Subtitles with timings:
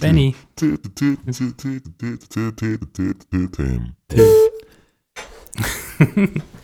[0.00, 0.34] Benny.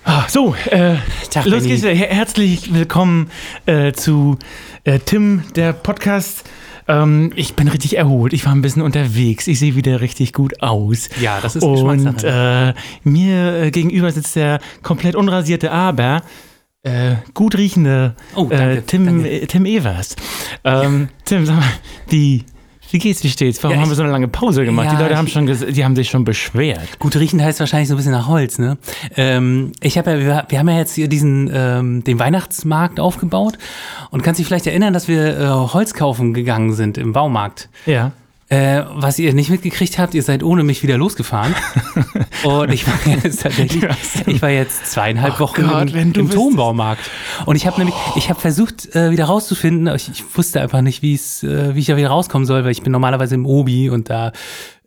[0.04, 0.96] Ah, so, äh,
[1.30, 1.74] Tag, los Benny.
[1.74, 1.84] geht's.
[1.84, 3.30] Her herzlich willkommen
[3.66, 4.38] äh, zu
[4.84, 6.44] äh, Tim, der Podcast.
[6.88, 8.32] Ähm, ich bin richtig erholt.
[8.32, 9.46] Ich war ein bisschen unterwegs.
[9.48, 11.08] Ich sehe wieder richtig gut aus.
[11.20, 16.22] Ja, das ist Und äh, mir äh, gegenüber sitzt der komplett unrasierte, aber
[16.82, 19.28] äh, gut riechende Oh, danke, äh, Tim, danke.
[19.28, 20.14] äh, Tim Evers.
[20.62, 21.64] Ähm, Tim, sag mal,
[22.08, 22.44] wie,
[22.90, 23.62] wie geht's, wie steht's?
[23.62, 24.86] Warum Ja, haben wir so eine lange Pause gemacht?
[24.86, 26.98] Ja, die Leute haben schon, die haben sich schon beschwert.
[26.98, 28.78] Gut riechend heißt wahrscheinlich so ein bisschen nach Holz, ne?
[29.16, 33.58] Ähm, ich habe ja, wir, wir haben ja jetzt hier diesen, ähm, den Weihnachtsmarkt aufgebaut
[34.10, 37.68] und kannst dich vielleicht erinnern, dass wir äh, Holz kaufen gegangen sind im Baumarkt.
[37.86, 38.12] Ja.
[38.48, 41.52] Äh, was ihr nicht mitgekriegt habt, ihr seid ohne mich wieder losgefahren.
[42.44, 42.94] und ich war
[43.24, 43.84] jetzt tatsächlich,
[44.26, 46.30] ich war jetzt zweieinhalb Oh Wochen Gott, im, im.
[46.30, 47.10] Turmbaumarkt.
[47.44, 50.80] Und ich habe nämlich, ich habe versucht, äh, wieder rauszufinden, aber ich, ich wusste einfach
[50.80, 53.46] nicht, wie es, äh, wie ich da wieder rauskommen soll, weil ich bin normalerweise im
[53.46, 54.30] Obi und da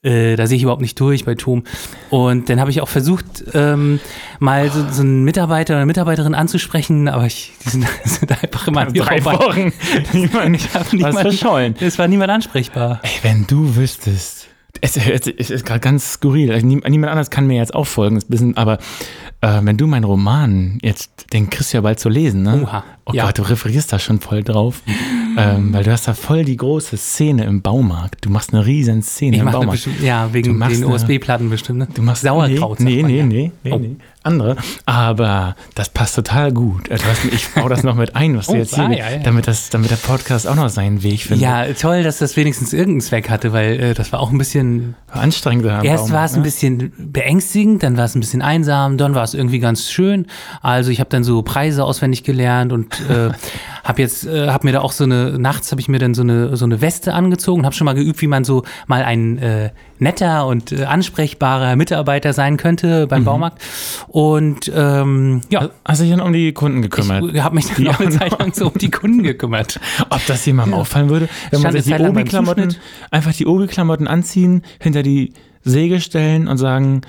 [0.04, 1.64] äh, da sehe ich überhaupt nicht durch bei Tom.
[2.10, 4.00] Und dann habe ich auch versucht, ähm,
[4.40, 8.68] mal so, so einen Mitarbeiter oder eine Mitarbeiterin anzusprechen, aber ich, die sind, sind einfach
[8.68, 9.46] immer an mir Drei vorbei.
[9.46, 9.74] Wochen.
[10.14, 11.76] Niemand, Ich hab was niemand- verschollen.
[11.80, 13.00] Es war niemand ansprechbar.
[13.04, 14.48] Ey, wenn du wüsstest.
[14.82, 16.52] Es, es, es ist gerade ganz skurril.
[16.54, 18.22] Also, nie- Niemand anders kann mir jetzt auch folgen.
[18.30, 18.78] Bisschen, aber
[19.42, 22.62] äh, wenn du meinen Roman jetzt, den kriegst du ja bald zu lesen, ne?
[22.64, 23.26] Oha, Oh ja.
[23.26, 24.84] Gott, du referierst da schon voll drauf.
[25.36, 28.24] ähm, weil du hast da voll die große Szene im Baumarkt.
[28.24, 29.72] Du machst eine riesen Szene Ich im Baumarkt.
[29.72, 31.88] bestimmt, ja, wegen den USB-Platten bestimmt, ne?
[31.92, 32.80] Du machst Sauerkraut.
[32.80, 33.78] Nee, sagt man nee, nee, nee, Oh.
[33.80, 33.96] nee.
[34.22, 34.58] Andere.
[34.86, 36.92] Aber das passt total gut.
[36.92, 39.18] Also, ich baue das noch mit ein, was du Oh, jetzt hier, ah, ja, ja.
[39.24, 41.42] damit das, damit der Podcast auch noch seinen Weg findet.
[41.42, 44.96] Ja, toll, dass das wenigstens irgendeinen Zweck hatte, weil äh, das war auch ein bisschen.
[45.12, 45.66] Anstrengend.
[45.84, 46.44] Erst war es ein ne?
[46.44, 50.28] bisschen beängstigend, dann war es ein bisschen einsam, dann war es irgendwie ganz schön.
[50.62, 53.30] Also ich habe dann so Preise auswendig gelernt und äh,
[53.84, 56.22] habe jetzt, äh, habe mir da auch so eine, nachts habe ich mir dann so
[56.22, 59.72] eine, so eine Weste angezogen, habe schon mal geübt, wie man so mal ein äh,
[60.00, 63.08] netter und äh, ansprechbarer Mitarbeiter sein könnte Mhm.
[63.10, 63.62] beim Baumarkt.
[64.08, 67.24] Und ähm, ja, Hast du dich dann um die Kunden gekümmert?
[67.34, 69.80] ich habe mich dann auch eine Zeit lang so um die Kunden gekümmert.
[70.10, 72.76] Ob das jemandem auffallen würde, wenn man Stand sich die Obi-Klamotten,
[73.12, 77.02] einfach die Obi-Klamotten anziehen, hinter die Säge stellen und sagen,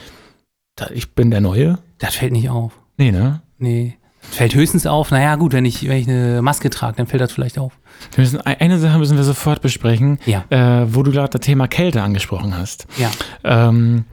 [0.76, 1.78] da, ich bin der Neue?
[2.00, 2.72] Das fällt nicht auf.
[2.96, 3.42] Nee, ne?
[3.58, 3.96] Nee.
[4.22, 7.32] Fällt höchstens auf, naja, gut, wenn ich, wenn ich eine Maske trage, dann fällt das
[7.32, 7.78] vielleicht auf.
[8.14, 10.44] Wir müssen, eine Sache müssen wir sofort besprechen, Ja.
[10.50, 12.86] äh, wo du gerade das Thema Kälte angesprochen hast.
[12.98, 13.10] Ja.
[13.44, 14.04] Ähm,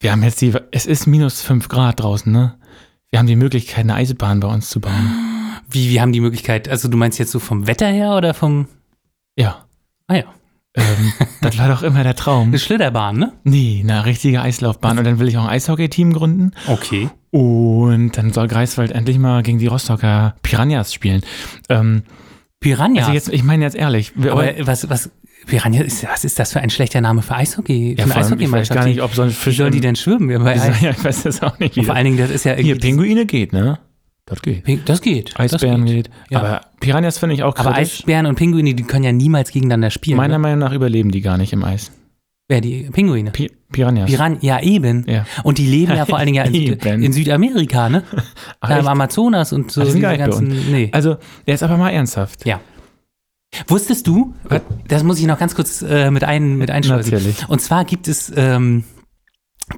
[0.00, 2.58] wir haben jetzt die, es ist minus 5 Grad draußen, ne?
[3.10, 5.60] Wir haben die Möglichkeit, eine Eisbahn bei uns zu bauen.
[5.70, 8.68] Wie, wir haben die Möglichkeit, also du meinst jetzt so vom Wetter her oder vom.
[9.36, 9.64] Ja.
[10.06, 10.24] Ah ja.
[10.76, 12.48] Ähm, das war doch immer der Traum.
[12.48, 13.32] Eine Schlitterbahn, ne?
[13.44, 14.98] Nee, eine richtige Eislaufbahn.
[14.98, 16.52] Und dann will ich auch ein Eishockey-Team gründen.
[16.66, 17.08] Okay.
[17.30, 21.22] Und dann soll Greifswald endlich mal gegen die Rostocker Piranhas spielen.
[21.68, 22.02] Ähm,
[22.60, 23.00] Piranha.
[23.02, 24.12] Also jetzt, ich meine jetzt ehrlich.
[24.18, 25.10] aber was, was,
[25.46, 27.94] Piranha, ist, was ist das für ein schlechter Name für Eishockey?
[27.96, 29.56] ja, für eine allem, ich weiß gar nicht, ob so ein Wie Fisch.
[29.56, 30.30] sollen die denn schwimmen?
[30.30, 30.80] Ja, bei Eis?
[30.80, 31.76] Ja, ich weiß das auch nicht.
[31.76, 32.88] Wie Vor allen Dingen, das ist ja hier, irgendwie.
[32.88, 33.78] Pinguine geht, ne?
[34.26, 34.64] Das geht.
[34.64, 35.38] Ping- Das geht.
[35.38, 36.10] Eisbären das geht.
[36.30, 36.40] Ja.
[36.40, 38.00] Aber Piranhas finde ich auch Aber kritisch.
[38.00, 40.16] Eisbären und Pinguine, die können ja niemals gegeneinander spielen.
[40.16, 40.38] Meiner ne?
[40.40, 41.92] Meinung nach überleben die gar nicht im Eis.
[42.48, 43.30] Wer, die Pinguine?
[43.30, 44.08] Pi Piranhas.
[44.10, 45.04] Piran ja, eben.
[45.08, 45.26] Ja.
[45.42, 48.04] Und die leben ja vor allen Dingen ja in, Süd in Südamerika, ne?
[48.60, 48.86] Ach, Da im?
[48.86, 49.80] Amazonas und so.
[49.80, 50.88] Ach, die sind ganzen, nee.
[50.92, 51.16] Also,
[51.46, 52.46] jetzt aber mal ernsthaft.
[52.46, 52.60] Ja.
[53.68, 54.62] Wusstest du, Was?
[54.88, 57.12] das muss ich noch ganz kurz äh, mit, ein, mit einschleusen.
[57.12, 57.48] Natürlich.
[57.48, 58.84] Und zwar gibt es, ähm,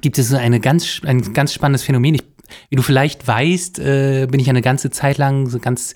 [0.01, 2.15] gibt es so eine ganz, ein ganz spannendes Phänomen.
[2.15, 2.23] Ich,
[2.69, 5.93] wie du vielleicht weißt, äh, bin ich eine ganze Zeit lang so ganz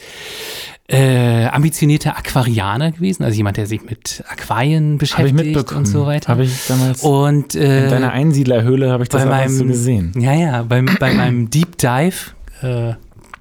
[0.87, 3.23] äh, ambitionierter Aquarianer gewesen.
[3.23, 6.27] Also jemand, der sich mit Aquarien beschäftigt und so weiter.
[6.29, 10.11] Habe ich damals und äh, in deiner Einsiedlerhöhle habe ich das bei erst so gesehen.
[10.17, 12.31] Ja, ja, beim, bei meinem Deep Dive,
[12.61, 12.93] äh,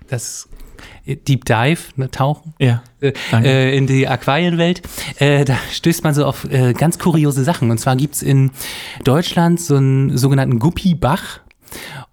[0.09, 0.49] das
[1.05, 2.83] Deep Dive, ne, Tauchen, Ja.
[3.01, 4.83] äh, äh, in die Aquarienwelt,
[5.19, 7.73] äh, da stößt man so auf äh, ganz kuriose Sachen.
[7.73, 8.53] Und zwar gibt's in
[9.03, 11.41] Deutschland so einen sogenannten Guppibach.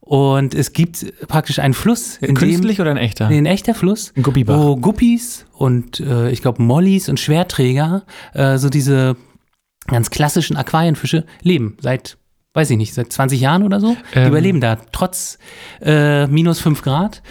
[0.09, 3.27] Und es gibt praktisch einen Fluss, in Künstlich oder ein echter?
[3.27, 4.57] dem, nee, ein echter Fluss, Ein Guppibach.
[4.57, 8.01] wo Guppies und äh, ich glaube Mollys und Schwerträger,
[8.33, 9.15] äh, so diese
[9.85, 11.77] ganz klassischen Aquarienfische, leben.
[11.79, 12.17] Seit,
[12.56, 13.95] weiß ich nicht, seit 20 Jahren oder so.
[14.15, 14.29] Die Ähm.
[14.29, 15.38] überleben da, trotz
[15.79, 17.21] äh, minus 5 Grad.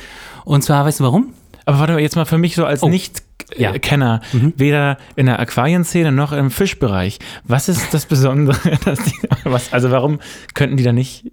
[0.44, 1.34] Und zwar, weißt du warum?
[1.66, 2.88] Aber warte mal, jetzt mal für mich so als Oh.
[2.88, 4.38] Nicht-Kenner, Ja.
[4.38, 4.52] Mhm.
[4.56, 7.19] weder in der Aquarienszene noch im Fischbereich.
[7.42, 8.56] Was ist das Besondere?
[8.84, 10.20] Dass die, was, also warum
[10.54, 11.32] könnten die da nicht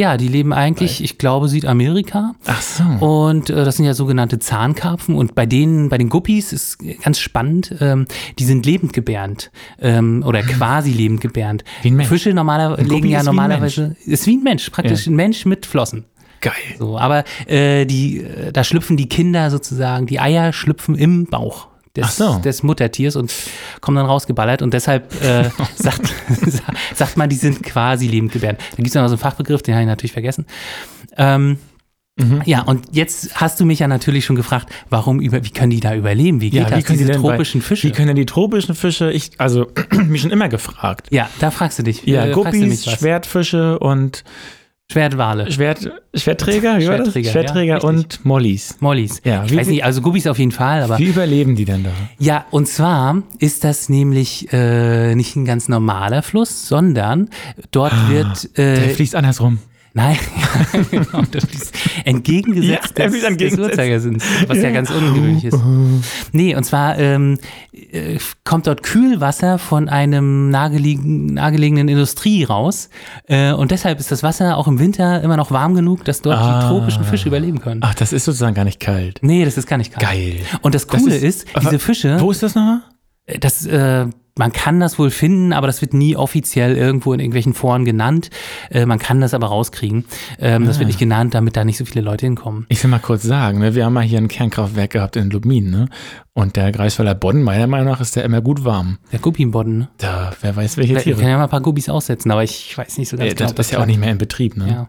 [0.00, 2.32] Ja, die leben eigentlich, ich glaube, Südamerika.
[2.46, 2.84] Ach so.
[3.06, 5.14] Und äh, das sind ja sogenannte Zahnkarpfen.
[5.14, 8.06] Und bei denen, bei den Guppies ist ganz spannend, ähm,
[8.38, 11.64] die sind lebendgebärend ähm, oder quasi lebendgebärend.
[11.82, 12.08] Wie ein Mensch.
[12.08, 15.12] Fische normalerweise legen ja ist wie ein normalerweise, ist wie ein Mensch, praktisch Ja.
[15.12, 16.06] ein Mensch mit Flossen.
[16.40, 16.54] Geil.
[16.78, 21.68] So, aber äh, die, äh, da schlüpfen die Kinder sozusagen, die Eier schlüpfen im Bauch
[21.96, 22.38] des, so.
[22.38, 23.32] des Muttertiers und
[23.80, 26.12] kommen dann rausgeballert und deshalb äh, sagt,
[26.94, 28.60] sagt man, die sind quasi lebendgebärend.
[28.60, 30.46] Da gibt es noch so einen Fachbegriff, den habe ich natürlich vergessen.
[31.16, 31.58] Ähm,
[32.16, 32.42] Mhm.
[32.44, 35.80] Ja, und jetzt hast du mich ja natürlich schon gefragt, warum über, wie können die
[35.80, 36.40] da überleben?
[36.42, 37.88] Wie geht das, können die diese denn bei- tropischen Fische?
[37.88, 39.68] Wie können denn die tropischen Fische, ich, also,
[40.06, 41.06] mich schon immer gefragt.
[41.10, 42.04] ja, da fragst du dich.
[42.04, 42.84] Ja, äh, Guppies.
[42.90, 44.24] Schwertfische und
[44.90, 47.12] Schwertwale, Schwert, Schwertträger, wie war das?
[47.12, 48.76] Schwertträger, ja, Schwertträger und Mollys.
[48.80, 49.20] Mollys.
[49.24, 51.84] Ja, ich wie- weiß nicht, also Guppies auf jeden Fall, aber Wie überleben die denn
[51.84, 51.90] da?
[52.18, 57.28] Ja, und zwar ist das nämlich äh, nicht ein ganz normaler Fluss, sondern
[57.70, 59.58] dort wird Der äh, fließt andersrum.
[59.94, 60.16] Nein,
[60.90, 63.58] genau, das ist entgegengesetzt Ja, des, des.
[63.58, 64.70] Uhrzeigersinns, was ja.
[64.70, 65.58] ganz ungewöhnlich ist.
[66.32, 67.38] Nee, und zwar ähm,
[67.72, 72.88] äh, kommt dort Kühlwasser von einem nahegelegenen, nahegelegenen Industrie raus
[73.26, 76.38] äh, und deshalb ist das Wasser auch im Winter immer noch warm genug, dass dort
[76.38, 76.60] Ah.
[76.62, 77.80] die tropischen Fische überleben können.
[77.84, 79.18] Ach, das ist sozusagen gar nicht kalt.
[79.22, 80.02] Nee, das ist gar nicht kalt.
[80.06, 80.36] Geil.
[80.62, 82.82] Und das Das Coole ist- ist, diese Fische, Wo ist das nochmal?
[83.40, 84.06] das, äh,
[84.38, 88.30] man kann das wohl finden, aber das wird nie offiziell irgendwo in irgendwelchen Foren genannt.
[88.70, 90.04] Äh, man kann das aber rauskriegen.
[90.38, 92.66] Ähm, Das wird nicht genannt, damit da nicht so viele Leute hinkommen.
[92.68, 95.70] Ich will mal kurz sagen, ne, wir haben mal hier ein Kernkraftwerk gehabt in Lubmin,
[95.70, 95.88] ne?
[96.32, 98.98] Und der Greifswalder Bodden, meiner Meinung nach, ist der immer gut warm.
[99.12, 99.88] Der Guppienbodden, ne?
[99.98, 101.28] Da, wer weiß, welche Ich kann Tiere.
[101.30, 103.50] ja mal ein paar Guppies aussetzen, aber ich weiß nicht so ganz Äh, genau.
[103.52, 104.68] das ist ja auch nicht mehr in Betrieb, ne?
[104.68, 104.88] Ja.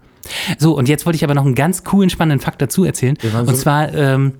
[0.57, 3.17] So, und jetzt wollte ich aber noch einen ganz coolen, spannenden Fakt dazu erzählen.
[3.31, 4.33] Waren Und so- zwar, ähm,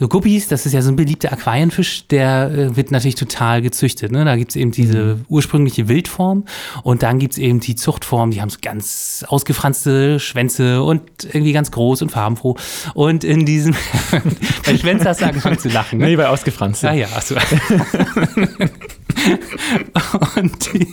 [0.00, 4.12] so Guppies, das ist ja so ein beliebter Aquarienfisch, der äh, wird natürlich total gezüchtet.
[4.12, 4.24] Ne?
[4.24, 5.24] Da gibt's eben diese Mhm.
[5.28, 6.44] ursprüngliche Wildform
[6.84, 11.72] und dann gibt's eben die Zuchtform, die haben so ganz ausgefranste Schwänze und irgendwie ganz
[11.72, 12.56] groß und farbenfroh.
[12.94, 13.74] Und in diesem,
[14.64, 15.98] bei Schwänze hast du angefangen zu lachen.
[15.98, 16.06] Ne?
[16.06, 16.84] Nee, bei ausgefranst.
[16.84, 17.34] Ah ja, achso.
[20.36, 20.86] und die.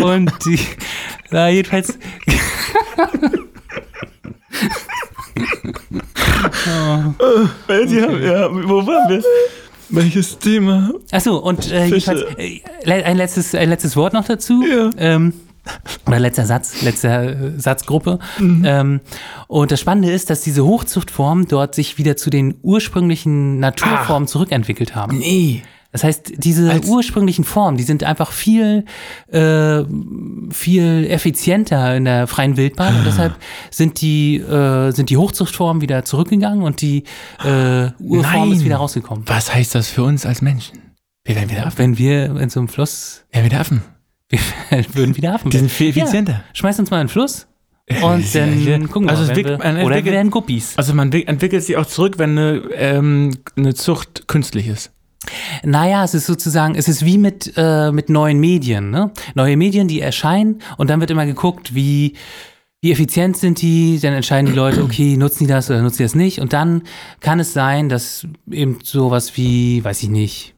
[0.00, 0.58] Und die.
[1.30, 1.98] Na, jedenfalls.
[6.66, 9.22] Ja, ja, wo waren wir?
[9.90, 10.92] Welches Thema?
[11.10, 14.62] Achso, und äh, jedenfalls äh, ein letztes, ein letztes Wort noch dazu.
[14.62, 14.90] Ja.
[14.98, 15.32] Ähm,
[16.06, 18.18] oder letzter Satz, letzter äh, Satzgruppe.
[18.38, 19.00] Ähm,
[19.48, 24.94] und das Spannende ist, dass diese Hochzuchtformen dort sich wieder zu den ursprünglichen Naturformen zurückentwickelt
[24.94, 25.18] haben.
[25.18, 25.62] Nee.
[25.98, 28.84] Das heißt, diese Als- ursprünglichen Formen, die sind einfach viel,
[29.32, 29.82] äh,
[30.50, 33.34] viel effizienter in der freien Wildbahn und deshalb
[33.70, 37.04] sind die, äh, sind die Hochzuchtformen wieder zurückgegangen und die
[37.44, 38.52] äh, Urform Nein.
[38.52, 39.24] ist wieder rausgekommen.
[39.26, 40.78] Was heißt das für uns als Menschen?
[41.24, 41.78] Wir werden wieder Affen.
[41.78, 43.82] Wenn wir in so einem Fluss, Wir werden wieder Affen.
[44.30, 44.38] wir
[44.94, 46.32] würden wieder Affen Die sind viel effizienter.
[46.32, 47.46] Ja, schmeiß uns mal in den Fluss
[48.02, 48.78] und dann ja.
[48.80, 50.76] gucken wir Also mal, wir, man oder wir entwickelt- werden Guppies.
[50.76, 54.92] Also man wi- entwickelt sich auch zurück, wenn eine, ähm, eine Zucht künstlich ist.
[55.64, 58.90] Naja, es ist sozusagen, es ist wie mit, äh, mit neuen Medien.
[58.90, 59.10] Ne?
[59.34, 62.14] Neue Medien, die erscheinen und dann wird immer geguckt, wie,
[62.80, 66.02] wie effizient sind die, dann entscheiden die Leute, okay, nutzen die das oder nutzen die
[66.04, 66.40] das nicht.
[66.40, 66.82] Und dann
[67.20, 70.54] kann es sein, dass eben sowas wie, weiß ich nicht,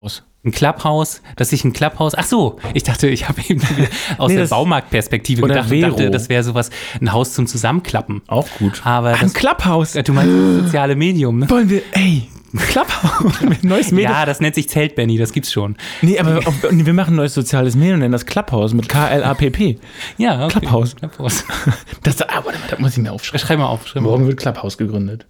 [0.00, 0.22] Was?
[0.44, 3.62] ein Clubhouse, dass sich ein Clubhouse, ach so, ich dachte, ich habe eben
[4.18, 6.10] aus Nee, der Baumarktperspektive gedacht und dachte, Vero.
[6.10, 6.70] das wäre sowas,
[7.00, 8.22] ein Haus zum Zusammenklappen.
[8.28, 8.80] Auch gut.
[8.84, 9.92] Aber Ein Clubhouse.
[9.92, 11.50] du meinst das soziale Medium, ne?
[11.50, 13.34] Wollen wir, ey, Clubhouse.
[13.62, 14.12] Neues Medium.
[14.12, 15.76] Ja, das nennt sich Zelt, Benny, das gibt's schon.
[16.02, 16.40] Nee, aber
[16.70, 19.78] nee, wir machen ein neues soziales Medium, nennen das Clubhouse mit K-L-A-P-P.
[20.18, 20.60] Ja, okay.
[20.60, 20.96] Clubhouse.
[20.96, 21.44] Clubhouse.
[22.02, 23.46] Das, ah, warte mal, das muss ich mir aufschreiben.
[23.46, 24.14] Schreib mal auf, schreib mal auf.
[24.16, 25.26] Morgen wird Clubhouse gegründet.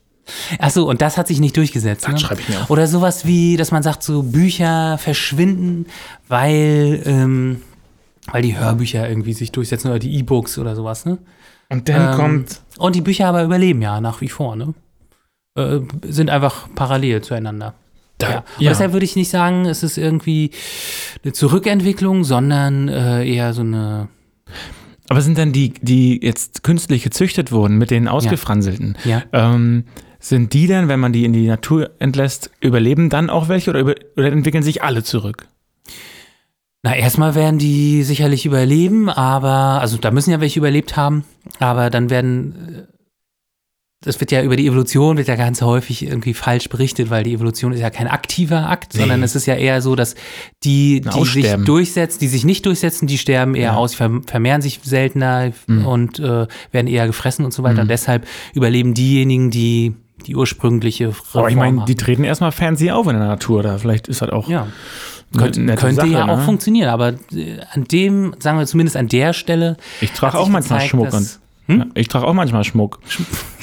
[0.59, 2.07] Ach so, und das hat sich nicht durchgesetzt.
[2.07, 2.14] Ne?
[2.14, 2.71] Das schreibe ich mir auf.
[2.71, 5.87] Oder sowas wie, dass man sagt, so Bücher verschwinden,
[6.29, 7.61] weil, ähm,
[8.31, 11.05] weil die Hörbücher irgendwie sich durchsetzen oder die E-Books oder sowas.
[11.05, 11.19] Ne?
[11.69, 14.57] Und dann Ähm, kommt, Und die Bücher aber überleben ja nach wie vor.
[14.57, 14.75] Ne?
[15.54, 17.75] Äh, sind einfach parallel zueinander.
[18.18, 18.37] da, Ja.
[18.38, 20.50] Und deshalb würde ich nicht sagen, es ist irgendwie
[21.25, 24.09] eine Zurückentwicklung, sondern äh, eher so eine.
[25.11, 29.23] aber sind dann die, die jetzt künstlich gezüchtet wurden mit den ausgefranselten, Ja.
[29.32, 29.85] ähm,
[30.21, 33.80] sind die dann, wenn man die in die Natur entlässt, überleben dann auch welche oder,
[33.80, 35.49] über, oder entwickeln sich alle zurück?
[36.85, 41.25] Na, erstmal werden die sicherlich überleben, aber, also da müssen ja welche überlebt haben,
[41.61, 42.92] aber dann werden, äh,
[44.02, 47.32] das wird ja über die Evolution, wird ja ganz häufig irgendwie falsch berichtet, weil die
[47.32, 49.00] Evolution ist ja kein aktiver Akt, Nee.
[49.00, 50.14] sondern es ist ja eher so, dass
[50.64, 53.76] die, die sich durchsetzen, die sich nicht durchsetzen, die sterben eher Ja.
[53.76, 55.87] aus, vermehren sich seltener Mhm.
[55.87, 57.75] und äh, werden eher gefressen und so weiter.
[57.75, 57.80] Mhm.
[57.80, 59.94] Und deshalb überleben diejenigen, die
[60.26, 63.78] die ursprüngliche Aber ich meine, die treten erstmal Fernsehen auf in der Natur da.
[63.78, 64.68] Vielleicht ist das auch ja.
[65.37, 66.44] Könnt, Nette könnte Sache, ja auch ne?
[66.44, 69.76] funktionieren, aber äh, an dem, sagen wir zumindest an der Stelle.
[70.00, 71.12] Ich trage auch manchmal gezeigt, Schmuck.
[71.12, 71.40] Und,
[71.79, 72.99] ja, ich trage auch manchmal Schmuck.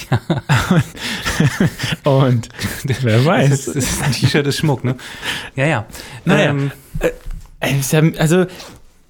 [2.03, 2.49] und
[2.83, 3.51] wer Das weiß.
[3.51, 4.95] ist, das ist ein T-Shirt ist Schmuck, ne?
[5.55, 5.85] Ja, ja.
[6.25, 6.49] Naja.
[6.51, 6.71] Ähm,
[7.79, 8.45] ist ja- Also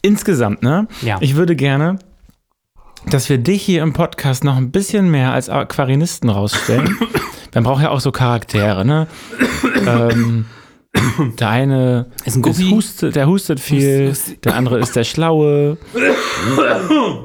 [0.01, 0.87] insgesamt, ne?
[1.01, 1.17] Ja.
[1.21, 1.99] Ich würde gerne,
[3.07, 6.97] dass wir dich hier im Podcast noch ein bisschen mehr als Aquarinisten rausstellen.
[7.53, 9.07] Man braucht ja auch so Charaktere, ne?
[9.87, 10.45] ähm,
[11.39, 12.69] der eine Ist ein Guppi.
[12.71, 15.77] hustet, der hustet viel, der andere ist der Schlaue.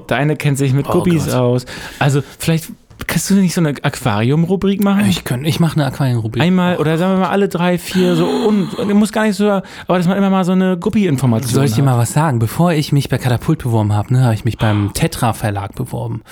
[0.09, 1.35] der eine kennt sich mit Oh Guppies Gott.
[1.35, 1.67] aus.
[1.99, 2.71] Also vielleicht
[3.07, 5.07] kannst du nicht so eine Aquarium-Rubrik machen?
[5.09, 6.43] ich könnte, ich mache eine Aquarienrubrik.
[6.43, 9.49] Einmal, oder sagen wir mal alle drei, vier, so und, und muss gar nicht so,
[9.51, 12.39] aber dass man immer mal so eine Guppi-Information Soll ich dir mal was sagen?
[12.39, 16.23] Bevor ich mich bei Katapult beworben habe, ne, habe ich mich beim Tetra Verlag beworben.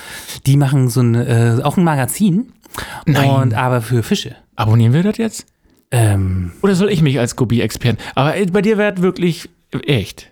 [0.46, 2.52] Die machen so ein, äh, auch ein Magazin.
[3.06, 3.30] Nein.
[3.30, 4.36] Und aber für Fische.
[4.56, 5.46] Abonnieren wir das jetzt?
[5.92, 7.99] Ähm, Oder soll ich mich als Guppi-Experten?
[8.14, 9.50] Aber ey, bei dir wäre es wirklich
[9.87, 10.30] echt.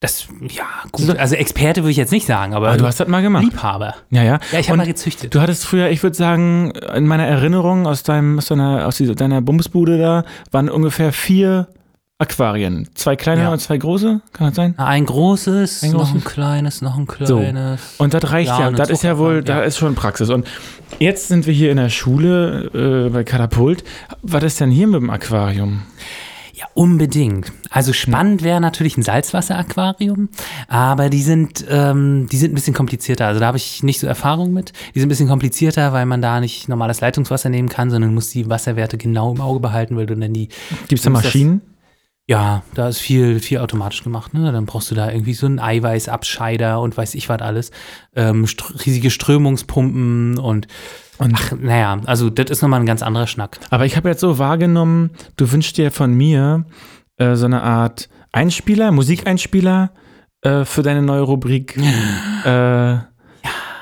[0.00, 1.16] das, ja, gut.
[1.16, 3.44] Also Experte würde ich jetzt nicht sagen, aber Aber du hast das mal gemacht.
[3.44, 3.94] Liebhaber.
[4.10, 4.40] Ja, ja.
[4.52, 5.34] Ja, ich habe mal gezüchtet.
[5.34, 9.40] Du hattest früher, ich würde sagen, in meiner Erinnerung aus, deinem, aus, deiner, aus deiner
[9.40, 11.68] Bumsbude da, waren ungefähr vier
[12.24, 12.88] Aquarien.
[12.94, 13.52] Zwei kleine Ja.
[13.52, 14.74] und zwei große, kann das sein?
[14.78, 16.14] Ein großes, Ein noch großes.
[16.14, 17.38] ein kleines, noch ein So.
[17.38, 17.94] kleines.
[17.98, 20.30] Und das reicht Ja, ja, und das ist ja wohl, da ist schon Praxis.
[20.30, 20.46] Und
[20.98, 23.84] jetzt sind wir hier in der Schule äh, bei Katapult.
[24.22, 25.82] Was ist denn hier mit dem Aquarium?
[26.56, 27.50] Ja, unbedingt.
[27.68, 30.28] Also spannend wäre natürlich ein Salzwasseraquarium,
[30.68, 33.26] aber die sind, ähm, die sind ein bisschen komplizierter.
[33.26, 34.72] Also da habe ich nicht so Erfahrung mit.
[34.94, 38.30] Die sind ein bisschen komplizierter, weil man da nicht normales Leitungswasser nehmen kann, sondern muss
[38.30, 40.48] die Wasserwerte genau im Auge behalten, weil du dann die.
[40.88, 41.60] Gibt es da Muss das- Maschinen?
[42.26, 44.32] Ja, da ist viel, viel automatisch gemacht.
[44.32, 44.50] Ne?
[44.50, 47.70] Dann brauchst du da irgendwie so einen Eiweißabscheider und weiß ich was alles.
[48.16, 50.66] Ähm, str riesige Strömungspumpen und,
[51.18, 53.58] Und- ach, naja, also das ist nochmal ein ganz anderer Schnack.
[53.68, 56.64] Aber ich habe jetzt so wahrgenommen, du wünschst dir von mir
[57.18, 59.92] äh, so eine Art Einspieler, Musikeinspieler
[60.40, 61.78] äh, für deine neue Rubrik.
[62.46, 62.94] Äh,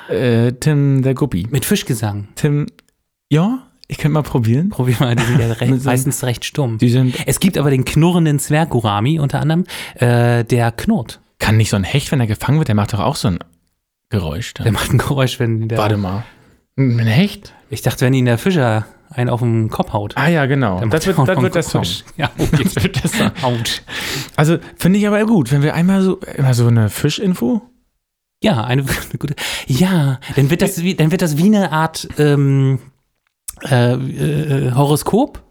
[0.09, 1.47] äh, Tim der Guppi.
[1.51, 2.29] Mit Fischgesang.
[2.35, 2.67] Tim,
[3.31, 4.71] ja, ich könnte mal probieren.
[4.71, 6.79] Probier mal, die sind ja recht, meistens recht stumm.
[6.79, 11.21] Die sind, Es gibt aber den knurrenden Zwerggurami unter anderem, äh, der knurrt.
[11.39, 13.39] kann nicht so ein Hecht, wenn er gefangen wird, der macht doch auch so ein
[14.11, 14.55] Geräusch.
[14.55, 14.75] Der Dann.
[14.75, 15.79] macht ein Geräusch, wenn der.
[15.79, 16.25] Warte mal.
[16.77, 17.55] Ein Hecht?
[17.71, 20.17] Ich dachte, wenn ihn der Fischer einen auf den Kopf haut.
[20.17, 20.81] Ah ja, genau.
[20.81, 21.85] dann Das wird, das wird der einen Song.
[22.17, 22.65] Ja, okay.
[22.65, 23.31] Das wird der Song.
[24.37, 27.63] Also finde ich aber gut, wenn wir einmal so, immer so eine Fischinfo.
[28.43, 29.35] Ja, eine, eine gute.
[29.67, 32.79] Ja, dann wird das wie, dann wird das wie eine Art ähm,
[33.71, 35.43] äh, äh, Horoskop.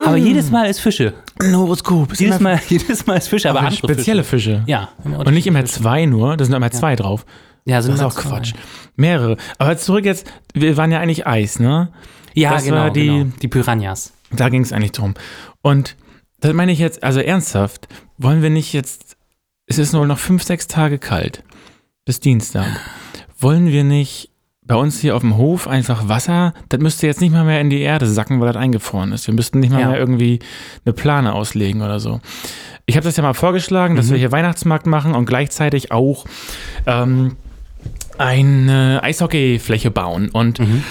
[0.00, 1.14] Aber jedes Mal ist Fische.
[1.40, 2.12] Ein Horoskop.
[2.12, 4.58] Ist Jedes Mal, jedes Mal ist Fische, aber aber andere spezielle Fische.
[4.58, 4.70] Fische.
[4.70, 4.90] Ja.
[5.04, 7.26] Und nicht immer zwei nur, da sind immer zwei drauf.
[7.64, 8.30] Ja, sind Das ist auch zwei.
[8.36, 8.54] Quatsch.
[8.96, 9.36] Mehrere.
[9.58, 11.92] Aber zurück jetzt, wir waren ja eigentlich Eis, ne?
[12.34, 13.32] Ja, Das genau, war die- genau.
[13.42, 14.12] Die Piranhas.
[14.30, 15.14] Da ging es eigentlich drum.
[15.62, 15.96] Und
[16.40, 19.16] das meine ich jetzt, also ernsthaft, wollen wir nicht jetzt,
[19.66, 21.42] es ist nur noch fünf, sechs Tage kalt,
[22.04, 22.68] bis Dienstag.
[23.40, 24.30] Wollen wir nicht
[24.68, 27.70] bei uns hier auf dem Hof einfach Wasser, das müsste jetzt nicht mal mehr in
[27.70, 29.26] die Erde sacken, weil das eingefroren ist.
[29.26, 29.88] Wir müssten nicht mal Ja.
[29.88, 30.38] mehr irgendwie
[30.84, 32.20] eine Plane auslegen oder so.
[32.86, 34.10] Ich habe das ja mal vorgeschlagen, dass Mhm.
[34.12, 36.24] wir hier Weihnachtsmarkt machen und gleichzeitig auch
[36.86, 37.36] ähm,
[38.18, 40.28] eine Eishockeyfläche bauen.
[40.30, 40.82] Und Mhm.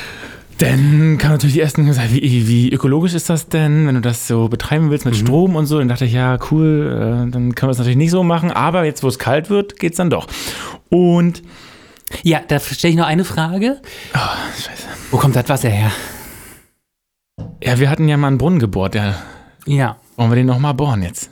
[0.60, 4.28] dann kam natürlich die ersten gesagt, wie, wie ökologisch ist das denn, wenn du das
[4.28, 5.20] so betreiben willst mit Mhm.
[5.20, 5.78] Strom und so?
[5.80, 8.86] Dann dachte ich, ja, cool, äh, dann können wir es natürlich nicht so machen, aber
[8.86, 10.28] jetzt, wo es kalt wird, geht's dann doch.
[10.90, 11.42] Und
[12.24, 13.82] Ja, da stelle ich noch eine Frage.
[14.14, 14.88] ah, scheiße.
[15.12, 15.92] Wo kommt das Wasser her?
[17.64, 19.16] Ja, wir hatten ja mal einen Brunnen gebohrt, ja.
[19.66, 19.98] Ja.
[20.16, 21.32] Wollen wir den nochmal bohren jetzt?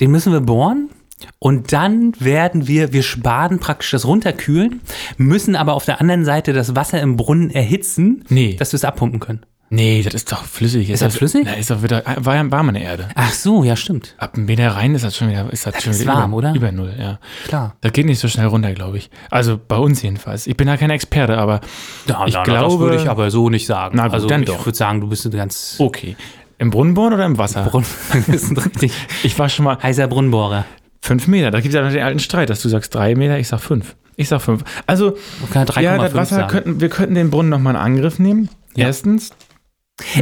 [0.00, 0.90] Den müssen wir bohren.
[1.38, 4.80] Und dann werden wir, wir spaden praktisch das Runterkühlen,
[5.18, 8.54] müssen aber auf der anderen Seite das Wasser im Brunnen erhitzen, Nee.
[8.56, 9.44] dass wir es abpumpen können.
[9.72, 10.90] Nee, das ist doch flüssig.
[10.90, 11.42] Ist das flüssig?
[11.44, 13.08] Na, ist doch wieder, war ja warm in der Erde.
[13.14, 14.16] Ach so, ja, stimmt.
[14.18, 16.30] Ab dem Meter rein ist das schon wieder, ist das, Das schon ist wieder warm,
[16.32, 16.54] über, oder?
[16.56, 17.20] über Null, ja.
[17.46, 17.76] Klar.
[17.80, 19.10] Das geht nicht so schnell runter, glaube ich.
[19.30, 20.48] Also bei uns jedenfalls.
[20.48, 21.60] Ich bin da kein Experte, aber
[22.08, 23.96] Ja, Ich na, na, glaube- das würde ich aber so nicht sagen.
[23.96, 24.66] Na gut, also dann ich doch.
[24.66, 26.16] würde sagen, du bist ganz okay.
[26.58, 27.62] Im Brunnen bohren oder im Wasser?
[27.62, 30.64] Brunnen, richtig Ich war schon mal heißer Brunnenbohrer.
[31.00, 31.52] fünf Meter.
[31.52, 33.60] Da gibt es ja noch den alten Streit, dass du sagst drei Meter, ich sag
[33.60, 33.94] fünf.
[34.16, 34.64] Ich sag fünf.
[34.86, 36.48] Also, Man kann 3,5 ja, das Wasser sagen.
[36.48, 38.48] könnten, wir könnten den Brunnen nochmal in Angriff nehmen.
[38.74, 38.86] Ja.
[38.88, 39.30] Erstens.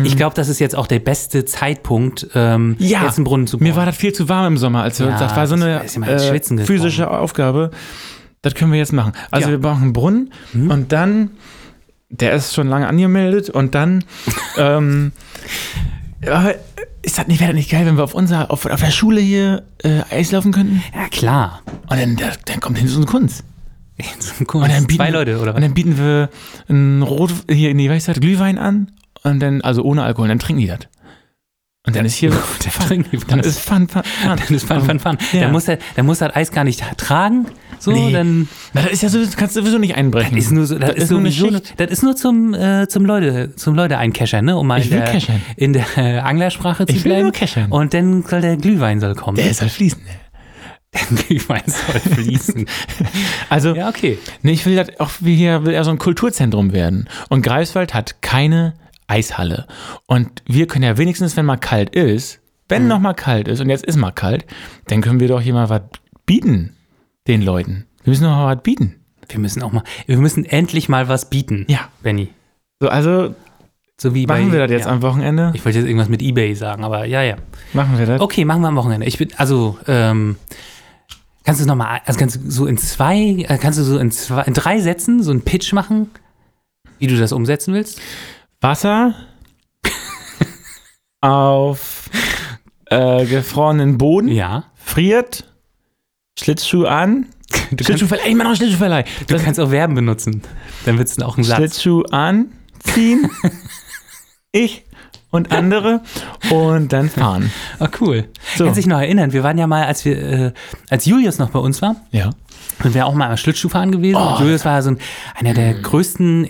[0.05, 3.05] Ich glaube, das ist jetzt auch der beste Zeitpunkt, ähm, Ja.
[3.05, 3.77] jetzt einen Brunnen zu Mir bohren.
[3.77, 4.83] war das viel zu warm im Sommer.
[4.83, 6.01] Also, Ja, das war so eine ins äh,
[6.39, 6.65] gekommen.
[6.67, 7.71] physische Aufgabe.
[8.43, 9.13] Das können wir jetzt machen.
[9.31, 9.53] Also, Ja.
[9.53, 10.71] wir brauchen einen Brunnen Mhm.
[10.71, 11.31] und dann,
[12.11, 14.05] der ist schon lange angemeldet und dann,
[14.59, 15.13] ähm,
[16.25, 16.51] ja,
[17.03, 19.21] ist das nicht, wäre das nicht geil, wenn wir auf unserer, auf, auf der Schule
[19.21, 20.83] hier äh, Eis laufen könnten?
[20.95, 21.63] ja, klar.
[21.89, 23.45] Und dann, dann kommt hin so ein Kunst.
[24.53, 24.63] Cool.
[24.63, 26.29] Und dann bieten Zwei wir- Leute, oder Und dann bieten wir
[26.69, 30.61] ein Rot, hier in die Weißheit Glühwein an und dann, also ohne Alkohol, dann trinken
[30.61, 30.81] die das.
[31.87, 32.31] Und dann ist hier
[32.65, 34.37] Der die dann ist Fun, Fun, Fun.
[34.37, 35.17] Dann ist Fun, Fun, Fun.
[35.33, 35.43] Ja.
[35.43, 37.47] Dann, muss er, dann muss er das Eis gar nicht tragen.
[37.79, 38.13] So, Nee.
[38.13, 40.37] dann Na, das ist ja so, das kannst du sowieso nicht einbrechen.
[40.37, 43.55] ist nur so, das, ist nur eine sowieso, das ist nur zum, äh, zum Leute,
[43.57, 44.57] zum Leute einkeschern, ne?
[44.59, 45.23] Um mal in will der,
[45.57, 47.23] in der äh, Anglersprache zu Ich will bleiben.
[47.23, 47.71] nur keschern.
[47.71, 49.37] Und dann soll der Glühwein soll kommen.
[49.37, 50.03] Der ist halt fließend.
[50.93, 52.67] Der Glühwein soll fließen.
[53.51, 54.19] Also, ja, okay.
[54.43, 57.09] nee, ich will das auch wie hier will er so ein Kulturzentrum werden.
[57.31, 58.75] Und Greifswald hat keine
[59.09, 59.67] Eishalle.
[60.07, 62.89] Und wir können ja wenigstens, wenn mal kalt ist, wenn Mhm.
[62.89, 64.47] noch mal kalt ist und jetzt ist mal kalt,
[64.87, 65.83] dann können wir doch hier mal was
[66.27, 66.77] bieten
[67.27, 67.87] den Leuten.
[68.05, 68.95] Wir müssen doch mal was bieten.
[69.29, 71.65] Wir müssen auch mal, wir müssen endlich mal was bieten.
[71.69, 71.89] Ja.
[72.03, 72.29] Benny.
[72.81, 73.35] So, also
[74.01, 74.93] So wie machen bei, wir das jetzt ja.
[74.93, 75.51] am Wochenende?
[75.55, 77.37] Ich wollte jetzt irgendwas mit Ebay sagen, aber ja, ja.
[77.73, 78.21] Machen wir das?
[78.21, 79.07] Okay, machen wir am Wochenende.
[79.07, 80.37] Ich bin, also, ähm,
[81.45, 83.17] kannst du es nochmal, also kannst du so in zwei,
[83.49, 86.11] äh, kannst du so in zwei, in drei Sätzen so einen Pitch machen,
[86.99, 88.01] wie du das umsetzen willst?
[88.61, 89.15] Wasser
[91.21, 92.11] auf
[92.87, 94.65] äh, gefrorenen Boden, Ja.
[94.77, 95.45] friert,
[96.39, 97.27] Schlittschuh an,
[97.71, 99.05] Du Schlittschuhverleih, ich mach noch Schlittschuhverleih.
[99.27, 100.43] du kannst auch Verben benutzen.
[100.85, 101.57] Dann wird es auch ein Satz.
[101.57, 103.31] Schlittschuh anziehen,
[104.53, 104.85] ich
[105.31, 106.01] und andere
[106.51, 107.51] und dann fahren.
[107.79, 108.29] Ah, cool.
[108.57, 108.65] So.
[108.65, 110.53] Kannst dich noch erinnern, wir waren ja mal, als wir, äh,
[110.91, 112.31] als Julius noch bei uns war, Ja.
[112.83, 114.17] sind wir auch mal Schlittschuhfahren gewesen.
[114.17, 114.99] Oh, Und Julius war so ein,
[115.35, 116.49] einer der größten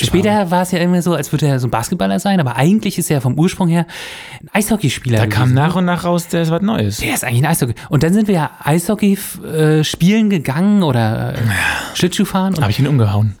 [0.00, 2.98] Später war es ja immer so, als würde er so ein Basketballer sein, aber eigentlich
[2.98, 3.86] ist er vom Ursprung her
[4.40, 5.18] ein Eishockeyspieler.
[5.18, 5.54] Da kam gewesen.
[5.54, 6.98] nach und nach raus, der ist was Neues.
[6.98, 7.74] Der ist eigentlich ein Eishockey.
[7.88, 11.38] Und dann sind wir ja Eishockey äh, spielen gegangen oder äh,
[11.94, 12.54] Schlittschuh fahren.
[12.54, 13.36] Und, Habe ich ihn umgehauen.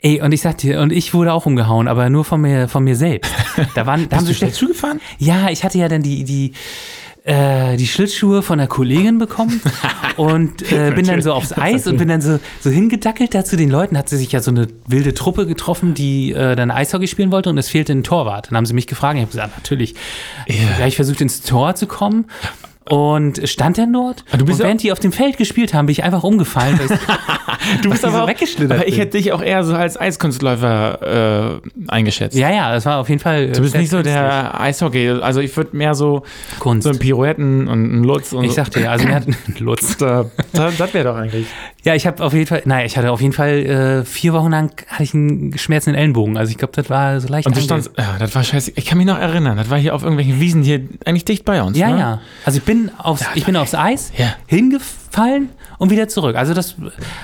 [0.00, 2.84] ey, und ich sag dir, und ich wurde auch umgehauen, aber nur von mir, von
[2.84, 3.32] mir selbst.
[3.74, 5.00] Da waren, da haben wir Schlittschuh gefahren?
[5.18, 6.52] ja, ich hatte ja dann die, die,
[7.24, 9.60] äh, die Schlittschuhe von einer Kollegin bekommen
[10.16, 13.56] und äh, bin dann so aufs Eis und bin dann so, so hingedackelt da zu
[13.56, 13.96] den Leuten.
[13.96, 17.50] Hat sie sich ja so eine wilde Truppe getroffen, die äh, dann Eishockey spielen wollte
[17.50, 18.50] und es fehlte ein Torwart.
[18.50, 19.94] Dann haben sie mich gefragt, ich habe gesagt, natürlich.
[20.48, 20.76] Ja.
[20.76, 22.26] Gleich versucht ins Tor zu kommen.
[22.88, 24.24] Und stand dann dort.
[24.32, 26.78] Ah, du bist und während die auf dem Feld gespielt haben, bin ich einfach umgefallen.
[27.82, 31.60] Du bist aber so auch, weggeschlittert aber ich hätte dich auch eher so als Eiskunstläufer
[31.62, 32.36] äh, eingeschätzt.
[32.36, 33.44] ja, ja, das war auf jeden Fall.
[33.44, 35.10] äh, Du bist nicht so der Eishockey.
[35.20, 36.22] Also ich würde mehr so,
[36.58, 36.84] Kunst.
[36.84, 39.26] so ein Pirouetten und ein Lutz und ich sagte ja, also mir hat
[39.58, 39.96] Lutz.
[39.96, 41.46] Da- das, wäre doch eigentlich.
[41.84, 43.50] Ja, ich habe auf jeden Fall, naja, ich hatte auf jeden Fall
[44.02, 46.36] äh, vier Wochen lang hatte ich einen schmerzenden Ellenbogen.
[46.36, 47.46] Also ich glaube, das war so leicht.
[47.46, 48.72] Und du standst, ja, das war scheiße.
[48.74, 51.62] Ich kann mich noch erinnern, das war hier auf irgendwelchen Wiesen hier eigentlich dicht bei
[51.62, 51.76] uns.
[51.78, 51.98] Ja, ne?
[51.98, 52.20] ja.
[52.44, 54.34] Also ich bin aufs, ich bin aufs Eis Ja.
[54.46, 56.36] hingefallen und wieder zurück.
[56.36, 56.76] Also das,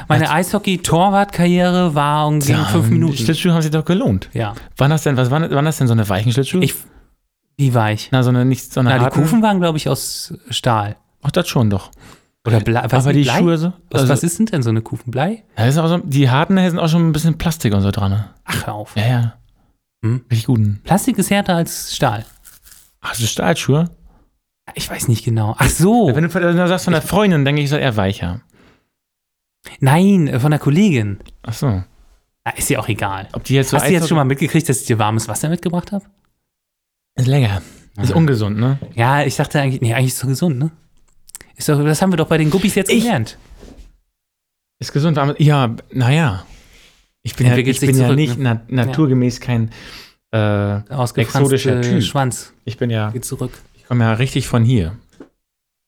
[0.08, 3.16] meine Eishockey-Torwart-Karriere war gegen Ja, fünf Die Minuten.
[3.16, 4.28] Schlittschuhe haben sich doch gelohnt.
[4.32, 4.54] Ja.
[4.76, 6.62] Waren das denn, was waren, waren das denn so eine weichen Schlittschuhe?
[6.62, 6.74] Ich,
[7.56, 8.08] wie war ich?
[8.12, 10.96] Na, so eine, nicht so eine Na, die harten- Kufen waren, glaube ich, aus Stahl.
[11.22, 11.90] Ach, das schon doch.
[12.46, 12.82] Oder Blei.
[12.88, 13.38] Was Aber die Blei?
[13.38, 13.72] Schuhe so.
[13.90, 15.10] Was, also, was ist denn denn so eine Kufen?
[15.10, 15.44] Blei?
[15.58, 18.12] Ja, ist auch so, die harten sind auch schon ein bisschen Plastik und so dran.
[18.12, 18.30] ne?
[18.44, 18.96] Ach, hör auf.
[18.96, 19.34] Ja, ja.
[20.04, 20.24] Hm.
[20.30, 20.80] Richtig guten.
[20.84, 22.24] Plastik ist härter als Stahl.
[23.00, 23.90] Ach, das ist Stahlschuhe?
[24.74, 25.54] Ich weiß nicht genau.
[25.58, 26.14] Ach so.
[26.14, 28.40] Wenn du, wenn du sagst von der Freundin, denke ich, ist er eher weicher.
[29.80, 31.18] Nein, äh, von der Kollegin.
[31.42, 31.82] Ach so.
[32.44, 33.28] Ah, ist ja auch egal.
[33.32, 35.48] Ob die jetzt so Hast du jetzt schon mal mitgekriegt, dass ich dir warmes Wasser
[35.48, 36.04] mitgebracht habe?
[37.16, 37.62] Ist lecker.
[38.00, 38.78] Ist ungesund, ne?
[38.94, 40.70] Ja, ich dachte eigentlich, nee, eigentlich ist es doch gesund, ne?
[41.56, 43.36] Ist doch, das haben wir doch bei den Guppies jetzt Ich- gelernt.
[44.80, 46.44] Ist gesund, aber ja, naja.
[47.22, 48.60] Ich bin ja, ich bin ja zurück, nicht ne?
[48.68, 49.70] na, naturgemäß kein.
[50.30, 50.76] Äh,
[51.16, 52.02] Exotischer Typ.
[52.02, 53.50] Schwanz ich bin ja, geht zurück.
[53.88, 54.96] Komme ja richtig von hier.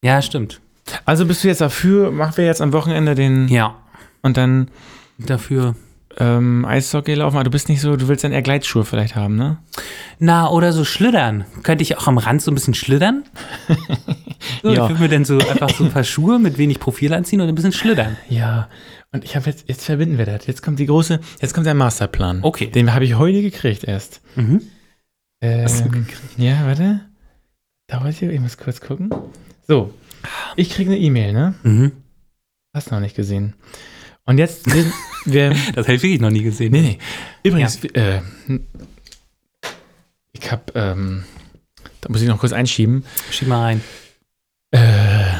[0.02, 0.60] Ja, stimmt.
[1.04, 3.76] Also bist du jetzt dafür, machen wir jetzt am Wochenende den Ja,
[4.22, 4.68] und dann
[5.18, 5.74] dafür.
[6.18, 9.36] ähm, Eishockey laufen, aber du bist nicht so, du willst dann eher Gleitschuhe vielleicht haben,
[9.36, 9.58] ne?
[10.18, 11.44] Na, oder so schlittern.
[11.62, 13.24] Könnte ich auch am Rand so ein bisschen schlittern?
[14.62, 14.84] So, Ja.
[14.84, 17.48] Ich würde mir dann so einfach so ein paar Schuhe mit wenig Profil anziehen und
[17.48, 18.16] ein bisschen schlittern.
[18.28, 18.68] Ja.
[19.12, 20.46] Und ich habe jetzt, jetzt verbinden wir das.
[20.46, 22.40] Jetzt kommt die große, jetzt kommt der Masterplan.
[22.42, 22.66] Okay.
[22.68, 24.20] Den habe ich heute gekriegt erst.
[24.36, 24.62] Mhm.
[25.42, 25.90] Ähm, Hast du
[26.42, 27.00] ja, warte.
[27.90, 29.10] Dauert hier, ich muss kurz gucken.
[29.66, 29.92] So,
[30.56, 31.54] ich kriege eine E-Mail, ne?
[31.62, 31.92] Mhm.
[32.74, 33.54] Hast noch nicht gesehen.
[34.24, 34.66] Und jetzt,
[35.24, 36.72] wir, Das hätte ich wirklich noch nie gesehen.
[36.72, 36.98] nee, nee.
[37.42, 38.20] Übrigens, äh,
[40.32, 41.24] ich habe, ähm,
[42.00, 43.04] da muss ich noch kurz einschieben.
[43.30, 43.80] Schieb mal rein.
[44.70, 45.32] Äh,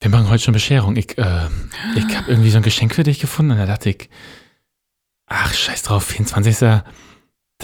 [0.00, 0.96] wir machen heute schon Bescherung.
[0.96, 1.48] Ich, äh,
[1.96, 4.08] ich habe irgendwie so ein Geschenk für dich gefunden und da dachte ich,
[5.26, 6.82] ach, scheiß drauf, 24.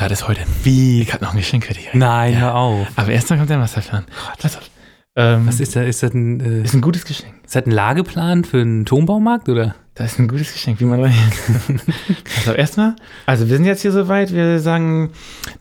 [0.09, 0.41] Das ist heute.
[0.63, 1.03] Wie?
[1.03, 1.89] Ich habe noch ein Geschenk für dich.
[1.93, 2.39] Nein, Ja.
[2.41, 2.87] hör auf.
[2.97, 4.05] Aber erst dann kommt der Masterplan.
[4.43, 4.71] Auf.
[5.17, 5.87] Ähm, Was ist das?
[5.87, 7.35] Ist das ein, äh, ist ein gutes Geschenk.
[7.45, 9.75] ist das ein Lageplan für einen Turmbaumarkt oder?
[9.95, 11.13] Das ist ein gutes Geschenk, wie man rein.
[12.39, 15.11] also erstmal, also wir sind jetzt hier soweit, wir sagen,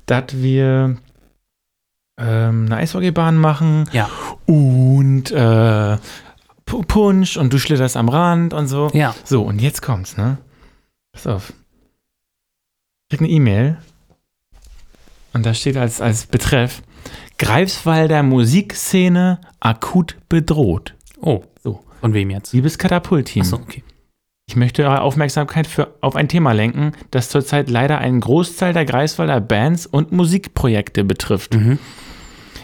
[0.05, 0.97] dass wir
[2.19, 4.09] ähm, eine Eishockeybahn machen Ja.
[4.45, 5.97] und äh,
[6.65, 8.89] Pu- Punsch und du schlitterst am Rand und so.
[8.93, 9.15] Ja.
[9.25, 10.37] So, und jetzt kommt's, ne?
[11.11, 11.51] Pass auf.
[13.11, 13.77] Ich krieg eine E-Mail
[15.33, 16.81] und da steht als, als Betreff
[17.37, 20.93] Greifswalder Musikszene akut bedroht.
[21.21, 21.79] Oh, So.
[22.01, 22.53] von wem jetzt?
[22.53, 23.83] Liebes Katapult-Team, Achso, okay.
[24.47, 28.85] ich möchte eure Aufmerksamkeit für, auf ein Thema lenken, das zurzeit leider einen Großteil der
[28.85, 31.53] Greifswalder Bands und Musikprojekte betrifft.
[31.55, 31.79] Mhm.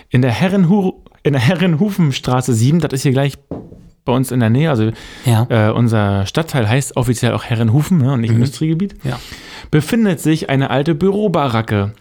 [0.09, 3.37] In der, Herrenhu in der Herrenhufenstraße 7, das ist hier gleich
[4.03, 4.91] bei uns in der Nähe, also
[5.25, 5.47] Ja.
[5.49, 9.19] äh, unser Stadtteil heißt offiziell auch Herrenhufen ne, und nicht Industriegebiet, Ja.
[9.71, 11.93] befindet sich eine alte Bürobaracke,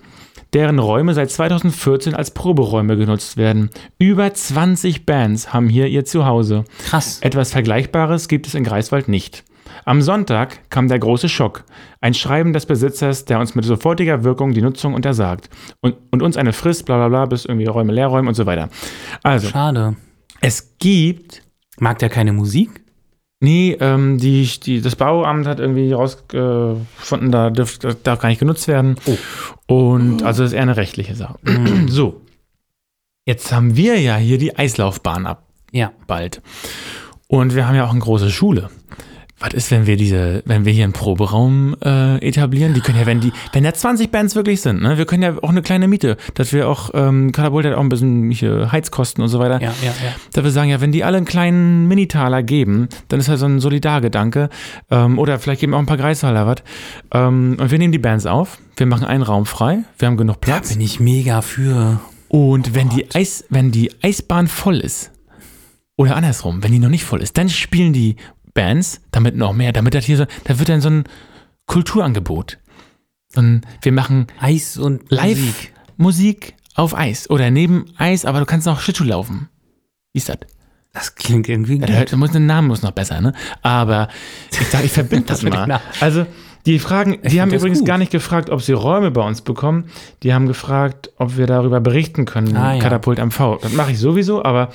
[0.55, 3.71] deren Räume seit 2014 als Proberäume genutzt werden.
[3.99, 6.65] Über 20 Bands haben hier ihr Zuhause.
[6.87, 7.19] Krass.
[7.21, 9.45] Etwas Vergleichbares gibt es in Greifswald nicht.
[9.85, 11.65] Am Sonntag kam der große Schock.
[12.01, 15.51] Ein Schreiben des Besitzers, der uns mit sofortiger Wirkung die Nutzung untersagt.
[15.81, 18.47] Und, und uns eine Frist, bla bla bla, bis irgendwie Räume leer räumen und so
[18.47, 18.71] weiter.
[19.23, 19.97] Also, Schade.
[20.41, 21.43] es gibt
[21.79, 22.83] Mag der keine Musik?
[23.41, 28.39] Nee, ähm, die, die, das Bauamt hat irgendwie rausgefunden, da dürf, das darf gar nicht
[28.39, 28.97] genutzt werden.
[29.67, 31.39] Und also das ist eher eine rechtliche Sache.
[31.89, 32.21] so.
[33.27, 35.93] Jetzt haben wir ja hier die Eislaufbahn ab Ja.
[36.07, 36.43] bald.
[37.29, 38.71] Und wir haben ja auch eine große Schule.
[39.45, 42.73] Was ist, wenn wir diese, wenn wir hier einen Proberaum äh, etablieren?
[42.73, 45.35] Die können ja, wenn die, wenn da 20 Bands wirklich sind, ne, wir können ja
[45.43, 49.23] auch eine kleine Miete, dass wir auch, ähm, Katapult hat auch ein bisschen hier Heizkosten
[49.23, 49.61] und so weiter.
[49.61, 50.15] Ja, ja, ja.
[50.33, 53.45] Da wir sagen, ja, wenn die alle einen kleinen Minitaler geben, dann ist halt so
[53.45, 54.49] ein Solidargedanke.
[54.91, 56.63] Ähm, oder vielleicht geben auch ein paar Greishaler was.
[57.13, 60.41] Ähm, und wir nehmen die Bands auf, wir machen einen Raum frei, wir haben genug
[60.41, 60.71] Da Platz.
[60.71, 62.01] bin ich mega für.
[62.29, 65.11] Und wenn die, Eis, wenn die Eisbahn voll ist,
[65.97, 68.17] oder andersrum, wenn die noch nicht voll ist, dann spielen die
[68.55, 71.05] Bands damit noch mehr, damit das hier so, da wird dann so ein
[71.67, 72.59] Kulturangebot.
[73.37, 75.73] Und wir machen Eis und live Musik.
[75.97, 79.49] Musik, auf Eis oder neben Eis, aber du kannst noch Schlittschuh laufen.
[80.13, 80.39] Wie ist das?
[80.93, 81.89] Das klingt irgendwie Ja, gut.
[81.89, 83.33] der, der muss, der Name muss noch besser, ne?
[83.63, 84.09] Aber
[84.53, 85.81] ich dachte, ich verbinde das mit dem mal.
[86.01, 86.27] Also,
[86.67, 87.89] die fragen, die haben das übrigens gut.
[87.89, 89.91] gar nicht gefragt, ob sie Räume bei uns bekommen.
[90.23, 92.81] Die haben gefragt, ob wir darüber berichten können, Ah, ja.
[92.81, 93.59] Katapult MV.
[93.63, 94.71] Das mache ich sowieso, aber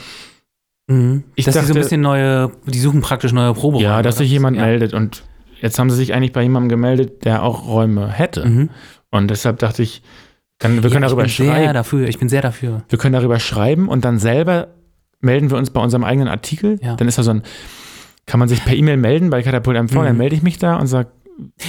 [0.89, 1.23] Mhm.
[1.35, 3.83] Ich dass sie so ein dachte- bisschen neue, die suchen praktisch neue Proberäume.
[3.87, 4.63] ja, dass sich jemand ja.
[4.65, 4.93] meldet.
[4.93, 5.23] Und
[5.61, 8.45] jetzt haben sie sich eigentlich bei jemandem gemeldet, der auch Räume hätte.
[8.47, 8.69] Mhm.
[9.11, 10.01] Und deshalb dachte ich,
[10.59, 11.73] kann, wir können ja, darüber ich bin sehr schreiben.
[11.73, 12.07] dafür.
[12.07, 12.83] Ich bin sehr dafür.
[12.89, 14.67] Wir können darüber schreiben und dann selber
[15.21, 16.79] melden wir uns bei unserem eigenen Artikel.
[16.81, 16.95] Ja.
[16.95, 17.43] Dann ist da so ein,
[18.25, 20.17] kann man sich per E-Mail melden bei Katapult MV, dann Mhm.
[20.17, 21.09] melde ich mich da und sage,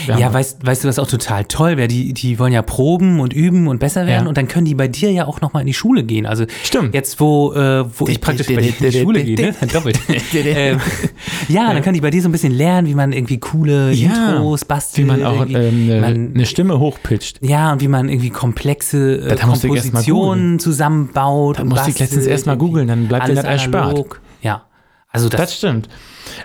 [0.06, 1.88] Ja, weißt, weißt du, was auch total toll wäre?
[1.88, 4.28] Die, die wollen ja proben und üben und besser werden Ja.
[4.28, 6.26] und dann können die bei dir ja auch nochmal in die Schule gehen.
[6.26, 6.94] Also Stimmt.
[6.94, 9.54] jetzt, wo, äh, wo ich praktisch bei dir in die Schule gehe, ne?
[9.72, 9.98] Doppelt.
[10.34, 10.80] ähm,
[11.48, 14.30] ja, dann können die bei dir so ein bisschen lernen, wie man irgendwie coole Ja.
[14.32, 15.06] Intros Wie bastelt.
[15.06, 17.38] man auch ähm, eine, man- eine Stimme hochpitcht.
[17.42, 21.60] Ja, und wie man irgendwie komplexe äh, Kompositionen zusammenbaut.
[21.60, 24.20] Und musste ich letztens bastelt, erst mal googeln, dann bleibt dir das erspart.
[24.42, 24.62] Ja,
[25.12, 25.88] also das, Das stimmt.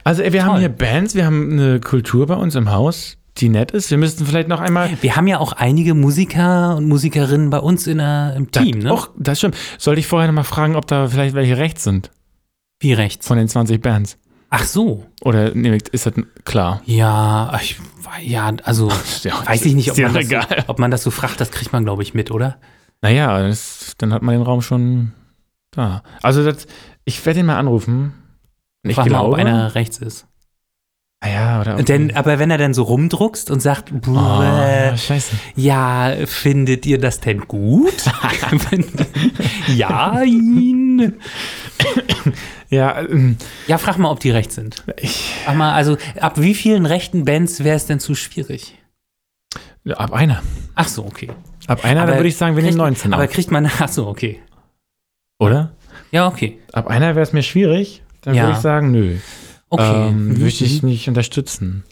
[0.03, 0.60] Also ey, wir haben Toll.
[0.60, 3.91] hier Bands, wir haben eine Kultur bei uns im Haus, die nett ist.
[3.91, 4.89] Wir müssten vielleicht noch einmal.
[5.01, 8.91] wir haben ja auch einige Musiker und Musikerinnen bei uns in der, im Team, ne?
[8.93, 9.55] Och, das stimmt.
[9.77, 12.12] Sollte ich vorher noch mal fragen, ob da vielleicht welche rechts sind
[12.79, 13.27] Wie rechts.
[13.27, 14.17] von den 20 Bands?
[14.49, 15.05] Ach so.
[15.21, 16.13] Oder nee, ist das
[16.45, 16.81] klar?
[16.86, 17.77] Ja, ich,
[18.21, 18.89] ja, also
[19.23, 21.73] Ja, weiß ich nicht, ob man, das so, ob man das so fragt, das kriegt
[21.73, 22.58] man, glaube ich, mit, oder?
[23.01, 25.12] Naja, das, dann hat man den Raum schon
[25.71, 26.03] da.
[26.21, 26.67] Also das,
[27.03, 28.13] ich werde ihn mal anrufen.
[28.89, 30.28] Ich Frag glaube, mal, ob einer rechts ist.
[31.24, 31.76] Naja, oder.
[31.82, 35.36] Denn, aber wenn er dann so rumdruckst und sagt, Oh, "Bäh, scheiße.
[35.56, 37.93] ja, findet ihr das denn gut?
[39.76, 41.15] ja, ihn.
[42.69, 44.84] Ja, ähm, Ja, frag mal, ob die rechts sind.
[44.98, 48.78] ich, Frag mal, also ab wie vielen rechten Bands wäre es denn zu schwierig?
[49.95, 50.41] ab einer.
[50.74, 51.30] Ach so, okay.
[51.67, 53.65] Ab einer, Aber dann würde ich sagen, wir nehmen kriegt- 19 Aber auf, kriegt man,
[53.80, 54.41] ach so, okay.
[55.39, 55.76] oder?
[56.12, 56.60] Ja, okay.
[56.74, 58.04] Ab einer wäre es mir schwierig.
[58.25, 58.43] Dann Ja.
[58.43, 59.17] würde ich sagen, nö.
[59.69, 60.07] Okay.
[60.09, 60.89] Ähm, Mhm, würde ich mhm.
[60.89, 61.83] nicht unterstützen.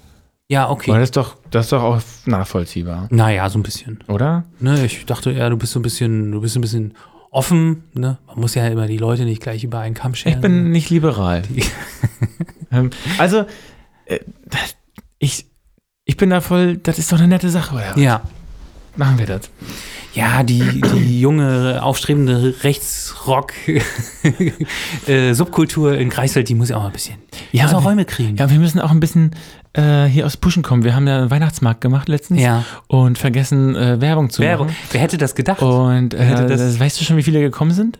[0.50, 0.92] Ja, Weil okay.
[0.92, 4.00] das ist doch, das ist doch auch nachvollziehbar, Naja, so ein bisschen.
[4.08, 4.44] oder?
[4.60, 6.94] Ne, ich dachte ja, du bist so ein bisschen, du bist ein bisschen
[7.32, 8.20] offen, ne?
[8.28, 10.36] Man muss ja immer die Leute nicht gleich über einen Kamm scheren.
[10.36, 11.44] Ich bin nicht liberal.
[12.72, 13.46] Ähm, also,
[14.06, 14.76] äh, das-
[15.20, 15.46] ich,
[16.06, 17.98] ich bin da voll, das ist doch eine nette Sache, oder?
[17.98, 18.22] ja.
[18.96, 19.50] Machen wir das.
[20.14, 23.54] Ja, die, die junge, aufstrebende Rechtsrock
[25.08, 27.16] äh, in Greifswald, die muss ja auch ein bisschen,
[27.52, 28.38] Ja, muss auch Räume kriegen.
[28.38, 29.32] Ja, wir müssen auch ein bisschen
[29.74, 30.84] äh, hier aus Pushen kommen.
[30.84, 32.64] Wir haben ja einen Weihnachtsmarkt gemacht letztens Ja.
[32.88, 34.68] und vergessen, äh, Werbung zu Werbung.
[34.68, 34.78] machen.
[34.92, 35.62] Wer hätte das gedacht?
[35.64, 37.98] Und äh, das- weißt du schon, wie viele gekommen sind?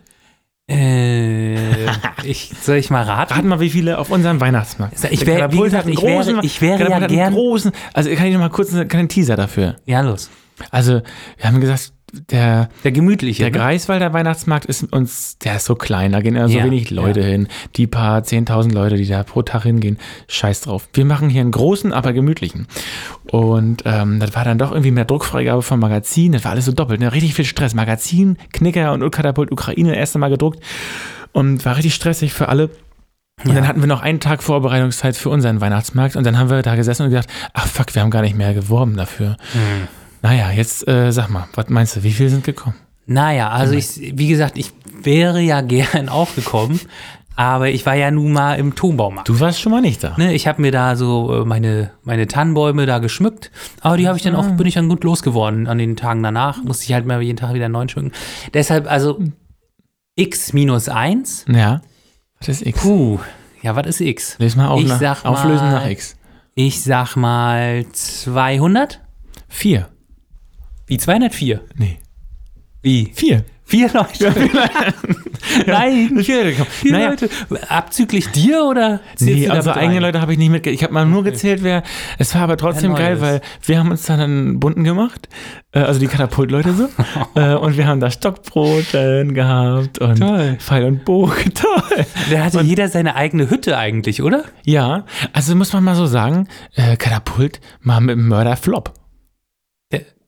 [0.70, 1.86] Äh,
[2.22, 3.34] ich, soll ich mal raten?
[3.34, 4.94] Rat mal, wie viele auf unserem Weihnachtsmarkt.
[5.10, 8.32] Ich wär- wie gesagt, ich wäre- großen, ich wäre ja gern- großen, also kann ich
[8.32, 9.76] noch mal kurz einen kleinen Teaser dafür.
[9.84, 10.30] Ja, los.
[10.70, 11.02] Also,
[11.36, 11.92] wir haben gesagt,
[12.30, 13.42] der, Der gemütliche.
[13.42, 13.58] der ne?
[13.58, 17.20] Greifswalder Weihnachtsmarkt ist uns, der ist so klein, da gehen ja so Ja, wenig Leute
[17.20, 17.26] ja.
[17.26, 17.48] hin.
[17.76, 19.98] Die paar 10.000 Leute, die da pro Tag hingehen,
[20.28, 20.88] scheiß drauf.
[20.92, 22.66] Wir machen hier einen großen, aber gemütlichen.
[23.30, 26.72] Und ähm, das war dann doch irgendwie mehr Druckfreigabe vom Magazin, das war alles so
[26.72, 27.12] doppelt, ne?
[27.12, 27.74] richtig viel Stress.
[27.74, 30.60] Magazin, Knicker und Katapult Ukraine, erste Mal gedruckt
[31.32, 32.70] und war richtig stressig für alle.
[33.42, 33.54] Und Ja.
[33.56, 36.76] dann hatten wir noch einen Tag Vorbereitungszeit für unseren Weihnachtsmarkt und dann haben wir da
[36.76, 39.36] gesessen und gedacht, ach fuck, wir haben gar nicht mehr geworben dafür.
[39.52, 39.88] Hm.
[40.24, 42.76] Naja, jetzt äh, sag mal, was meinst du, wie viele sind gekommen?
[43.04, 46.80] Naja, also ich, wie gesagt, ich wäre ja gern auch gekommen,
[47.36, 49.28] aber ich war ja nun mal im Tonbaumarkt.
[49.28, 50.14] Du warst schon mal nicht da.
[50.16, 53.50] Ne, ich habe mir da so äh, meine, meine Tannenbäume da geschmückt,
[53.82, 56.64] aber die habe ich dann auch, bin ich dann gut losgeworden an den Tagen danach.
[56.64, 58.12] Musste ich halt mal jeden Tag wieder einen neuen schmücken.
[58.54, 59.20] Deshalb, also
[60.16, 61.44] x minus 1.
[61.48, 61.82] Ja.
[62.38, 62.80] Was ist X?
[62.80, 63.18] Puh,
[63.60, 64.36] ja, was ist x?
[64.38, 66.16] Lies mal, auf Ich nach, sag auflösen mal- nach X.
[66.54, 69.00] Ich sag mal 200?
[69.48, 69.88] Vier.
[70.86, 71.60] Wie 204?
[71.76, 71.98] Nee.
[72.82, 73.10] Wie?
[73.14, 73.44] Vier.
[73.66, 74.30] Vier Leute?
[75.66, 76.70] Nein, Vier Leute gekommen.
[76.70, 77.30] vier naja, Leute.
[77.68, 79.00] Abzüglich dir oder?
[79.20, 80.00] Nee, also eigene?
[80.00, 80.76] Leute habe ich nicht mitgezählt.
[80.76, 81.82] Ich habe mal nur gezählt, wer.
[82.18, 85.30] Es war aber trotzdem geil, weil wir haben uns dann einen bunten gemacht.
[85.72, 86.88] Äh, also die Katapultleute so.
[87.40, 90.56] äh, und wir haben da Stockbroten gehabt und Toll.
[90.58, 91.54] Pfeil und Bogen.
[91.54, 92.04] Toll.
[92.30, 94.44] Da hatte jeder seine eigene Hütte eigentlich, oder?
[94.64, 98.92] Ja, also muss man mal so sagen, äh, Katapult mal mit dem Mörderflop.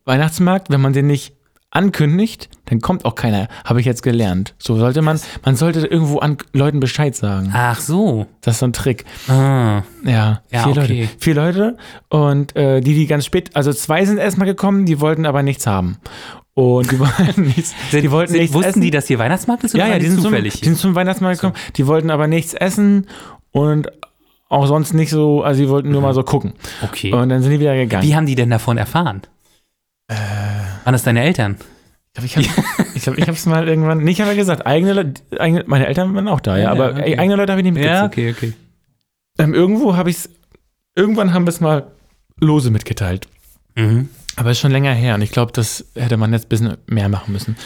[0.07, 1.35] Weihnachtsmarkt, wenn man den nicht
[1.71, 4.55] ankündigt, dann kommt auch keiner, habe ich jetzt gelernt.
[4.57, 7.51] So sollte man, man sollte irgendwo an Leuten Bescheid sagen.
[7.53, 8.27] Ach so.
[8.40, 9.05] Das ist so ein Trick.
[9.29, 9.83] Ah.
[10.05, 11.01] Ja, Ja, vier okay.
[11.03, 11.09] Leute.
[11.19, 11.77] Vier Leute
[12.09, 15.66] und äh, die, die ganz spät, also zwei sind erstmal gekommen, die wollten aber nichts
[15.66, 15.99] haben.
[16.55, 18.81] Und die wollten nichts, die wollten Sind, nichts wussten essen.
[18.81, 19.75] die, dass hier Weihnachtsmarkt ist?
[19.75, 22.29] oder ja, ja, die sind, zum, zufällig die sind zum Weihnachtsmarkt gekommen, die wollten aber
[22.29, 23.07] nichts essen
[23.51, 23.88] und
[24.49, 26.55] auch sonst nicht so, also die wollten nur mal so gucken.
[26.83, 27.12] Okay.
[27.12, 28.05] Und dann sind die wieder gegangen.
[28.07, 29.23] Wie haben die denn davon erfahren?
[30.09, 30.14] Äh.
[30.85, 31.57] Waren das deine Eltern?
[32.25, 34.92] Ich glaube, ich habe ich glaub, ich hab's mal irgendwann, nicht habe ich gesagt, eigene,
[34.95, 37.19] Leute- eigene, meine Eltern waren auch da, ja, Ja, aber okay.
[37.19, 38.05] eigene Leute habe ich nicht mitgezählt.
[38.05, 38.53] okay, okay.
[39.38, 40.31] Ähm, irgendwo habe ich es,
[40.95, 41.90] irgendwann haben wir es mal
[42.40, 43.27] lose mitgeteilt.
[43.75, 44.09] Mhm.
[44.37, 47.09] Aber ist schon länger her und ich glaube, das hätte man jetzt ein bisschen mehr
[47.09, 47.57] machen müssen.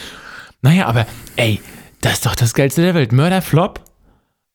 [0.61, 1.05] Naja, aber
[1.37, 1.61] ey,
[2.01, 3.11] das ist doch das Geilste der Welt.
[3.11, 3.79] Mörderflop.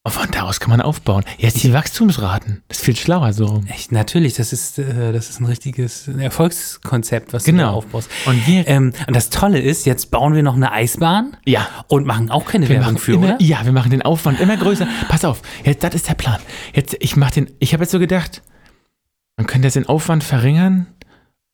[0.07, 1.25] Und von da aus kann man aufbauen.
[1.37, 2.63] Jetzt die Wachstumsraten.
[2.69, 3.65] Das ist viel schlauer so.
[3.67, 7.65] Echt, natürlich, das ist, äh, das ist ein richtiges Erfolgskonzept, was du Genau.
[7.65, 8.09] da aufbaust.
[8.25, 12.07] Und wir, Ähm, und das Tolle ist, jetzt bauen wir noch eine Eisbahn ja, und
[12.07, 13.37] machen auch keine wir Werbung für, immer, oder?
[13.43, 14.87] ja, wir machen den Aufwand immer größer.
[15.09, 16.39] Pass auf, jetzt, das ist der Plan.
[16.73, 18.43] Jetzt, ich mach den, ich habe jetzt so gedacht,
[19.37, 20.87] man könnte jetzt den Aufwand verringern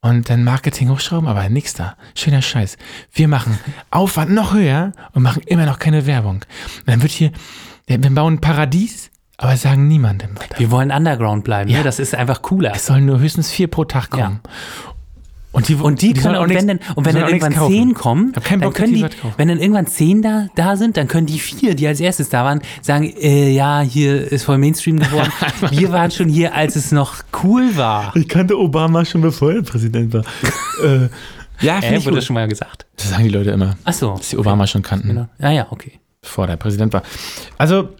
[0.02, 1.96] und dann Marketing hochschrauben, aber nix da.
[2.14, 2.76] Schöner Scheiß.
[3.12, 3.58] Wir machen
[3.90, 6.34] Aufwand noch höher und machen immer noch keine Werbung.
[6.80, 7.32] Und dann wird hier,
[8.00, 10.58] wir bauen ein Paradies, aber sagen niemandem davon.
[10.58, 11.78] Wir wollen Underground bleiben, Ja.
[11.78, 11.84] ne?
[11.84, 12.72] das ist einfach cooler.
[12.74, 14.40] Es sollen nur höchstens vier pro Tag kommen.
[15.54, 17.92] Und die, Und die, können, sollen und wenn dann, und wenn dann auch irgendwann zehn
[17.92, 20.76] kommen, Ich hab keinen dann Bock, können die, die wenn dann irgendwann zehn da, da
[20.76, 24.44] sind, dann können die vier, die als erstes da waren, sagen, äh, ja, hier ist
[24.44, 25.30] voll Mainstream geworden.
[25.70, 28.16] Wir waren schon hier, als es noch cool war.
[28.16, 30.22] Ich kannte Obama schon bevor er Präsident war.
[30.84, 31.08] äh,
[31.60, 32.16] ja, Äh, ich wurde gut.
[32.16, 32.86] das schon mal gesagt.
[32.96, 34.14] Das sagen die Leute immer, Ach so.
[34.16, 35.28] dass sie Obama schon kannten, Genau.
[35.38, 36.00] Ja, ja, okay.
[36.22, 37.02] Bevor der Präsident war.
[37.58, 37.90] Also,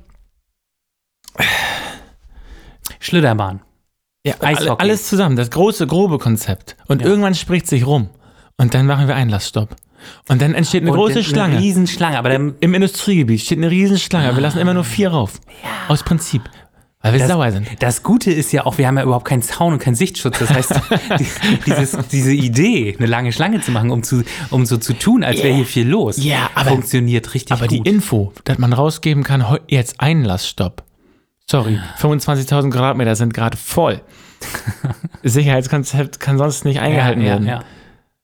[3.01, 3.61] Schlitterbahn.
[4.25, 4.69] ja, Eishockey.
[4.71, 6.77] alle- alles zusammen, das große, grobe Konzept.
[6.89, 7.09] Und Ja.
[7.09, 8.11] irgendwann spricht sich rum.
[8.57, 9.77] Und dann machen wir Einlassstopp.
[10.29, 11.59] Und dann entsteht eine Und große eine Schlange.
[11.59, 14.35] Riesenschlange, aber dann, Im Industriegebiet steht eine Riesenschlange.
[14.35, 15.41] Wir lassen immer nur vier rauf.
[15.89, 16.43] Aus Prinzip.
[17.03, 17.67] Weil wir Das- sauer sind.
[17.81, 20.39] das Gute ist ja auch, wir haben ja überhaupt keinen Zaun und keinen Sichtschutz.
[20.39, 20.71] Das heißt,
[21.19, 21.27] die,
[21.67, 25.43] dieses, diese Idee, eine lange Schlange zu machen, um, zu, um so zu tun, als
[25.43, 27.89] wäre hier viel los, Ja, aber- funktioniert richtig Aber die gut.
[27.89, 30.85] Info, dass man rausgeben kann, jetzt Einlassstopp.
[31.51, 34.01] Sorry, 25.000 Quadratmeter sind gerade voll.
[35.23, 37.47] Sicherheitskonzept kann sonst nicht eingehalten ja, werden.
[37.47, 37.65] Ja, ja.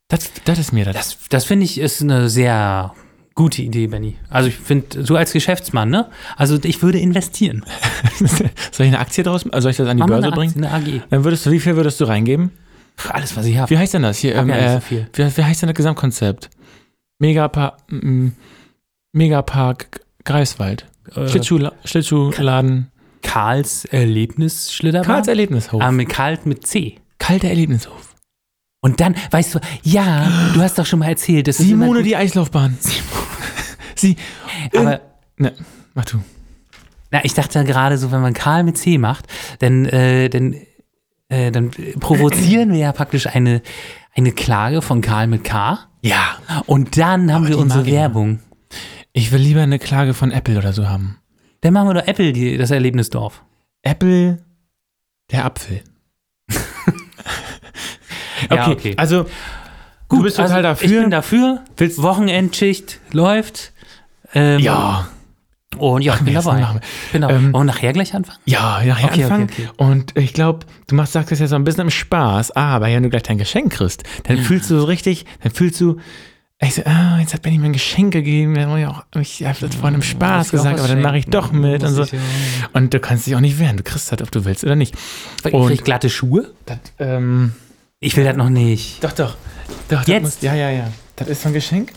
[0.09, 0.95] Das, das ist mir das.
[0.95, 2.95] Das, das finde ich ist eine sehr
[3.39, 4.17] gute Idee, Benny.
[4.31, 6.09] Also ich finde, so als Geschäftsmann, ne?
[6.37, 7.65] Also ich würde investieren.
[8.19, 10.65] Soll ich eine Aktie draus, also soll ich das an die Mach Börse eine bringen?
[10.65, 11.07] Aktie, eine AG.
[11.09, 12.51] Dann würdest du, wie viel würdest du reingeben?
[12.99, 13.71] Pff, Alles, was ich habe.
[13.71, 14.35] Wie heißt denn das hier?
[14.35, 15.07] Ähm, ja nicht äh, so viel.
[15.15, 16.51] wie, wie heißt denn das Gesamtkonzept?
[17.21, 18.29] Megapark, mm,
[19.13, 20.87] Megapark Greifswald.
[21.15, 22.89] Äh, Schlittschuh, Schlittschuhladen.
[23.23, 25.07] Karls Erlebnisschlitterbahn.
[25.07, 25.81] Karls Erlebnishof.
[25.81, 26.97] Ah, mit Kalt mit C.
[27.19, 28.17] Kalter Erlebnishof.
[28.81, 32.03] Und dann, weißt du, ja, du hast doch schon mal erzählt, das ist immer Simone
[32.03, 32.77] die Eislaufbahn.
[33.99, 34.17] Sie.
[34.77, 35.01] aber
[35.37, 35.53] Ne,
[35.95, 36.21] mach du.
[37.11, 39.27] Na, ich dachte gerade so, wenn man Karl mit C macht,
[39.61, 40.55] dann, äh, dann,
[41.29, 43.63] äh, dann provozieren wir ja praktisch eine,
[44.15, 45.79] eine Klage von Karl mit K.
[46.03, 46.39] Ja.
[46.67, 48.01] Und dann haben Aber wir die unsere ich ja.
[48.01, 48.41] Werbung.
[49.13, 51.19] Ich will lieber eine Klage von Apple oder so haben.
[51.61, 53.43] Dann machen wir doch Apple die, das Erlebnisdorf.
[53.83, 54.39] Apple,
[55.31, 55.83] der Apfel.
[58.51, 58.95] Ja, okay, okay.
[58.97, 59.27] also
[60.09, 61.01] du bist total also Ich dafür.
[61.03, 61.65] bin dafür.
[61.77, 63.73] Willst- Wochenendschicht läuft.
[64.35, 65.09] Ähm, ja,
[65.79, 66.61] Und ja, ich bin dabei.
[67.13, 67.35] dabei.
[67.35, 68.39] Ähm, wir nachher gleich anfangen?
[68.47, 69.49] ja, nachher Okay, okay, anfangen.
[69.51, 69.69] okay.
[69.77, 73.03] Und ich glaube, du machst, sagst das ja so ein bisschen im Spaß, aber wenn
[73.03, 75.97] du gleich dein Geschenk kriegst, dann fühlst du so richtig, dann fühlst du,
[76.61, 79.57] ich so, ah, jetzt hat Benny mir ein Geschenk gegeben, dann ich auch, ich habe
[79.61, 82.03] das vorhin im Spaß ich auch gesagt, aber dann mache ich doch mit und so.
[82.03, 82.19] Ja.
[82.73, 84.95] Und du kannst dich auch nicht wehren, du kriegst halt, ob du willst oder nicht.
[85.45, 86.53] Ich Und- krieg glatte Schuhe?
[86.67, 87.53] Das, ähm,
[88.01, 89.05] Ich will das noch nicht.
[89.05, 89.37] doch, doch.
[89.89, 90.23] doch das Jetzt?
[90.23, 90.91] Muss, ja, ja, ja.
[91.15, 91.93] Das ist so ein Geschenk.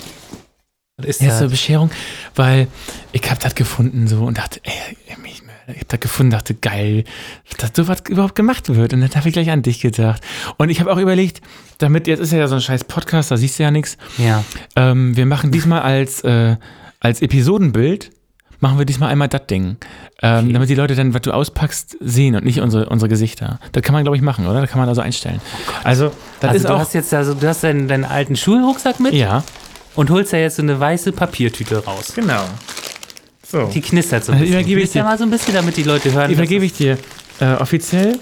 [1.05, 1.37] Ist Ja, das?
[1.39, 1.91] so eine Bescherung,
[2.35, 2.67] weil
[3.11, 4.73] ich habe das gefunden so und dachte, ey,
[5.25, 7.03] ich, ich habe das gefunden, dachte, geil,
[7.57, 8.93] dass sowas überhaupt gemacht wird.
[8.93, 10.21] Und dann habe ich gleich an dich gedacht.
[10.57, 11.41] Und ich habe auch überlegt,
[11.77, 13.97] damit, jetzt ist ja so ein scheiß Podcast, da siehst du ja nichts.
[14.17, 14.43] ja.
[14.75, 16.57] Ähm, wir machen diesmal als, äh,
[16.99, 18.11] als Episodenbild,
[18.59, 19.77] machen wir diesmal einmal das Ding.
[20.21, 23.59] Ähm, Damit die Leute dann, was du auspackst, sehen und nicht unsere, unsere Gesichter.
[23.71, 24.61] Das kann man, glaube ich, machen, oder?
[24.61, 25.41] Das kann man also einstellen.
[25.83, 26.11] Also,
[26.41, 26.79] das Also ist du auch.
[26.79, 29.43] hast jetzt also, du hast deinen, deinen alten Schulrucksack mit ja,
[29.95, 32.13] und holst ja jetzt so eine weiße Papiertüte raus.
[32.15, 32.43] genau.
[33.47, 33.65] So.
[33.73, 34.59] Die knistert so ein Also bisschen.
[34.61, 35.03] übergebe ich dir.
[35.03, 36.31] mal so ein bisschen, damit die Leute hören.
[36.31, 36.97] Übergebe ich dir
[37.41, 38.17] äh, offiziell.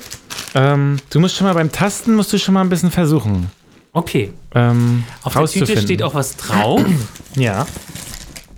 [0.55, 3.51] Ähm, du musst schon mal beim Tasten, musst du schon mal ein bisschen versuchen.
[3.93, 4.34] Okay.
[4.55, 6.82] Ähm, Auf der Tüte steht auch was drauf.
[7.36, 7.65] Ja.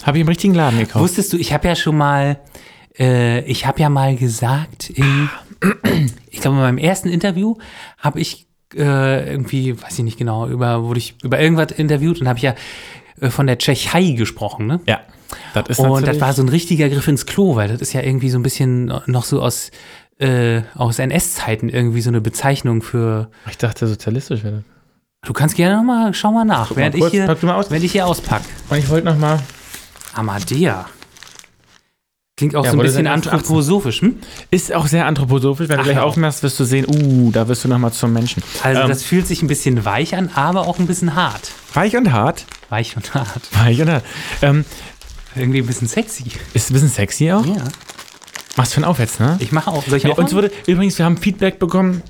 [0.04, 1.04] Habe ich im richtigen Laden gekauft.
[1.04, 2.40] Wusstest du, ich habe ja schon mal,
[2.98, 5.30] äh, ich habe ja mal gesagt, in,
[6.30, 7.56] ich glaube, in meinem ersten Interview
[7.98, 12.28] habe ich äh, irgendwie, weiß ich nicht genau, über, wurde ich über irgendwas interviewt und
[12.28, 12.56] habe ich ja
[13.22, 14.80] äh, von der Tschechei gesprochen, ne?
[14.86, 15.00] ja.
[15.54, 18.02] Das ist Und das war so ein richtiger Griff ins Klo, weil das ist ja
[18.02, 19.70] irgendwie so ein bisschen noch so aus,
[20.18, 23.30] äh, aus NS-Zeiten irgendwie so eine Bezeichnung für.
[23.48, 24.64] Ich dachte, sozialistisch wäre
[25.22, 28.08] Du kannst gerne noch mal, schau mal nach, während, kurz, ich hier, während ich hier
[28.08, 28.42] auspack.
[28.70, 29.40] Und ich wollte noch mal.
[30.14, 30.88] Amadea.
[32.40, 33.40] Klingt auch Ja, so ein bisschen dann erst 18.
[33.40, 34.16] anthroposophisch, hm?
[34.50, 35.68] Ist auch sehr anthroposophisch.
[35.68, 38.42] Wenn du gleich aufmachst, wirst du sehen, uh, da wirst du noch mal zum Menschen.
[38.64, 41.52] Also Ähm, das fühlt sich ein bisschen weich an, aber auch ein bisschen hart.
[41.74, 42.46] Weich und hart.
[42.70, 43.42] Weich und hart.
[43.62, 44.06] Weich und hart.
[44.42, 44.64] Ähm,
[45.36, 46.24] Irgendwie ein bisschen sexy.
[46.54, 47.46] ist ein bisschen sexy auch.
[47.46, 47.56] Ja.
[48.56, 49.36] Machst für einen Aufwärts, ne?
[49.40, 49.84] Ich mache auch.
[49.86, 52.04] Soll ich Ja, auch uns wurde, übrigens, wir haben Feedback bekommen.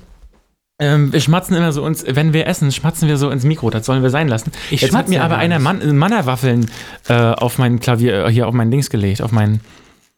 [0.80, 3.68] Ähm, wir schmatzen immer so uns, wenn wir essen, schmatzen wir so ins Mikro.
[3.70, 4.52] Das sollen wir sein lassen.
[4.70, 5.58] Ich Jetzt hat schmatze mir aber einer.
[5.58, 6.70] Mann, Mannerwaffeln
[7.08, 9.60] äh, auf mein Klavier, hier auf mein Dings gelegt, auf mein.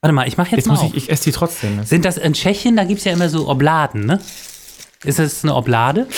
[0.03, 0.91] Warte mal, ich mache jetzt, Jetzt mal muss auf.
[0.97, 1.85] ich, ich esse die trotzdem.
[1.85, 4.21] Sind das in Tschechien, da gibt es ja immer so Obladen, ne?
[5.05, 6.09] Ist das eine Oblade?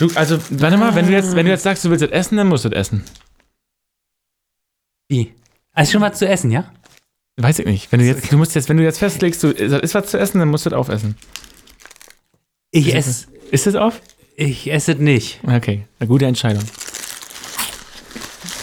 [0.00, 2.36] Du, also, warte mal, wenn du jetzt, wenn du jetzt sagst, du willst das essen,
[2.36, 3.04] dann musst du das essen.
[5.08, 5.32] Wie?
[5.72, 6.68] Also schon was zu essen, ja?
[7.36, 7.92] Weiß ich nicht.
[7.92, 10.18] Wenn du jetzt, du musst jetzt, wenn du jetzt festlegst, du, das ist was zu
[10.18, 11.16] essen, dann musst du das aufessen.
[12.72, 14.00] Ich esse, Ist das auf?
[14.34, 15.40] ich esse es nicht.
[15.44, 16.64] Okay, eine gute Entscheidung.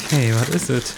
[0.06, 0.96] Okay, was ist es?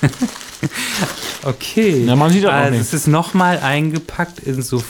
[1.42, 2.02] okay.
[2.06, 2.80] Na, man sieht das auch also nicht.
[2.82, 4.82] es ist nochmal eingepackt in so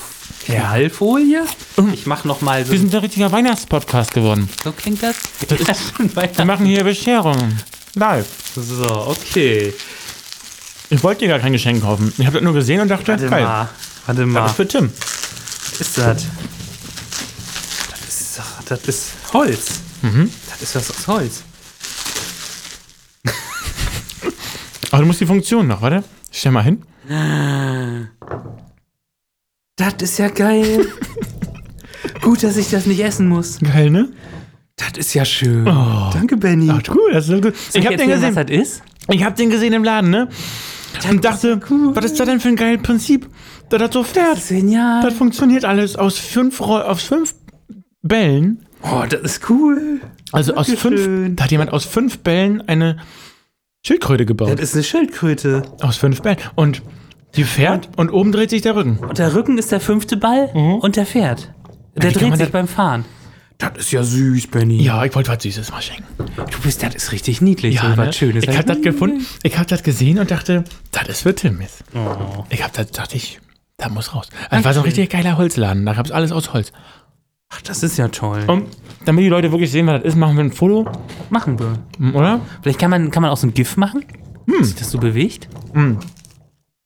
[0.45, 1.45] Knallfolie.
[1.93, 2.73] Ich mache nochmal so.
[2.73, 4.49] Wir sind ein richtiger Weihnachtspodcast geworden.
[4.65, 5.17] So klingt das?
[5.67, 7.59] Ja, schon Wir machen hier Bescherungen.
[7.95, 8.27] Live.
[8.57, 9.73] So, okay.
[10.91, 12.13] Ich wollte dir gar kein Geschenk kaufen.
[12.19, 13.45] Ich habe das nur gesehen und dachte, Warte geil.
[13.45, 13.69] mal.
[14.07, 14.47] Warte Das mal.
[14.47, 14.91] ist für Tim.
[15.71, 16.25] Was ist das?
[17.91, 19.67] Das ist, das ist Holz.
[20.03, 20.31] Mhm.
[20.51, 21.43] Das ist was aus Holz.
[24.93, 26.05] Aber du musst die Funktion noch, warte.
[26.31, 26.83] Stell mal hin.
[29.77, 30.87] Das ist ja geil.
[32.21, 33.59] Gut, dass ich das nicht essen muss.
[33.61, 34.11] Geil, ne?
[34.77, 35.67] Das ist ja schön.
[35.67, 36.11] Oh.
[36.13, 36.71] Danke, Benny.
[36.71, 37.55] Ach, cool, das ist so gut.
[37.73, 38.37] Ich habe den gesehen.
[38.37, 38.83] was das ist?
[39.11, 40.29] Ich habe den gesehen im Laden, ne?
[41.09, 41.61] Und dachte,
[41.95, 43.29] was ist das denn für ein geiles Prinzip?
[43.71, 44.37] Da das so fährt.
[44.37, 45.03] Das ist genial.
[45.03, 47.35] Das funktioniert alles aus fünf, aus fünf
[48.03, 48.67] Bällen.
[48.83, 50.01] oh, das ist cool.
[50.33, 50.99] Also aus Dankeschön.
[50.99, 51.37] fünf.
[51.37, 52.99] Da hat jemand aus fünf Bällen eine
[53.85, 54.51] Schildkröte gebaut.
[54.53, 55.63] Das ist eine Schildkröte.
[55.81, 56.39] Aus fünf Bällen.
[56.55, 56.83] Und
[57.35, 58.99] die fährt und oben dreht sich der Rücken.
[58.99, 61.53] Und der Rücken ist der fünfte Ball und der fährt.
[61.97, 63.05] Der kann dreht sich beim Fahren.
[63.59, 64.83] Das ist ja süß, Benny.
[64.83, 66.05] Ja, ich wollte was Süßes mal schenken.
[66.17, 67.77] Du bist, das ist richtig niedlich.
[67.77, 67.97] Ja, so ne?
[67.97, 68.45] was Schönes.
[68.45, 71.85] Ich habe das gefunden, ich habe das gesehen und dachte, das ist für Tim jetzt.
[71.95, 72.45] Oh.
[72.51, 73.41] Ich habe das, dachte ich,
[73.77, 74.29] da muss raus.
[74.51, 76.73] Das war so ein richtig geiler Holzladen, da gab es alles aus Holz.
[77.55, 78.45] Ach, das ist ja toll.
[78.47, 78.65] Und
[79.05, 80.91] damit die Leute wirklich sehen, was das ist, machen wir ein Foto,
[81.31, 82.15] Machen wir.
[82.15, 82.41] oder?
[82.63, 84.05] Vielleicht kann man, kann man auch so ein GIF machen,
[84.47, 85.49] dass sich das so bewegt.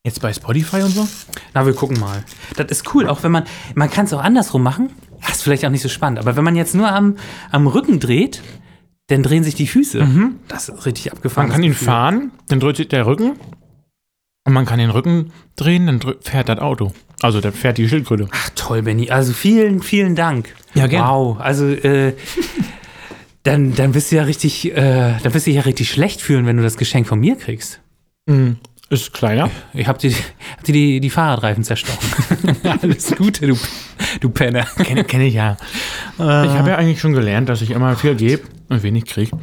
[0.05, 1.07] Jetzt bei Spotify und so?
[1.55, 2.25] Na, wir gucken mal.
[2.57, 4.91] Das ist cool, auch wenn man, man kann es auch andersrum machen.
[5.21, 7.17] Das ist vielleicht auch nicht so spannend, aber wenn man jetzt nur am,
[7.51, 8.43] am Rücken dreht,
[9.09, 10.07] dann drehen sich die Füße.
[10.49, 11.49] Das ist richtig abgefahren.
[11.49, 13.33] Man kann ihn fahren, dann dreht sich der Rücken.
[14.45, 16.93] Und man kann den Rücken drehen, dann drü- fährt das Auto.
[17.27, 18.29] Also dann fährt die Schildkröte.
[18.31, 19.11] Ach toll, Benny.
[19.11, 20.55] Also vielen, vielen Dank.
[20.75, 21.05] Ja, gern.
[21.09, 21.41] Wow.
[21.41, 22.15] Also äh,
[23.43, 26.47] dann, dann bist du ja richtig, äh, dann wirst du dich ja richtig schlecht fühlen,
[26.47, 27.81] wenn du das Geschenk von mir kriegst.
[28.27, 28.59] Mhm.
[28.91, 29.51] Ist kleiner.
[29.75, 32.09] Ich hab dir, hab dir die, die Fahrradreifen zerstochen.
[32.81, 33.59] Alles Gute, du,
[34.21, 34.65] du Penner.
[34.85, 35.57] Kenne kenn ich ja.
[36.19, 39.37] Ich habe ja eigentlich schon gelernt, dass ich immer viel gebe und wenig kriege.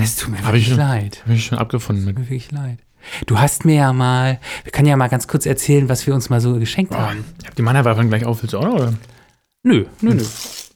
[0.00, 0.76] Es tut mir Hab ich wirklich schon.
[0.78, 1.20] leid.
[1.24, 2.16] Habe ich schon abgefunden mit.
[2.16, 2.78] Tut mir wirklich leid.
[3.26, 6.30] Du hast mir ja mal, wir können ja mal ganz kurz erzählen, was wir uns
[6.30, 7.24] mal so geschenkt haben.
[7.40, 8.42] Ich hab die Mannerwaffen gleich auf.
[8.42, 8.94] Willst du auch noch, oder?
[9.62, 10.24] Nö, nö, nö.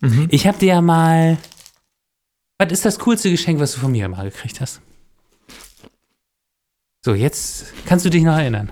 [0.01, 0.27] Mhm.
[0.31, 1.39] Ich hab dir ja mal.
[2.59, 4.81] Was ist das coolste Geschenk, was du von mir mal gekriegt hast?
[7.05, 8.71] So, jetzt kannst du dich noch erinnern.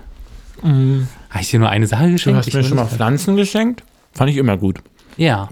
[0.61, 1.07] Mhm.
[1.29, 2.39] Habe ich dir nur eine Sache Du geschenkt?
[2.39, 2.85] hast Ich mir schon mal.
[2.87, 3.83] Pflanzen geschenkt.
[4.11, 4.81] Fand ich immer gut.
[5.17, 5.49] Ja,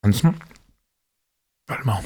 [0.00, 0.34] Pflanzen?
[1.66, 2.02] Warte mal.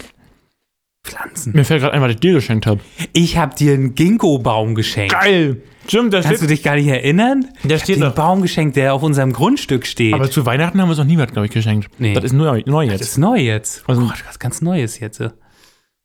[1.04, 1.52] Pflanzen.
[1.54, 2.80] Mir fällt gerade ein, was ich dir geschenkt habe.
[3.12, 5.12] Ich habe dir einen Ginkgo-Baum geschenkt.
[5.12, 5.62] Geil!
[5.88, 6.58] Stimmt, der Kannst du steht.
[6.58, 7.48] dich gar nicht erinnern?
[7.64, 10.14] Der Ich steht dir einen Baum geschenkt, der auf unserem Grundstück steht.
[10.14, 11.88] Aber zu Weihnachten haben wir uns noch nie was, glaube ich, geschenkt.
[11.98, 12.14] Nee.
[12.14, 13.08] Das ist neu, neu das jetzt.
[13.10, 13.82] ist neu jetzt.
[13.88, 15.20] Also- oh, was ganz Neues jetzt.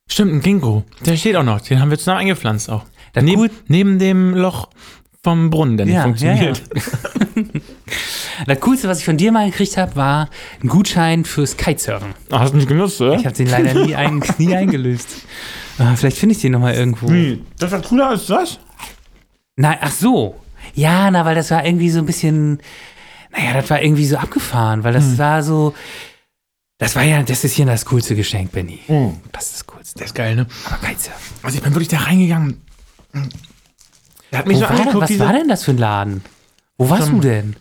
[0.10, 0.84] Stimmt, ein Ginkgo.
[1.06, 1.62] Der steht auch noch.
[1.62, 2.86] Den haben wir zusammen eingepflanzt auch.
[3.14, 4.70] Das neben, neben dem Loch
[5.22, 6.64] vom Brunnen, der nicht Ja, funktioniert.
[8.46, 10.30] Das Coolste, was ich von dir mal gekriegt habe, war
[10.62, 12.14] ein Gutschein fürs Kitesurfen.
[12.30, 13.16] Ah, Hast du nicht genutzt, oder?
[13.16, 15.08] Ich habe den leider nie, ein, nie eingelöst.
[15.80, 17.10] Ah, vielleicht finde ich den nochmal irgendwo.
[17.10, 17.44] Wie?
[17.60, 18.60] Das war cooler als das?
[19.56, 20.36] Nein, ach so.
[20.74, 22.60] Ja, na, weil das war irgendwie so ein bisschen,
[23.36, 25.18] naja, das war irgendwie so abgefahren, weil das Hm.
[25.18, 25.74] war so,
[26.78, 28.80] das war ja, das ist hier das coolste Geschenk, Benny.
[29.32, 30.00] Das ist das coolste.
[30.00, 30.46] Das ist geil, ne?
[30.66, 31.38] Aber Kitesurfen.
[31.42, 32.62] Also ich bin wirklich da reingegangen.
[34.32, 36.24] Der hat mich Wo so war angeguckt, was war denn das für ein Laden?
[36.78, 37.56] Wo warst du denn?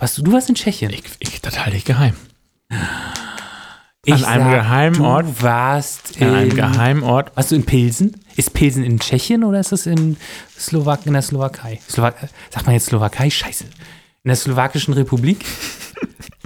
[0.00, 0.90] Warst du, du warst in Tschechien.
[0.92, 2.14] Ich, ich, das halte ich geheim.
[4.06, 5.26] Ich an einem geheimen Ort.
[5.26, 7.36] Du warst An einem in, geheimen Ort.
[7.36, 8.16] warst du in Pilsen?
[8.34, 10.16] Ist Pilsen in Tschechien oder ist das in,
[10.58, 11.80] Slowak in der Slowakei?
[11.88, 12.14] Slowak
[12.48, 13.28] sagt man jetzt Slowakei?
[13.28, 13.64] Scheiße.
[13.64, 15.44] In der Slowakischen Republik?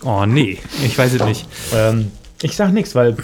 [0.07, 1.47] Oh nee, ich weiß es nicht.
[1.73, 2.11] Ähm,
[2.43, 3.17] ich sag nichts, weil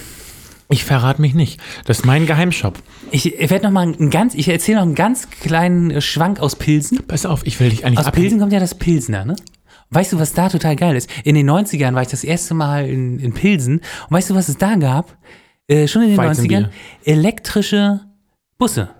[0.70, 1.60] ich verrate mich nicht.
[1.84, 2.78] Das ist mein Geheimshop.
[3.10, 6.56] Ich, ich werde noch mal einen ganz, ich erzähle noch einen ganz kleinen Schwank aus
[6.56, 7.02] Pilsen.
[7.06, 9.36] Pass auf, ich will dich eigentlich Aus Pilsen kommt ja das Pilsner, ne?
[9.90, 11.10] Weißt du, was da total geil ist?
[11.24, 13.78] In den 90ern war ich das erste Mal in, in Pilsen.
[13.78, 15.16] Und weißt du, was es da gab?
[15.66, 16.60] Äh, schon in den Weizenbier.
[16.60, 16.70] 90ern?
[17.04, 18.00] Elektrische
[18.56, 18.90] Busse.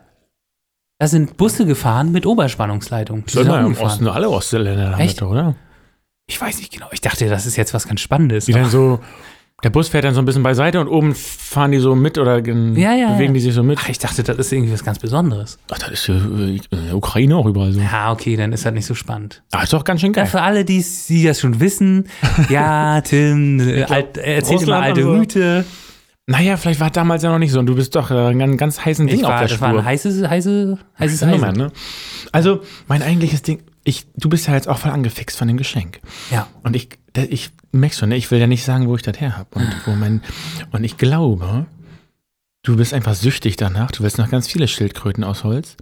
[0.99, 3.25] Da sind Busse gefahren mit Oberspannungsleitung.
[3.25, 3.77] Die sind da im.
[3.77, 5.23] Osten alle Ostländer haben Echt?
[5.23, 5.55] oder?
[6.27, 6.89] Ich weiß nicht genau.
[6.93, 8.45] Ich dachte, das ist jetzt was ganz Spannendes.
[8.47, 9.01] Die dann so,
[9.63, 12.39] der Bus fährt dann so ein bisschen beiseite und oben fahren die so mit oder
[12.47, 13.33] Ja, ja, bewegen ja.
[13.35, 13.79] die sich so mit.
[13.83, 15.59] Ach, ich dachte, das ist irgendwie was ganz Besonderes.
[15.71, 16.19] Ach, das ist ja äh,
[16.71, 17.81] in der Ukraine auch überall so.
[17.81, 19.43] Ja, okay, dann ist das nicht so spannend.
[19.53, 20.27] Ah, ist doch ganz schön Ja, geil.
[20.27, 22.09] für alle, die, die das schon wissen,
[22.49, 25.09] ja, Tim, äh, alt, er erzählt immer alte so.
[25.13, 25.65] Mythe.
[26.27, 28.39] Naja, vielleicht war es damals ja noch nicht so und du bist doch äh, ein
[28.39, 29.69] ganz, ganz heißen Ding Ich auf war, der das Spur.
[29.69, 31.57] war ein heißes, heiße, heißes Nummer, Eisen.
[31.59, 31.73] ne?
[32.31, 35.99] Also, mein eigentliches Ding, ich, du bist ja jetzt auch voll angefixt von dem Geschenk.
[36.31, 36.47] Ja.
[36.63, 36.91] Und ich,
[37.29, 39.49] ich merkst schon, ne, ich will ja nicht sagen, wo ich das her habe.
[39.55, 40.23] Und, wo mein,
[40.73, 41.67] und ich glaube,
[42.63, 43.91] du bist einfach süchtig danach.
[43.91, 45.77] Du willst noch ganz viele Schildkröten aus Holz,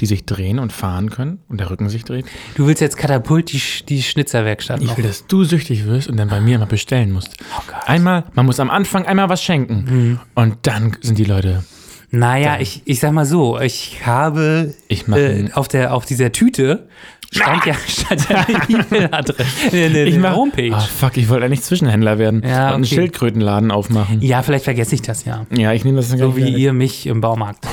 [0.00, 2.26] die sich drehen und fahren können und der Rücken sich dreht.
[2.56, 4.96] Du willst jetzt Katapult die, die Schnitzerwerkstatt Ich noch.
[4.96, 7.36] will, dass du süchtig wirst und dann bei mir immer bestellen musst.
[7.56, 7.76] Oh Gott.
[7.86, 10.18] Einmal, man muss am Anfang einmal was schenken.
[10.34, 11.62] Und dann sind die Leute,
[12.10, 16.88] Naja, ich, ich sag mal so, ich habe ich äh, auf, der, auf dieser Tüte
[17.32, 20.74] stand ja, stand ja eine E-Mail-Adresse, eine, eine, ich mache Homepage.
[20.74, 22.94] Ah, fuck, ich wollte eigentlich Zwischenhändler werden Ja, und einen okay.
[22.94, 24.20] Schildkrötenladen aufmachen.
[24.20, 25.46] Ja, vielleicht vergesse ich das ja.
[25.50, 27.66] Ja, ich nehme das dann So wie ihr mich im Baumarkt.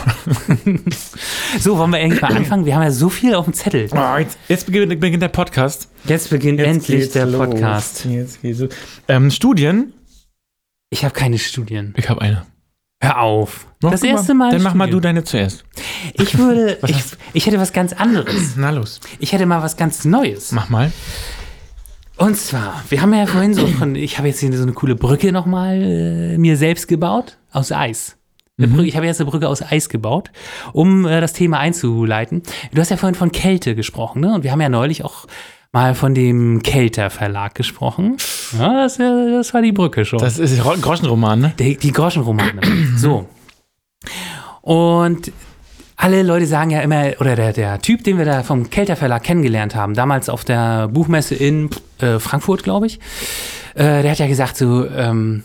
[1.59, 2.65] so, wollen wir eigentlich mal anfangen?
[2.65, 3.87] Wir haben ja so viel auf dem Zettel.
[3.91, 5.89] Oh, jetzt, jetzt beginnt, beginnt der Podcast.
[6.05, 7.49] Jetzt beginnt Jetzt endlich der los.
[7.49, 8.05] Podcast.
[8.05, 8.69] Jetzt geht's los.
[9.07, 9.93] Ähm, Studien?
[10.89, 11.93] Ich habe keine Studien.
[11.97, 12.45] Ich habe eine.
[13.05, 13.67] Hör auf.
[13.81, 14.51] Mach das erste Mal.
[14.51, 15.63] Dann mach mal du deine zuerst.
[16.13, 16.97] Ich würde, ich,
[17.33, 18.53] ich hätte was ganz anderes.
[18.57, 18.99] Na los.
[19.19, 20.51] Ich hätte mal was ganz Neues.
[20.51, 20.91] Mach mal.
[22.17, 24.95] Und zwar, wir haben ja vorhin so von, ich habe jetzt hier so eine coole
[24.95, 28.17] Brücke nochmal äh, mir selbst gebaut, aus Eis.
[28.57, 30.31] Eine Brücke, ich habe jetzt eine Brücke aus Eis gebaut,
[30.71, 32.41] um äh, das Thema einzuleiten.
[32.73, 34.33] Du hast ja vorhin von Kälte gesprochen, ne?
[34.33, 35.27] Und wir haben ja neulich auch
[35.75, 38.15] mal von dem Kelter Verlag gesprochen.
[38.57, 40.19] Ja, das, das war die Brücke schon.
[40.19, 41.53] Das ist Ro- Groschenroman, ne?
[41.59, 42.61] Die, die Groschenromane.
[42.95, 43.27] so.
[44.61, 45.33] Und
[45.97, 49.23] alle Leute sagen ja immer, oder der, der Typ, den wir da vom Kelter Verlag
[49.23, 51.69] kennengelernt haben, damals auf der Buchmesse in
[51.99, 52.99] äh, Frankfurt, glaube ich,
[53.75, 55.43] äh, der hat ja gesagt so, ähm,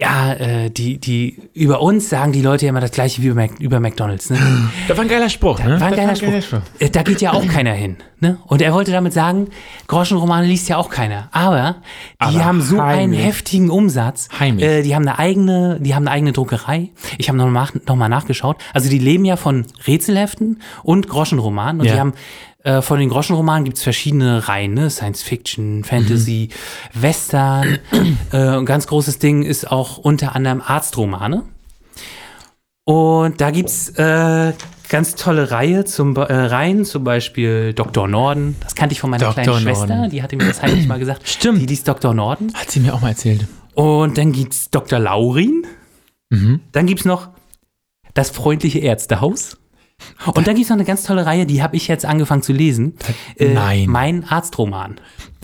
[0.00, 3.40] ja, äh, die, die, über uns sagen die Leute ja immer das gleiche wie über,
[3.42, 4.38] Mac, über McDonalds, ne?
[4.86, 5.80] Das war ein geiler Spruch, ne?
[5.80, 6.60] War ein geiler Spruch.
[6.78, 7.96] Äh, Da geht ja auch keiner hin.
[8.20, 8.38] Ne?
[8.46, 9.48] Und er wollte damit sagen,
[9.88, 11.28] Groschenromane liest ja auch keiner.
[11.32, 11.76] Aber
[12.20, 13.24] die Aber haben so einen heimlich.
[13.24, 14.28] heftigen Umsatz.
[14.38, 14.64] Heimlich.
[14.64, 16.90] Äh, die haben eine eigene, die haben eine eigene Druckerei.
[17.18, 18.56] Ich habe noch, nach, noch mal nachgeschaut.
[18.74, 21.80] Also die leben ja von Rätselheften und Groschenromanen.
[21.80, 21.94] Und Ja.
[21.94, 22.12] die haben
[22.64, 24.90] äh, von den Groschenromanen gibt's verschiedene Reihen, ne?
[24.90, 26.48] Science Fiction, Fantasy,
[26.92, 27.78] Western.
[28.32, 31.44] äh, ein ganz großes Ding ist auch unter anderem Arztromane.
[32.84, 34.54] Und da gibt's äh,
[34.88, 38.08] ganz tolle Reihe zum, äh, Reihen, zum Beispiel Dr.
[38.08, 38.56] Norden.
[38.60, 39.44] Das kannte ich von meiner Dr.
[39.44, 40.10] kleinen Schwester, Norden.
[40.10, 41.28] die hatte mir das heimlich mal gesagt.
[41.28, 41.60] Stimmt.
[41.60, 42.14] Die liest Dr.
[42.14, 42.52] Norden.
[42.54, 43.46] Hat sie mir auch mal erzählt.
[43.74, 44.98] Und dann gibt's Dr.
[44.98, 45.66] Laurin.
[46.30, 46.60] Mhm.
[46.72, 47.28] Dann gibt's noch
[48.14, 49.57] das freundliche Ärztehaus.
[50.34, 52.94] Und dann gibt's noch eine ganz tolle Reihe, die habe ich jetzt angefangen zu lesen.
[53.36, 53.86] Äh, Nein.
[53.88, 55.00] Mein Arztroman.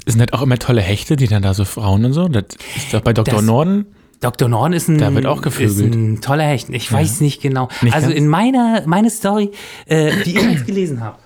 [0.07, 2.29] Sind das auch immer tolle Hechte, die dann da so Frauen und so?
[2.29, 2.45] Das
[2.77, 3.35] ist doch bei Dr.
[3.37, 3.87] Das- Norden.
[4.21, 4.49] Dr.
[4.49, 5.95] Norden ist ein, Da wird auch gevögelt.
[5.95, 6.71] ein toller Hecht.
[6.71, 7.69] Ich weiß nicht genau.
[7.83, 8.19] Nicht also ganz?
[8.19, 9.51] in meiner meine Story,
[9.87, 11.19] äh, die ich jetzt gelesen habe,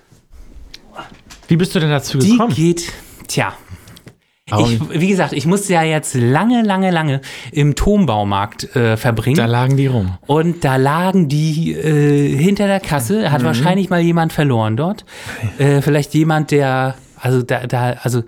[1.47, 2.53] Wie bist du denn dazu die gekommen?
[2.53, 2.91] geht,
[3.27, 3.53] tja?
[4.57, 7.21] Ich, wie gesagt, ich musste ja jetzt lange, lange, lange
[7.51, 9.37] im Turmbaumarkt äh, verbringen.
[9.37, 10.17] da lagen die rum.
[10.27, 13.31] Und da lagen die äh, hinter der Kasse, Mhm.
[13.31, 15.05] hat wahrscheinlich mal jemand verloren dort.
[15.57, 18.23] Äh, vielleicht jemand, der, also da, da, also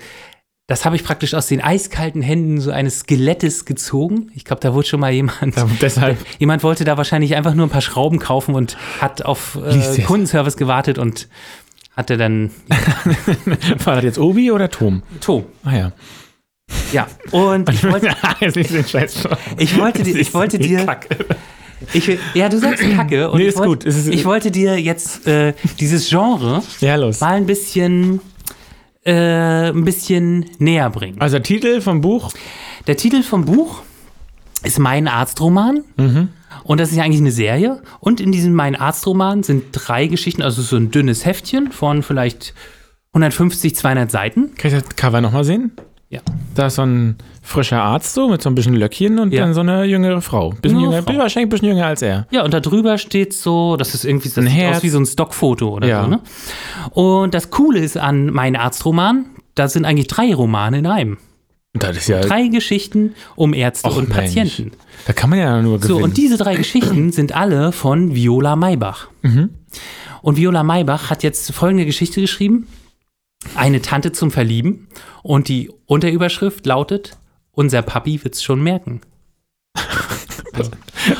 [0.67, 4.31] das habe ich praktisch aus den eiskalten Händen so eines Skelettes gezogen.
[4.35, 5.57] Ich glaube, da wurde schon mal jemand.
[5.57, 6.17] Ja, deshalb.
[6.39, 10.01] Jemand wollte da wahrscheinlich einfach nur ein paar Schrauben kaufen und hat auf äh.
[10.03, 11.27] Kundenservice gewartet und
[11.95, 12.51] hatte dann
[13.83, 15.03] War das jetzt Obi oder Tom?
[15.19, 15.45] Tom.
[15.63, 15.91] Ah ja.
[16.93, 17.07] Ja.
[17.31, 18.09] Und ich wollte,
[18.87, 19.27] Scheiß.
[19.57, 20.85] ich wollte dir, ich wollte dir,
[21.93, 23.29] ich, ja, du sagst Kacke.
[23.31, 23.85] Und Nee, ich ist wollte, gut.
[23.85, 27.19] Es ist- ich wollte dir jetzt äh, dieses Genre Ja, los.
[27.21, 28.21] mal ein bisschen,
[29.03, 31.19] äh, ein bisschen näher bringen.
[31.19, 32.31] Also der Titel vom Buch.
[32.87, 33.81] Der Titel vom Buch
[34.63, 35.83] ist Mein Arztroman.
[36.71, 37.81] Und das ist ja eigentlich eine Serie.
[37.99, 42.53] Und in diesem Mein Arztroman sind drei Geschichten, also so ein dünnes Heftchen von vielleicht
[43.11, 44.55] 150, 200 Seiten.
[44.55, 45.73] Kann ich das Cover nochmal sehen?
[46.07, 46.21] Ja.
[46.55, 49.41] Da ist so ein frischer Arzt so mit so ein bisschen Löckchen und Ja.
[49.41, 50.51] dann so eine jüngere Frau.
[50.61, 51.17] Bisschen Jüngere jünger, Frau.
[51.19, 52.25] wahrscheinlich ein bisschen jünger als er.
[52.31, 54.77] Ja, und da drüber steht so, das ist irgendwie, das Ein Herz.
[54.77, 56.03] aus wie so ein Stockfoto oder Ja.
[56.05, 56.19] so, ne?
[56.91, 61.17] Und das Coole ist an Mein Arztroman, da sind eigentlich drei Romane in einem.
[61.73, 62.19] Das ist ja.
[62.21, 64.19] Drei Geschichten um Ärzte Och, und Mensch.
[64.19, 64.71] Patienten.
[65.07, 65.99] Da kann man ja nur gewinnen.
[65.99, 69.07] So, und diese drei Geschichten sind alle von Viola Maybach.
[69.21, 69.51] Mhm.
[70.21, 72.67] Und Viola Maybach hat jetzt folgende Geschichte geschrieben.
[73.55, 74.87] Eine Tante zum Verlieben.
[75.23, 77.17] Und die Unterüberschrift lautet,
[77.51, 79.01] unser Papi wird's schon merken.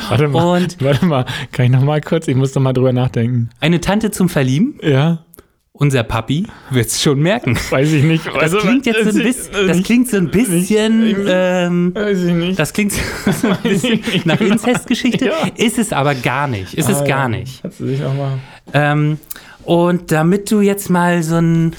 [0.08, 0.62] warte mal.
[0.62, 2.28] Und Warte mal, kann ich noch mal kurz?
[2.28, 3.50] Ich muss noch mal drüber nachdenken.
[3.60, 5.24] eine Tante zum Verlieben, Ja,
[5.82, 7.58] unser Papi wird's schon merken.
[7.70, 8.24] weiß ich nicht.
[8.26, 12.32] Das Also, klingt jetzt so ein bisschen, das klingt so ein bisschen, ähm, Weiß ich
[12.32, 12.56] nicht.
[12.58, 15.32] das klingt so ein bisschen nach Inzestgeschichte, Ja.
[15.56, 17.28] ist es aber gar nicht, ist es Ah, gar ja.
[17.40, 17.60] nicht.
[17.62, 18.38] Kannst du dich auch mal.
[18.72, 19.18] Ähm,
[19.64, 21.74] und damit du jetzt mal so, ein,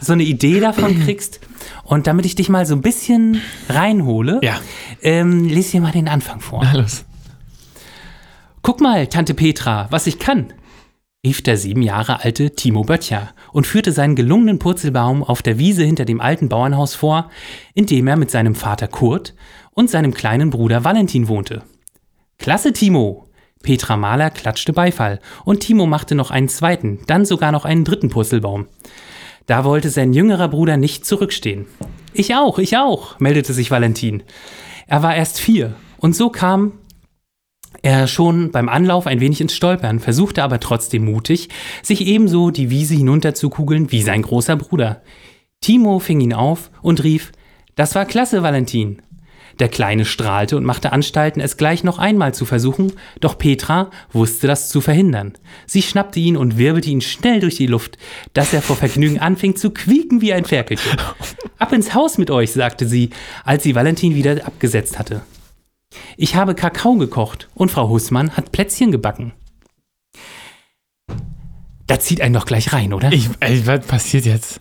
[0.00, 1.40] so eine Idee davon kriegst
[1.82, 4.60] und damit ich dich mal so ein bisschen reinhole, Ja.
[5.02, 6.60] ähm, lese dir mal den Anfang vor.
[6.62, 7.04] Na los.
[8.62, 10.52] Guck mal, Tante Petra, was ich kann,
[11.26, 15.82] rief der sieben Jahre alte Timo Böttcher und führte seinen gelungenen Purzelbaum auf der Wiese
[15.82, 17.32] hinter dem alten Bauernhaus vor,
[17.74, 19.34] in dem er mit seinem Vater Kurt
[19.72, 21.62] und seinem kleinen Bruder Valentin wohnte.
[22.38, 23.24] Klasse, Timo!
[23.64, 28.08] Petra Mahler klatschte Beifall und Timo machte noch einen zweiten, dann sogar noch einen dritten
[28.08, 28.68] Purzelbaum.
[29.46, 31.66] Da wollte sein jüngerer Bruder nicht zurückstehen.
[32.12, 34.22] Ich auch, ich auch, meldete sich Valentin.
[34.86, 36.74] Er war erst vier und so kam
[37.82, 41.48] er schon beim Anlauf ein wenig ins Stolpern, versuchte aber trotzdem mutig,
[41.82, 45.02] sich ebenso die Wiese hinunterzukugeln wie sein großer Bruder.
[45.60, 47.32] Timo fing ihn auf und rief,
[47.74, 49.02] das war klasse, Valentin.
[49.58, 54.46] Der Kleine strahlte und machte Anstalten, es gleich noch einmal zu versuchen, doch Petra wusste
[54.46, 55.32] das zu verhindern.
[55.66, 57.96] Sie schnappte ihn und wirbelte ihn schnell durch die Luft,
[58.34, 60.98] dass er vor Vergnügen anfing zu quieken wie ein Ferkelchen.
[61.58, 63.10] Ab ins Haus mit euch, sagte sie,
[63.44, 65.22] als sie Valentin wieder abgesetzt hatte.
[66.16, 69.32] Ich habe Kakao gekocht und Frau Hussmann hat Plätzchen gebacken.
[71.86, 73.12] Da zieht einen doch gleich rein, oder?
[73.12, 74.60] Ich, ey, was passiert jetzt?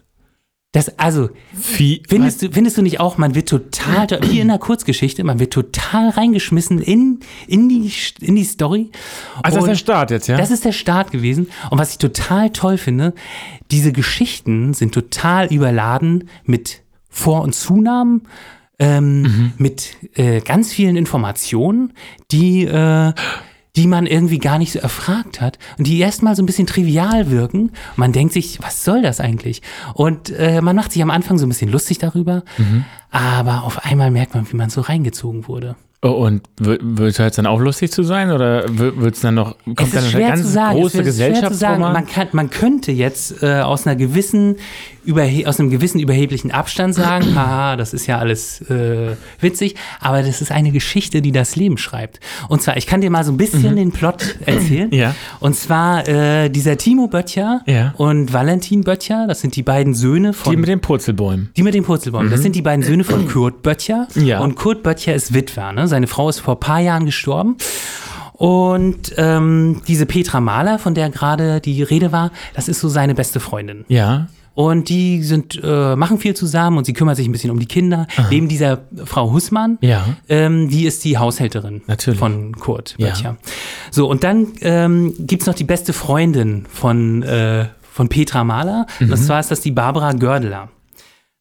[0.76, 1.30] Das, also,
[1.78, 5.40] Wie, findest du, findest du nicht auch, man wird total, wie in einer Kurzgeschichte, man
[5.40, 8.92] wird total reingeschmissen in, in, die, in die Story.
[9.42, 10.36] also das ist der Start jetzt, ja?
[10.36, 11.50] Das ist der Start gewesen.
[11.70, 13.14] Und was ich total toll finde,
[13.72, 18.24] diese Geschichten sind total überladen mit Vor- und Zunahmen,
[18.80, 19.52] ähm, Mhm.
[19.58, 21.94] mit äh, ganz vielen Informationen,
[22.32, 23.14] die, äh,
[23.76, 27.30] die man irgendwie gar nicht so erfragt hat und die erstmal so ein bisschen trivial
[27.30, 27.72] wirken.
[27.98, 29.62] Man denkt sich, was soll das eigentlich?
[29.94, 32.86] Und äh, man macht sich am Anfang so ein bisschen lustig darüber, Mhm.
[33.12, 35.76] aber auf einmal merkt man, wie man so reingezogen wurde.
[36.02, 38.30] oh, und wird es jetzt dann auch lustig zu sein?
[38.32, 40.80] Oder wird es dann noch, kommt Es dann ist eine schwer ganz zu sagen.
[40.80, 41.50] große es ist schwer zu sagen.
[41.50, 41.94] Gesellschaftsroman?
[41.94, 44.58] Man, kann, man könnte jetzt äh, aus einer gewissen
[45.46, 50.42] aus einem gewissen überheblichen Abstand sagen, haha, das ist ja alles äh, witzig, aber das
[50.42, 52.20] ist eine Geschichte, die das Leben schreibt.
[52.50, 54.88] Und zwar, ich kann dir mal so ein bisschen den Plot erzählen.
[54.90, 54.94] Mhm.
[54.94, 55.16] Ja.
[55.40, 57.94] Und zwar äh, dieser Timo Böttcher Ja.
[57.98, 61.52] und Valentin Böttcher, das sind die beiden Söhne von Die mit den Purzelbäumen.
[61.56, 62.30] die mit dem Purzelbaum.
[62.30, 64.08] Das sind die beiden Söhne von Kurt Böttcher.
[64.16, 64.40] Ja.
[64.40, 65.72] Und Kurt Böttcher ist Witwer.
[65.72, 65.88] Ne?
[65.88, 67.58] Seine Frau ist vor ein paar Jahren gestorben.
[68.34, 73.16] Und ähm, diese Petra Mahler, von der gerade die Rede war, das ist so seine
[73.16, 73.86] beste Freundin.
[73.88, 74.28] Ja.
[74.56, 77.66] Und die sind, äh, machen viel zusammen und sie kümmert sich ein bisschen um die
[77.66, 78.08] Kinder.
[78.32, 80.06] Neben dieser Frau Hussmann, Ja.
[80.30, 82.20] ähm, die ist die Haushälterin Natürlich.
[82.20, 83.08] von Kurt Ja.
[83.10, 83.38] Böttcher.
[83.92, 88.88] So, und dann ähm, gibt's noch die beste Freundin von, äh, von Petra Mahler.
[89.02, 89.12] Mhm.
[89.12, 90.70] Und zwar ist das die Barbara Gördeler.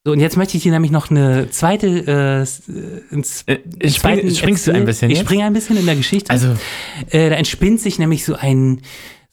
[0.04, 3.58] So, und jetzt möchte ich dir nämlich noch eine zweite, äh, äh, ins, Äh,
[3.90, 5.26] spring- springst du ein bisschen Ich jetzt?
[5.26, 6.30] springe ein bisschen in der Geschichte.
[6.30, 6.48] Also,
[7.10, 8.80] Äh, da entspinnt sich nämlich so ein,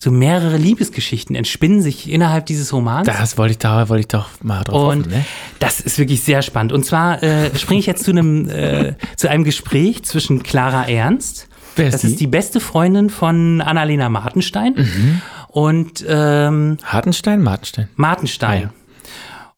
[0.03, 3.05] so mehrere Liebesgeschichten entspinnen sich innerhalb dieses Romans.
[3.05, 5.25] das wollte ich da, wollte ich doch mal drauf Und hoffen, ne?
[5.59, 6.73] das ist wirklich sehr spannend.
[6.73, 11.47] Und zwar äh, springe ich jetzt zu einem, äh, zu einem Gespräch zwischen Clara Ernst.
[11.75, 12.07] Wer ist das die?
[12.07, 14.73] ist die beste Freundin von Annalena Martenstein.
[14.75, 15.21] Mhm.
[15.49, 17.87] Und ähm, Hartenstein, Martenstein.
[17.95, 18.57] Martenstein.
[18.57, 18.69] Ah, ja.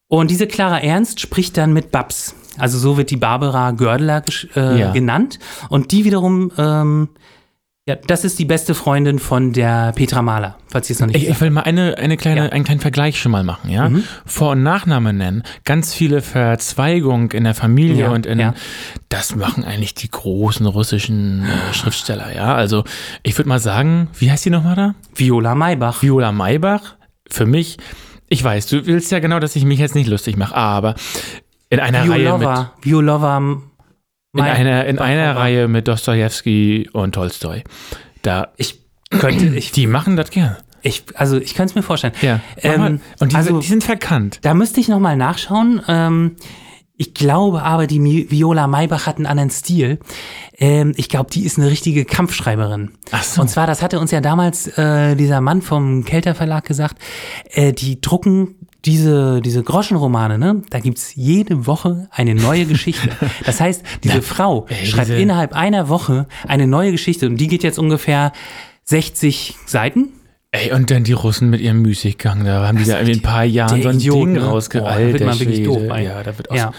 [0.08, 2.34] Und diese Clara Ernst spricht dann mit Babs.
[2.58, 4.92] Also so wird die Barbara Gördeler gesch- äh, Ja.
[4.92, 5.38] genannt.
[5.70, 7.08] Und die wiederum, ähm,
[7.86, 11.16] ja, das ist die beste Freundin von der Petra Mahler, falls ihr es noch nicht
[11.22, 12.46] Ich, ich will mal eine, eine kleine, Ja.
[12.46, 12.52] Mhm.
[12.52, 13.90] einen kleinen Vergleich schon mal machen, ja?
[14.24, 15.42] Vor- und Nachname nennen.
[15.64, 18.54] Ganz viele Verzweigungen in der Familie Ja, und in, ja.
[19.10, 22.54] das machen eigentlich die großen russischen äh, Schriftsteller, ja?
[22.54, 22.84] Also,
[23.22, 24.94] ich würde mal sagen, wie heißt die nochmal da?
[25.14, 26.02] Viola Maybach.
[26.02, 26.94] Viola Maybach.
[27.30, 27.76] Für mich,
[28.30, 30.94] ich weiß, du willst ja genau, dass ich mich jetzt nicht lustig mache, aber
[31.68, 32.48] in einer Reihe mit,
[32.80, 33.52] Violova.
[34.34, 35.36] Violova in einer, in einer.
[35.36, 37.62] Reihe mit Dostojewski und Tolstoi.
[38.22, 38.80] Da, Ich
[39.10, 40.58] könnte, ich, die machen das gerne.
[40.82, 42.14] ich also ich könnte es mir vorstellen.
[42.20, 42.40] Ja.
[42.58, 44.40] Ähm, und die, also, sind, die sind verkannt.
[44.42, 45.80] da müsste ich nochmal nachschauen.
[45.88, 46.36] Ähm,
[46.96, 49.98] ich glaube aber, die Viola Maybach hat einen anderen Stil.
[50.56, 52.92] Ähm, ich glaube, die ist eine richtige Kampfschreiberin.
[53.10, 53.40] Ach so.
[53.40, 56.98] Und zwar, das hatte uns ja damals äh, dieser Mann vom Kelter Verlag gesagt,
[57.50, 60.62] äh, die drucken diese, diese Groschenromane, ne?
[60.70, 63.08] Da gibt's jede Woche eine neue Geschichte.
[63.46, 67.48] Das heißt, diese Frau ey, schreibt diese- innerhalb einer Woche eine neue Geschichte und die
[67.48, 68.32] geht jetzt ungefähr
[68.84, 70.08] 60 Seiten.
[70.50, 73.44] Ey, und dann die Russen mit ihrem Müßiggang, da haben die da in ein paar
[73.44, 74.40] Jahren so ein Ding ne?
[74.84, 76.02] Da wird man wirklich doof bei.
[76.04, 76.72] Ja, da wird auch Ja.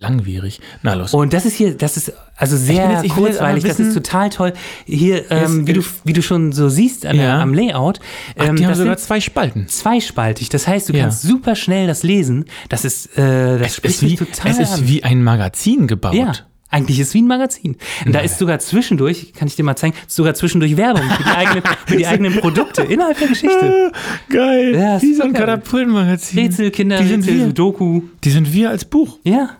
[0.00, 0.60] Langwierig.
[0.82, 1.14] Na los.
[1.14, 4.52] Und das ist hier, das ist also sehr jetzt- kurzweilig, das ist total toll.
[4.86, 7.40] Hier, ähm, wie, du, wie du schon so siehst an Ja.
[7.40, 8.00] am Layout,
[8.38, 9.68] Ach, ähm, die haben sogar zwei Spalten.
[9.68, 10.48] zweispaltig.
[10.48, 11.02] Das heißt, du Ja.
[11.02, 12.46] kannst super schnell das lesen.
[12.70, 14.88] Das ist, äh, das Es ist, wie, total es ist an.
[14.88, 16.14] wie ein Magazin gebaut.
[16.14, 16.32] Ja,
[16.70, 17.76] eigentlich ist es wie ein Magazin.
[18.06, 21.28] Und da ist sogar zwischendurch, kann ich dir mal zeigen, sogar zwischendurch Werbung für die
[21.30, 23.92] eigenen, für die eigenen Produkte innerhalb der Geschichte.
[24.30, 24.74] Geil.
[24.76, 25.32] Ja, wie so ein.
[25.34, 26.38] Katapultmagazin.
[26.38, 27.46] Rätsel, Kinder, die sind Rätsel.
[27.48, 28.02] Sudoku.
[28.24, 29.18] Die sind wir als Buch.
[29.24, 29.50] Ja.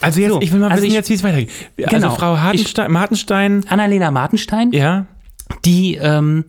[0.00, 1.50] Also jetzt, So, ich will mal also wissen ich- jetzt, wie es weitergeht.
[1.76, 1.92] Genau.
[1.92, 5.06] Also Frau Hartenstein, Martenstein, Annalena Martenstein, ja,
[5.64, 6.44] die ähm,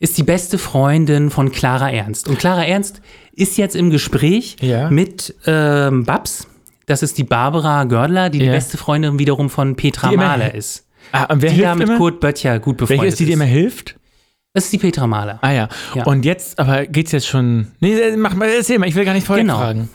[0.00, 2.28] ist die beste Freundin von Clara Ernst.
[2.28, 3.00] Und Clara Ernst
[3.34, 4.88] ist jetzt im Gespräch Ja.
[4.90, 6.48] mit ähm, Babs.
[6.86, 8.52] Das ist die Barbara Gördler, die die Ja.
[8.52, 10.86] beste Freundin wiederum von Petra Die Mahler ist.
[11.12, 11.98] Ah, und wer Die da mit immer?
[11.98, 13.96] Kurt Böttcher gut befreundet Welche ist die, die immer hilft?
[14.56, 15.38] Das ist die Petra Mahler.
[15.42, 15.68] Ah ja.
[15.94, 16.04] Ja.
[16.04, 17.66] Und jetzt, aber geht's jetzt schon.
[17.80, 19.58] Nee, äh, mach mal, erzähl mal, ich will gar nicht vorher Genau.
[19.58, 19.90] fragen.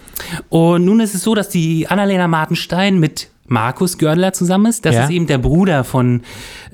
[0.50, 4.86] Und nun ist es so, dass die Annalena Martenstein mit Markus Gördler zusammen ist.
[4.86, 5.04] Das Ja.
[5.06, 6.22] ist eben der Bruder von,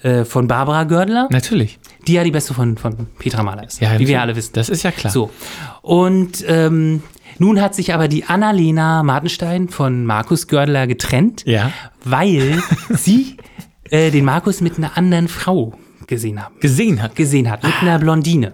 [0.03, 1.79] äh, von Barbara Gördler, Natürlich.
[2.07, 3.79] die ja die beste von, von Petra Mahler ist.
[3.79, 4.51] Ja, wie wir alle wissen.
[4.53, 5.13] Das ist ja klar.
[5.13, 5.31] So.
[5.81, 7.01] Und ähm,
[7.39, 11.71] nun hat sich aber die Annalena Martenstein von Markus Gördler getrennt, Ja.
[12.03, 13.37] weil sie
[13.91, 15.73] äh, den Markus mit einer anderen Frau
[16.07, 16.55] gesehen haben.
[16.59, 17.15] Gesehen hat.
[17.15, 18.53] Gesehen hat, mit einer Blondine.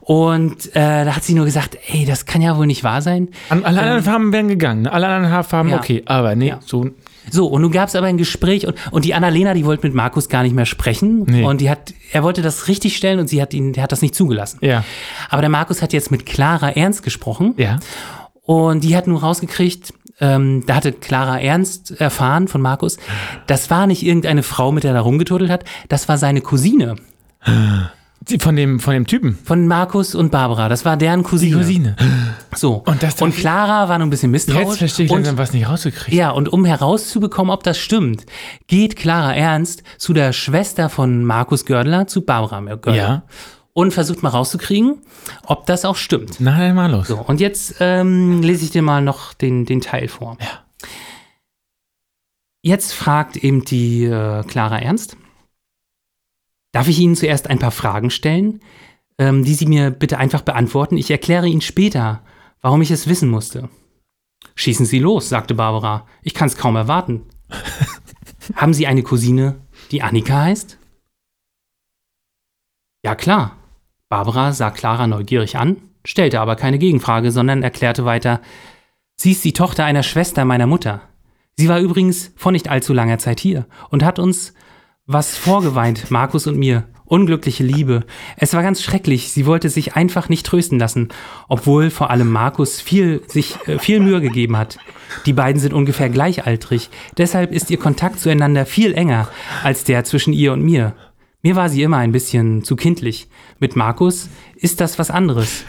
[0.00, 3.28] Und äh, da hat sie nur gesagt, ey, das kann ja wohl nicht wahr sein.
[3.48, 4.82] An, alle anderen Farben wären gegangen.
[4.82, 4.92] ne?
[4.92, 5.78] Alle anderen Haarfarben, Ja.
[5.78, 6.02] okay.
[6.06, 6.58] Aber nee, Ja.
[6.64, 6.90] so.
[7.30, 9.94] So, und nun gab es aber ein Gespräch und, und die Annalena, die wollte mit
[9.94, 11.22] Markus gar nicht mehr sprechen.
[11.28, 11.44] Nee.
[11.44, 14.02] Und die hat, er wollte das richtig stellen und sie hat ihn, der hat das
[14.02, 14.58] nicht zugelassen.
[14.60, 14.82] Ja.
[15.30, 17.78] Aber der Markus hat jetzt mit Clara Ernst gesprochen Ja.
[18.42, 22.98] und die hat nun rausgekriegt, ähm, da hatte Clara Ernst erfahren von Markus,
[23.46, 26.96] das war nicht irgendeine Frau, mit der er da rumgeturtelt hat, das war seine Cousine
[28.38, 29.36] Von dem, von dem Typen.
[29.44, 30.68] von Markus und Barbara.
[30.68, 31.56] Das war deren Die Cousine.
[31.56, 31.96] Cousine.
[32.54, 32.74] So.
[32.86, 34.68] Und das- und Clara war nun ein bisschen misstrauisch.
[34.68, 36.16] Jetzt verstehe ich und langsam, was nicht rausgekriegt.
[36.16, 38.24] Ja, und um herauszubekommen, ob das stimmt,
[38.68, 42.94] geht Clara Ernst zu der Schwester von Markus Gördler, zu Barbara Gördler.
[42.94, 43.22] Ja.
[43.74, 44.98] Und versucht mal rauszukriegen,
[45.46, 46.36] ob das auch stimmt.
[46.40, 47.08] Na, dann mal los.
[47.08, 50.36] So, und jetzt ähm, lese ich dir mal noch den, den Teil vor.
[50.40, 50.62] Ja.
[52.62, 55.16] Jetzt fragt eben die äh, Clara Ernst,
[56.72, 58.60] darf ich Ihnen zuerst ein paar Fragen stellen,
[59.18, 60.96] ähm, die Sie mir bitte einfach beantworten?
[60.96, 62.22] Ich erkläre Ihnen später,
[62.60, 63.68] warum ich es wissen musste.
[64.54, 66.06] Schießen Sie los, sagte Barbara.
[66.22, 67.22] Ich kann es kaum erwarten.
[68.54, 69.60] Haben Sie eine Cousine,
[69.90, 70.78] die Annika heißt?
[73.04, 73.56] Ja, klar.
[74.12, 78.42] Barbara sah Clara neugierig an, stellte aber keine Gegenfrage, sondern erklärte weiter,
[79.16, 81.00] sie ist die Tochter einer Schwester meiner Mutter.
[81.56, 84.52] Sie war übrigens vor nicht allzu langer Zeit hier und hat uns
[85.06, 86.84] was vorgeweint, Markus und mir.
[87.06, 88.04] Unglückliche Liebe.
[88.36, 89.32] Es war ganz schrecklich.
[89.32, 91.08] Sie wollte sich einfach nicht trösten lassen,
[91.48, 94.78] obwohl vor allem Markus viel, sich äh, viel Mühe gegeben hat.
[95.24, 96.90] Die beiden sind ungefähr gleichaltrig.
[97.16, 99.28] Deshalb ist ihr Kontakt zueinander viel enger
[99.62, 100.94] als der zwischen ihr und mir.
[101.44, 103.26] Mir war sie immer ein bisschen zu kindlich.
[103.58, 105.64] Mit Markus ist das was anderes.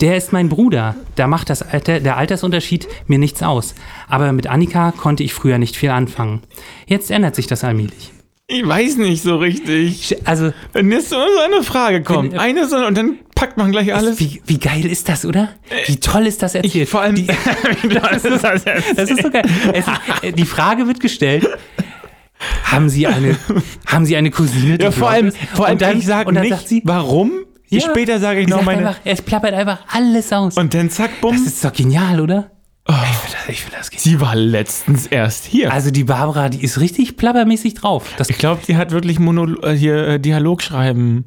[0.00, 0.94] Der ist mein Bruder.
[1.16, 3.74] Da macht das Alter, der Altersunterschied mir nichts aus.
[4.08, 6.42] Aber mit Annika konnte ich früher nicht viel anfangen.
[6.86, 8.12] Jetzt ändert sich das allmählich.
[8.46, 10.16] Ich weiß nicht so richtig.
[10.24, 13.92] Also, Wenn jetzt so eine Frage kommt, Wenn- eine so, und dann packt man gleich
[13.92, 14.20] alles.
[14.20, 15.48] wie, wie geil ist das, oder?
[15.86, 16.74] Wie toll ist das erzählt?
[16.76, 17.26] Ich, vor allem, Die,
[18.02, 19.44] das ist das ist so geil.
[19.74, 19.88] Ist,
[20.22, 21.46] äh, die Frage wird gestellt.
[22.64, 23.36] Haben Sie eine,
[23.86, 24.78] haben Sie eine Cousine?
[24.80, 27.32] Ja, vor allem, vor allem und dann, ich sage nicht, sagt sie, warum.
[27.68, 27.80] Ja.
[27.80, 28.86] Später sage ich noch meine.
[28.88, 30.56] einfach, es plappert einfach alles aus.
[30.56, 31.36] und dann zack, bumm.
[31.36, 32.50] das ist doch genial, oder?
[32.90, 34.02] Oh, Ich finde das, ich find das genial.
[34.02, 35.70] sie war letztens erst hier.
[35.70, 38.06] Also die Barbara, die ist richtig plappermäßig drauf.
[38.16, 41.26] Das, ich glaube, die hat wirklich Mono äh, hier äh, Dialog schreiben.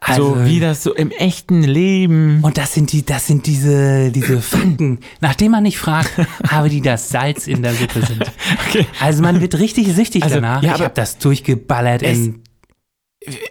[0.00, 2.40] Also, so wie das so im echten Leben.
[2.42, 6.12] und das sind die, das sind diese, diese Fakten, nachdem man nicht fragt,
[6.50, 8.24] aber die das Salz in der Suppe sind.
[8.68, 8.86] Okay.
[9.00, 10.62] Also man wird richtig süchtig Also, danach.
[10.62, 12.42] ja, ich habe das durchgeballert in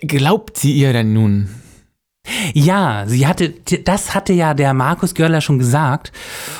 [0.02, 1.50] Glaubt sie ihr denn nun?
[2.54, 3.50] Ja, sie hatte,
[3.84, 6.12] das hatte ja der Markus Görler schon gesagt.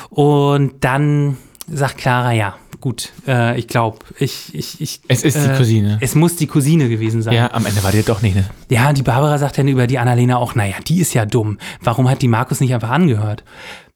[0.10, 2.56] Und dann sagt Clara, ja,
[2.86, 5.02] gut, äh, ich glaube, ich, ich, ich.
[5.08, 5.98] Es ist die äh, Cousine.
[6.02, 7.34] Es muss die Cousine gewesen sein.
[7.34, 8.46] Ja, am Ende war die doch nicht, ne?
[8.70, 11.58] Ja, die Barbara sagt dann über die Annalena auch, naja, die ist ja dumm.
[11.82, 13.44] Warum hat die Markus nicht einfach angehört?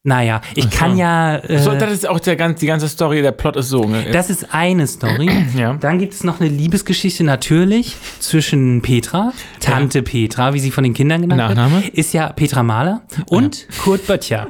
[0.01, 1.35] Naja, ich kann ja.
[1.37, 3.83] Äh, So, das ist auch der, ganz- die ganze Story, der Plot ist so.
[3.83, 4.05] Ne?
[4.11, 5.29] das ist eine Story.
[5.55, 5.73] Ja.
[5.79, 10.93] Dann gibt es noch eine Liebesgeschichte natürlich zwischen Petra, Tante Petra, wie sie von den
[10.95, 11.83] Kindern genannt Nachname?
[11.83, 14.47] wird, ist ja Petra Mahler und Kurt Böttcher.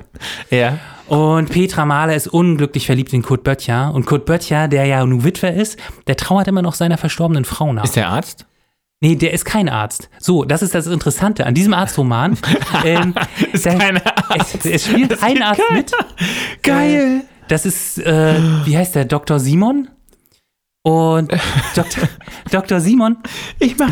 [0.50, 0.78] ja.
[1.10, 3.94] Und Petra Mahler ist unglücklich verliebt in Kurt Böttcher.
[3.94, 7.74] Und Kurt Böttcher, der ja nun Witwer ist, der trauert immer noch seiner verstorbenen Frau
[7.74, 7.84] nach.
[7.84, 8.46] Ist der Arzt?
[9.02, 10.10] nee, der ist kein Arzt.
[10.20, 12.38] So, das ist das Interessante an diesem Arztroman.
[12.86, 13.16] ähm,
[13.54, 14.56] Ist kein Arzt.
[14.56, 15.92] Es, es spielt ein Arzt mit.
[16.64, 17.22] Geil.
[17.48, 18.36] Das ist, äh,
[18.66, 19.40] wie heißt der, Dr.
[19.40, 19.88] Simon?
[20.90, 21.32] Und
[21.76, 22.04] Dr.
[22.52, 22.80] Dr.
[22.80, 23.18] Simon,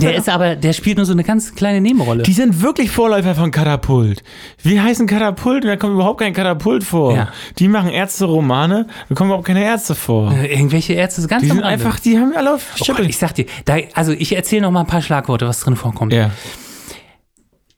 [0.01, 2.23] der ist aber, der spielt nur so eine ganz kleine Nebenrolle.
[2.23, 4.23] Die sind wirklich Vorläufer von Katapult.
[4.63, 5.63] Wie heißen Katapult?
[5.63, 7.15] Da kommt überhaupt kein Katapult vor.
[7.15, 7.27] Ja.
[7.59, 10.31] Die machen Ärzte-Romane, da kommen überhaupt keine Ärzte vor.
[10.33, 12.85] Äh, Irgendwelche Ärzte ganz Die sind einfach, die haben alle auf Oh.
[12.93, 15.75] Gott, ich sag dir, da, also ich erzähle noch mal ein paar Schlagworte, was drin
[15.75, 16.13] vorkommt.
[16.13, 16.31] ja.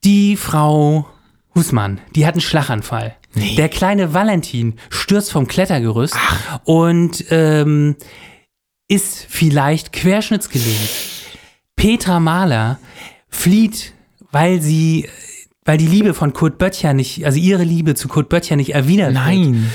[0.05, 1.07] Die Frau
[1.55, 3.15] Husmann, die hat einen Schlaganfall.
[3.35, 6.15] Der kleine Valentin stürzt vom Klettergerüst
[6.63, 7.95] und ähm,
[8.89, 10.89] ist vielleicht querschnittsgelähmt.
[11.77, 12.79] Petra Mahler
[13.29, 13.93] flieht,
[14.31, 15.07] weil sie,
[15.69, 19.13] weil die Liebe von Kurt Böttcher nicht, also ihre Liebe zu Kurt Böttcher nicht erwidert
[19.13, 19.23] wird.
[19.23, 19.69] Nein.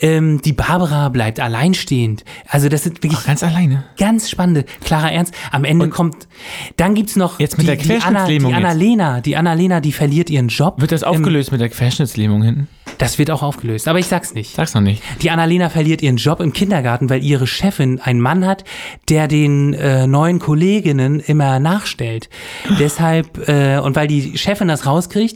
[0.00, 2.24] Ähm, die Barbara bleibt alleinstehend.
[2.48, 3.84] Also das sind wirklich Ach, ganz alleine.
[3.98, 5.34] ganz spannende, klarer Ernst.
[5.52, 6.28] Am Ende kommt,
[6.78, 8.42] dann gibt's noch Jetzt mit die, der die Anna, die.
[8.42, 10.80] Annalena, die Annalena, die verliert ihren Job.
[10.80, 12.68] Wird das Im- aufgelöst mit der Querschnittslähmung hinten?
[12.98, 14.54] Das wird auch aufgelöst, aber ich sag's nicht.
[14.54, 15.02] Sag's noch nicht.
[15.20, 18.62] Die Annalena verliert ihren Job im Kindergarten, weil ihre Chefin einen Mann hat,
[19.08, 22.28] der den äh, neuen Kolleginnen immer nachstellt.
[22.78, 25.33] Deshalb, äh, und weil die Chefin das rauskriegt,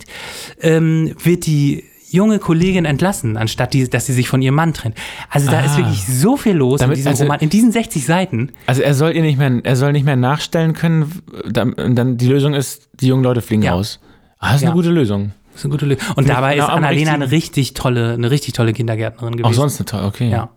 [0.60, 4.96] ähm, wird die junge Kollegin entlassen, anstatt die, dass sie sich von ihrem Mann trennt.
[5.28, 5.64] Also da Ah.
[5.66, 8.52] ist wirklich so viel los Damit- in diesem also- Roman, in diesen 60 Seiten.
[8.66, 11.12] Also er soll ihr nicht mehr, er soll nicht mehr nachstellen können.
[11.46, 13.72] Dann, dann die Lösung ist, die jungen Leute fliegen Ja.
[13.74, 14.00] raus.
[14.38, 14.68] Ah, das ist Ja.
[14.68, 15.32] eine gute Lösung.
[15.52, 16.06] Das ist eine gute Lösung.
[16.16, 19.46] Und dabei genau ist Annalena eine richtig tolle, eine richtig tolle Kindergärtnerin gewesen.
[19.50, 20.30] Auch sonst eine tolle, okay.
[20.30, 20.48] Ja.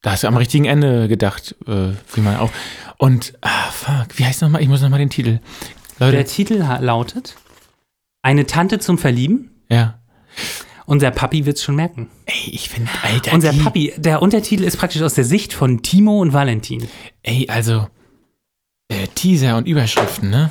[0.00, 2.50] Da hast du am richtigen Ende gedacht, äh, wie man auch.
[2.98, 4.62] Und, ah, fuck, wie heißt nochmal?
[4.62, 5.40] Ich muss nochmal den Titel.
[5.98, 7.34] Leute, Der Titel lautet
[8.28, 9.50] Eine Tante zum Verlieben.
[9.70, 9.94] ja.
[10.84, 12.08] Unser Papi wird's schon merken.
[12.26, 15.82] Ey, ich finde, Alter, Unser die, Papi, der Untertitel ist praktisch aus der Sicht von
[15.82, 16.86] Timo und Valentin.
[17.22, 17.88] Ey, also,
[18.88, 20.50] äh, Teaser und Überschriften, ne?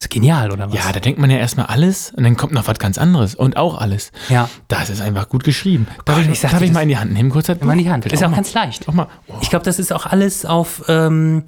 [0.00, 0.74] Ist genial, oder was?
[0.78, 3.56] Ja, da denkt man ja erstmal alles und dann kommt noch was ganz anderes und
[3.56, 4.12] auch alles.
[4.28, 4.48] ja.
[4.68, 5.86] Das ist einfach gut geschrieben.
[6.04, 7.48] Darf Gott, ich, ich darf dir ich mal in die Hand nehmen, kurz?
[7.48, 8.06] Immer in die Hand.
[8.06, 8.88] Ist auch mal- ganz leicht.
[8.88, 9.08] Auch mal.
[9.28, 11.44] Oh, Ich glaube, das ist auch alles auf ähm,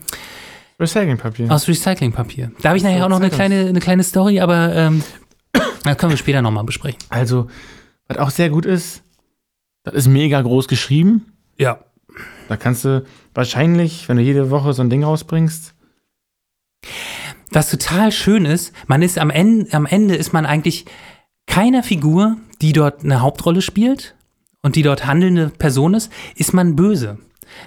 [0.81, 1.49] Recyclingpapier.
[1.51, 2.51] aus Recyclingpapier.
[2.61, 5.03] Da habe ich nachher auch noch eine kleine, eine kleine Story, aber ähm,
[5.53, 6.99] das können wir später nochmal besprechen.
[7.09, 7.49] Also,
[8.09, 9.03] was auch sehr gut ist,
[9.85, 11.33] das ist mega groß geschrieben.
[11.59, 11.81] Ja.
[12.49, 15.75] Da kannst du wahrscheinlich, wenn du jede Woche so ein Ding rausbringst,
[17.51, 20.85] Was total schön ist, man ist am Ende, am Ende ist man eigentlich
[21.47, 24.15] keiner Figur, die dort eine Hauptrolle spielt
[24.63, 27.19] und die dort handelnde Person ist, ist man böse.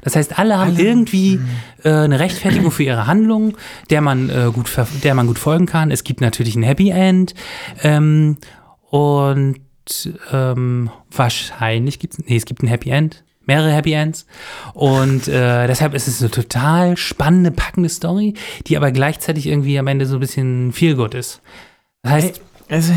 [0.02, 1.40] Das heißt, alle haben Alle- irgendwie
[1.84, 3.58] äh, eine Rechtfertigung für ihre Handlung,
[3.90, 4.70] der man, äh, gut,
[5.04, 5.92] der man gut folgen kann.
[5.92, 7.34] Es gibt natürlich ein Happy End
[7.84, 8.38] ähm,
[8.90, 9.60] und
[10.32, 14.28] ähm, wahrscheinlich gibt es, nee, es gibt ein Happy End mehrere Happy Ends.
[14.76, 18.36] Und äh, deshalb ist es eine total spannende, packende Story,
[18.68, 21.42] die aber gleichzeitig irgendwie am Ende so ein bisschen feel good ist.
[22.04, 22.94] Das heißt, Also,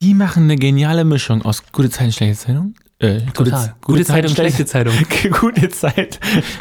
[0.00, 2.74] die machen eine geniale Mischung aus gute Zeiten, schlechte Zeitung.
[3.04, 3.74] Äh, total.
[3.82, 4.94] Gute, Zeitung, schlechte Zeitung.
[5.40, 6.18] gute Zeit.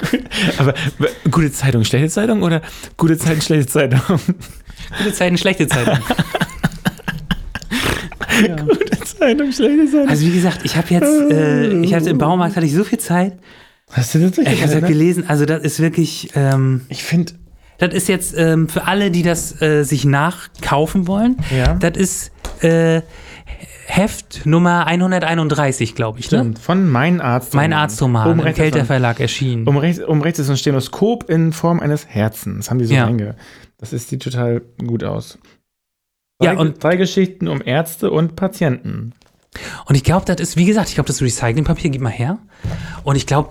[0.58, 0.74] Aber
[1.32, 2.62] gute Zeitung, schlechte Zeitung oder
[2.98, 4.02] gute Zeiten, schlechte Zeitung?
[4.98, 6.00] Gute Zeiten, schlechte Zeitung.
[8.68, 10.10] gute Zeitung, schlechte Zeitung.
[10.10, 13.00] Also wie gesagt, ich habe jetzt, äh, ich hatte im Baumarkt hatte ich so viel
[13.00, 13.38] Zeit.
[13.92, 15.30] Hast du das Ich habe das gelesen.
[15.30, 17.34] Also das ist wirklich, ähm, Ich finde,
[17.78, 21.38] das ist jetzt ähm, für alle, die das äh, sich nachkaufen wollen.
[21.56, 21.76] Ja.
[21.76, 22.32] Das ist
[22.62, 23.02] äh,
[23.86, 26.32] Heft Nummer 131, glaube ich.
[26.32, 26.40] Ne?
[26.40, 27.54] stimmt, von Mein Arzt.
[27.54, 29.68] Mein Arztroman Oben im Kelter ein- Verlag erschienen.
[29.68, 32.70] Um rechts, um rechts ist ein Stenoskop in Form eines Herzens.
[32.70, 33.06] Haben die so Ja.
[33.06, 33.36] reinge.
[33.78, 35.38] Das ist, sieht total gut aus.
[36.42, 39.14] Ja, Drei- und- drei Geschichten um Ärzte und Patienten.
[39.86, 42.40] Und ich glaube, das ist, wie gesagt, ich glaube, das Recyclingpapier, gib mal her.
[43.04, 43.50] Und ich glaube,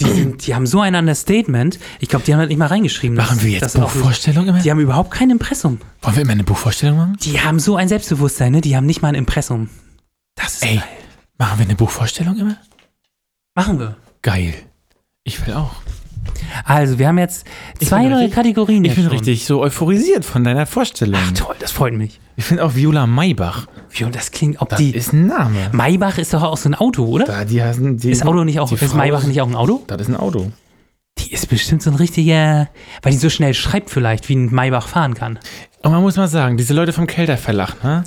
[0.00, 1.78] die, sind, die haben so ein Understatement.
[2.00, 3.16] Ich glaube, die haben das nicht mal reingeschrieben.
[3.16, 4.58] dass- Machen wir jetzt Buchvorstellung immer?
[4.60, 5.78] Die haben überhaupt kein Impressum.
[6.02, 7.16] Wollen wir immer eine Buchvorstellung machen?
[7.22, 8.60] Die haben so ein Selbstbewusstsein, ne?
[8.60, 9.68] Die haben nicht mal ein Impressum.
[10.34, 10.84] Das ist Ey, geil.
[11.38, 12.56] machen wir eine Buchvorstellung immer?
[13.54, 13.96] Machen wir.
[14.22, 14.54] Geil.
[15.24, 15.79] Ich will auch.
[16.64, 17.46] Also, wir haben jetzt
[17.82, 18.84] zwei neue richtig- Kategorien.
[18.84, 19.12] Ich bin schon.
[19.12, 21.20] richtig so euphorisiert von deiner Vorstellung.
[21.22, 22.20] Ach, toll, das freut mich.
[22.36, 23.66] Ich finde auch Viola Maybach.
[24.02, 24.90] Und das klingt, ob Das die.
[24.94, 25.68] ist ein Name.
[25.72, 27.24] Maybach ist doch auch so ein Auto, oder?
[27.24, 29.54] Da, die hassen, die, ist Auto nicht auch, die ist Frau Maybach nicht auch ein
[29.56, 29.82] Auto?
[29.86, 30.50] Das ist ein Auto.
[31.18, 32.68] Die ist bestimmt so ein richtiger,
[33.02, 35.38] weil die so schnell schreibt vielleicht, wie ein Maybach fahren kann.
[35.82, 38.04] Und man muss mal sagen, diese Leute vom Kelter Verlag, ne?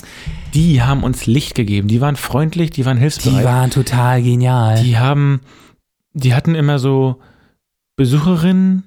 [0.54, 1.88] Die haben uns Licht gegeben.
[1.88, 3.44] Die waren freundlich, die waren Die hilfsbereit.
[3.44, 4.82] waren total genial.
[4.82, 5.42] Die haben,
[6.14, 7.20] die hatten immer so
[7.96, 8.84] Besucherinnen.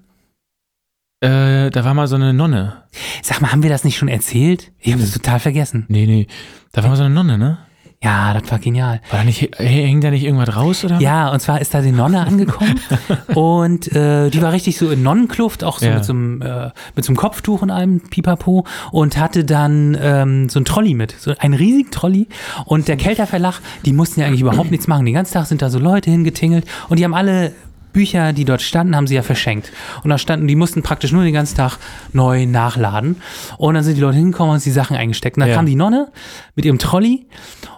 [1.20, 2.84] Äh, da war mal so eine Nonne.
[3.22, 4.72] Sag mal, haben wir das nicht schon erzählt?
[4.78, 5.86] Ich habe das total vergessen.
[5.88, 6.26] Nee, nee.
[6.72, 7.58] Da war mal so eine Nonne, ne?
[8.02, 9.00] Ja, das war genial.
[9.10, 11.00] War da nicht, h- hängt da nicht irgendwas raus, oder?
[11.00, 12.78] Ja, und zwar ist da die Nonne angekommen
[13.34, 15.94] und äh, die war richtig so in Nonnenkluft, auch so Ja.
[15.94, 20.50] mit, so einem, äh, mit so einem Kopftuch und allem Pipapo und hatte dann ähm,
[20.50, 22.28] so ein Trolley mit, so einen riesigen Trolley
[22.66, 25.06] und der Kelter Verlag, die mussten ja eigentlich überhaupt nichts machen.
[25.06, 27.54] Den ganzen Tag sind da so Leute hingetingelt und die haben alle
[27.96, 29.72] Bücher, die dort standen, haben sie ja verschenkt.
[30.04, 31.78] Und da standen, die mussten praktisch nur den ganzen Tag
[32.12, 33.16] neu nachladen.
[33.56, 35.36] Und dann sind die Leute hingekommen und die Sachen eingesteckt.
[35.38, 35.56] Und dann Ja.
[35.56, 36.12] kam die Nonne
[36.54, 37.26] mit ihrem Trolley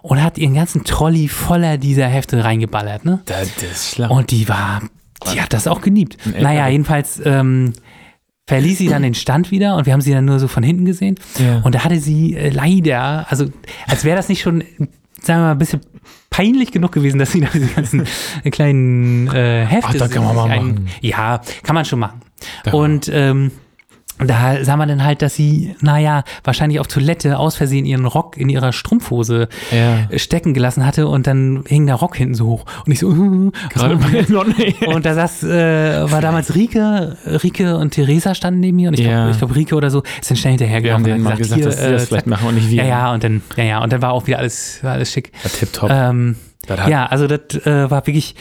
[0.02, 3.20] und hat ihren ganzen Trolley voller dieser Hefte reingeballert, ne?
[3.26, 4.12] Das, ist schlau.
[4.12, 4.82] Und die war,
[5.32, 6.16] die hat das auch geliebt.
[6.26, 7.74] Ein Naja, jedenfalls ähm,
[8.48, 10.84] verließ sie dann den Stand wieder und wir haben sie dann nur so von hinten
[10.84, 11.14] gesehen.
[11.38, 11.60] Ja.
[11.62, 13.46] Und da hatte sie äh, leider, also
[13.86, 14.64] als wäre das nicht schon,
[15.22, 15.80] sagen wir mal, ein bisschen
[16.38, 18.04] peinlich genug gewesen, dass sie da diese ganzen
[18.52, 20.88] kleinen äh, Hefte Ach, das kann man mal machen.
[21.00, 22.20] Ja, kann man schon machen.
[22.64, 22.74] Ja.
[22.74, 23.50] Und ähm,
[24.26, 28.36] da sah man dann halt, dass sie, naja, wahrscheinlich auf Toilette aus Versehen ihren Rock
[28.36, 30.18] in ihrer Strumpfhose ja.
[30.18, 32.64] stecken gelassen hatte und dann hing der Rock hinten so hoch.
[32.84, 33.08] Und ich so,
[33.74, 34.54] Gerade bei Nonne.
[34.86, 39.00] und da saß, äh, war damals Rike, Rike und Theresa standen neben mir und ich
[39.00, 39.30] glaube, Ja.
[39.30, 40.94] ich glaub, Rike oder so ist dann schnell Wir hinterhergelaufen.
[40.94, 42.08] haben denen und mal hat gesagt, dass sie das zack.
[42.08, 42.82] vielleicht machen und nicht wir.
[42.82, 45.30] Ja, ja, und dann, ja, ja, und dann war auch wieder alles, war alles schick.
[45.44, 45.90] Ja, tipptopp.
[45.92, 46.36] Ähm,
[46.88, 48.34] ja, also das äh, war wirklich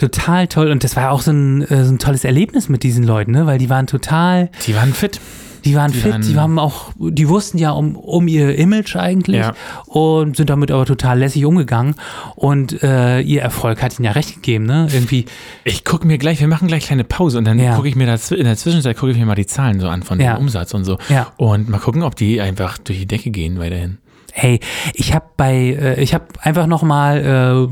[0.00, 3.04] total toll und das war auch so ein, äh, so ein tolles Erlebnis mit diesen
[3.04, 3.46] Leuten, ne?
[3.46, 5.20] weil die waren total, Die waren fit.
[5.64, 8.96] die waren Die fit, waren- die waren auch, die wussten ja um, um ihr Image
[8.96, 9.52] eigentlich Ja.
[9.86, 11.94] und sind damit aber total lässig umgegangen
[12.34, 14.88] und äh, ihr Erfolg hat ihnen ja recht gegeben, ne?
[14.90, 15.26] Irgendwie,
[15.64, 17.76] Ich gucke mir gleich, wir machen gleich kleine Pause und dann Ja.
[17.76, 20.02] gucke ich mir das, in der Zwischenzeit gucke ich mir mal die Zahlen so an
[20.02, 20.34] von Ja.
[20.34, 20.96] dem Umsatz und so.
[21.10, 21.26] ja.
[21.36, 23.98] Und mal gucken, ob die einfach durch die Decke gehen weiterhin.
[24.40, 24.58] Hey,
[24.94, 27.68] ich habe bei, äh, ich habe einfach nochmal äh,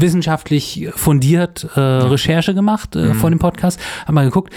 [0.00, 4.54] wissenschaftlich fundiert äh, Recherche gemacht äh, vor dem Podcast, habe mal geguckt.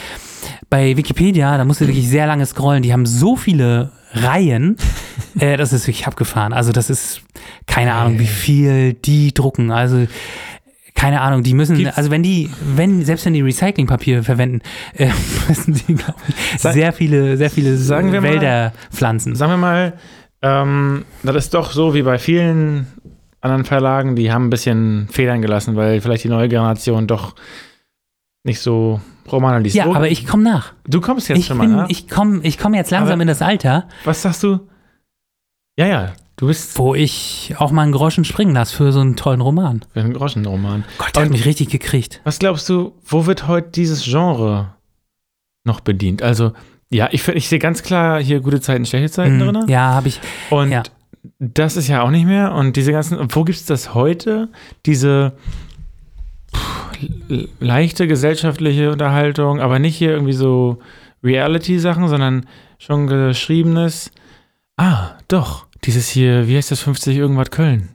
[0.70, 4.78] Bei Wikipedia, da musst du wirklich sehr lange scrollen, die haben so viele Reihen,
[5.40, 6.54] äh, das ist wirklich abgefahren.
[6.54, 7.22] Also das ist
[7.68, 9.72] keine Ahnung, wie viel die drucken.
[9.72, 10.08] Also
[10.96, 14.62] keine Ahnung, die müssen, Gibt's- also wenn die, wenn, selbst wenn die Recyclingpapier verwenden,
[14.96, 15.10] äh,
[15.50, 19.36] müssen die, glaube ich, Sag- sehr viele, sehr viele Sagen wir mal- Wälder pflanzen.
[19.36, 19.94] Sagen wir mal,
[20.42, 22.88] ähm, das ist doch so wie bei vielen
[23.42, 27.36] anderen Verlagen, die haben ein bisschen Federn gelassen, weil vielleicht die neue Generation doch
[28.44, 29.76] nicht so Romane liest.
[29.76, 30.74] Ja, Wo- aber ich komme nach.
[30.88, 31.86] du kommst jetzt Ich, schon bin, mal, ne?
[31.90, 34.68] ich komme ich komm jetzt langsam Aber- in das Alter, Was sagst du?
[35.78, 39.16] Ja, ja, du bist wo ich auch mal einen Groschen springen lasse für so einen
[39.16, 39.82] tollen Roman.
[39.94, 40.84] für einen Groschenroman.
[40.98, 42.20] Gott, der hat Und- mich richtig gekriegt.
[42.24, 44.74] Was glaubst du, wo wird heute dieses Genre
[45.64, 46.22] noch bedient?
[46.24, 46.54] Also,
[46.92, 49.54] ja, ich, ich sehe ganz klar hier gute Zeiten, schlechte Zeiten Mhm.
[49.54, 49.66] drin.
[49.70, 50.20] Ja, habe ich.
[50.50, 50.84] Und Ja.
[51.40, 52.54] das ist ja auch nicht mehr.
[52.54, 54.50] Und diese ganzen, wo gibt es das heute?
[54.86, 55.34] Diese
[56.56, 56.92] pff,
[57.30, 60.80] le- leichte gesellschaftliche Unterhaltung, aber nicht hier irgendwie so
[61.24, 62.46] Reality-Sachen, sondern
[62.78, 64.12] schon geschriebenes.
[64.78, 65.68] Ah, doch.
[65.84, 67.90] Dieses hier, wie heißt das 50 irgendwas Köln?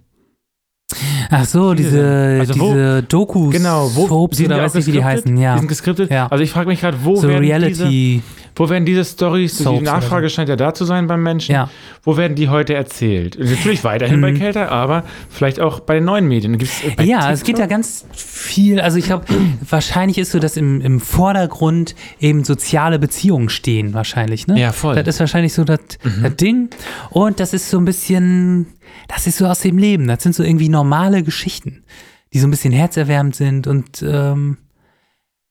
[1.31, 4.93] Ach so, diese, Also wo- diese Dokus, Genau, wo Soaps sind oder weiß nicht, wie
[4.93, 5.55] die heißen, ja.
[5.55, 6.11] Die sind geskriptet.
[6.11, 6.29] Ja.
[6.29, 8.23] Also ich frage mich gerade, wo So werden diese, Reality,
[8.57, 11.71] wo werden diese Stories, die Nachfrage oder scheint ja da zu sein beim Menschen, ja.
[12.03, 13.39] wo werden die heute erzählt?
[13.39, 14.39] Natürlich weiterhin bei Mhm.
[14.39, 16.57] Kelter, aber vielleicht auch bei den neuen Medien.
[16.59, 17.61] Gibt's, äh, Ja, es geht TikTok?
[17.61, 18.81] ja ganz viel.
[18.81, 19.27] Also ich glaube,
[19.69, 24.47] wahrscheinlich ist so, dass im, im Vordergrund eben soziale Beziehungen stehen, wahrscheinlich.
[24.47, 24.59] Ne?
[24.59, 24.95] Ja, voll.
[24.97, 25.81] Das ist wahrscheinlich so das,
[26.23, 26.71] das Ding.
[27.11, 28.67] Und das ist so ein bisschen,
[29.09, 30.07] das ist so aus dem Leben.
[30.07, 31.85] Das sind so irgendwie normale Geschichten,
[32.33, 33.67] die so ein bisschen herzerwärmend sind.
[33.67, 34.57] Und ähm,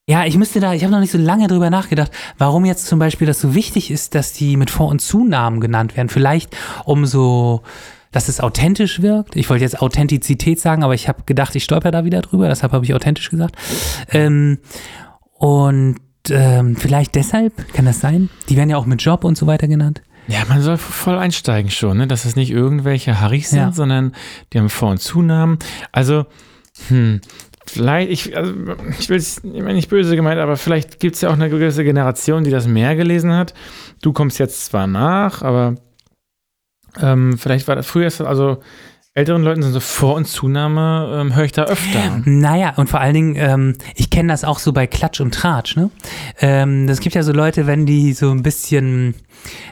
[0.07, 2.99] ja, ich müsste da, ich habe noch nicht so lange drüber nachgedacht, warum jetzt zum
[2.99, 6.09] Beispiel das so wichtig ist, dass die mit Vor- und Zunamen genannt werden.
[6.09, 7.63] Vielleicht um so
[8.11, 9.35] dass es authentisch wirkt.
[9.35, 12.71] Ich wollte jetzt Authentizität sagen, aber ich habe gedacht, ich stolper da wieder drüber, deshalb
[12.71, 13.57] habe ich authentisch gesagt.
[14.09, 14.59] Ähm,
[15.33, 15.97] und
[16.29, 18.29] ähm, vielleicht deshalb, kann das sein?
[18.47, 20.01] Die werden ja auch mit Job und so weiter genannt.
[20.27, 22.07] Ja, man soll voll einsteigen schon, ne?
[22.07, 23.71] dass es nicht irgendwelche Harrys sind, Ja.
[23.73, 24.13] sondern
[24.53, 25.59] die haben Vor- und Zunamen.
[25.91, 26.25] Also,
[26.87, 27.19] hm,
[27.69, 28.53] vielleicht, ich, also,
[28.99, 31.49] ich will es ich mein, nicht böse gemeint, aber vielleicht gibt es ja auch eine
[31.49, 33.53] gewisse Generation, die das mehr gelesen hat.
[34.01, 35.75] Du kommst jetzt zwar nach, aber
[37.01, 38.59] ähm, vielleicht war das früher, also
[39.17, 42.21] älteren Leuten sind so Vor- und Zunahme, ähm, höre ich da öfter.
[42.25, 45.77] Naja, und vor allen Dingen, ähm, ich kenne das auch so bei Klatsch und Tratsch,
[45.77, 45.89] ne?
[46.41, 49.15] Ähm, das gibt ja so Leute, wenn die so ein bisschen,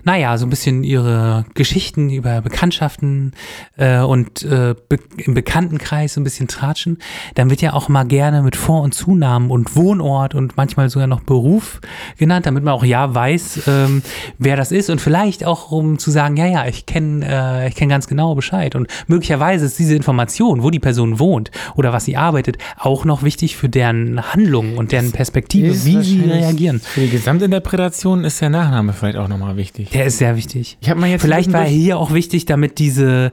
[0.06, 3.34] naja, so ein bisschen ihre Geschichten über Bekanntschaften
[3.76, 7.00] äh, und äh, be im Bekanntenkreis so ein bisschen tratschen,
[7.36, 11.08] dann wird ja auch mal gerne mit Vor- und Zunamen und Wohnort und manchmal sogar
[11.08, 11.82] noch Beruf
[12.18, 14.04] genannt, damit man auch ja weiß, ähm,
[14.38, 17.90] wer das ist und vielleicht auch um zu sagen, ja, ja, ich kenne äh, kenn
[17.90, 19.33] ganz genau Bescheid und möglicherweise
[19.66, 23.70] ist diese Information, wo die Person wohnt oder was sie arbeitet, auch noch wichtig für
[23.70, 26.80] deren Handlung und deren Perspektive, wie sie reagieren.
[26.80, 29.90] Für die Gesamtinterpretation ist der Nachname vielleicht auch nochmal wichtig.
[29.92, 30.78] Der ist sehr wichtig.
[30.82, 33.32] Ich mal jetzt Vielleicht war er hier auch wichtig, damit diese,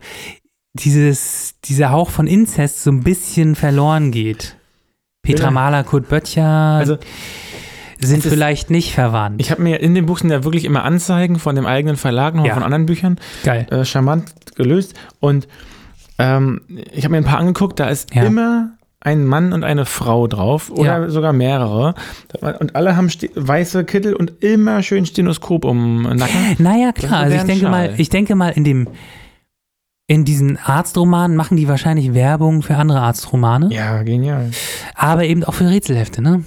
[0.74, 4.56] dieses, dieser Hauch von Inzest so ein bisschen verloren geht.
[5.22, 5.50] Petra Ja.
[5.50, 6.96] Mahler, Kurt Böttcher Also,
[7.98, 9.40] sind vielleicht nicht verwandt.
[9.42, 12.34] Ich habe mir in dem Buch sind ja wirklich immer Anzeigen von dem eigenen Verlag
[12.34, 12.54] noch Ja.
[12.54, 13.66] von anderen Büchern Geil.
[13.70, 15.48] äh, charmant gelöst und
[16.20, 16.60] ähm,
[16.92, 18.22] ich habe mir ein paar angeguckt, da ist Ja.
[18.24, 21.08] immer ein Mann und eine Frau drauf oder Ja.
[21.08, 21.94] sogar mehrere
[22.58, 26.56] und alle haben weiße Kittel und immer schön Stenoskop um den Nacken.
[26.58, 27.20] Naja, klar.
[27.20, 27.70] Also ich denke Schal.
[27.70, 28.88] mal, ich denke mal, in dem
[30.06, 34.50] in diesen Arztromanen machen die wahrscheinlich Werbung für andere Arztromane, Ja, genial.
[34.96, 36.42] aber eben auch für Rätselhefte, ne?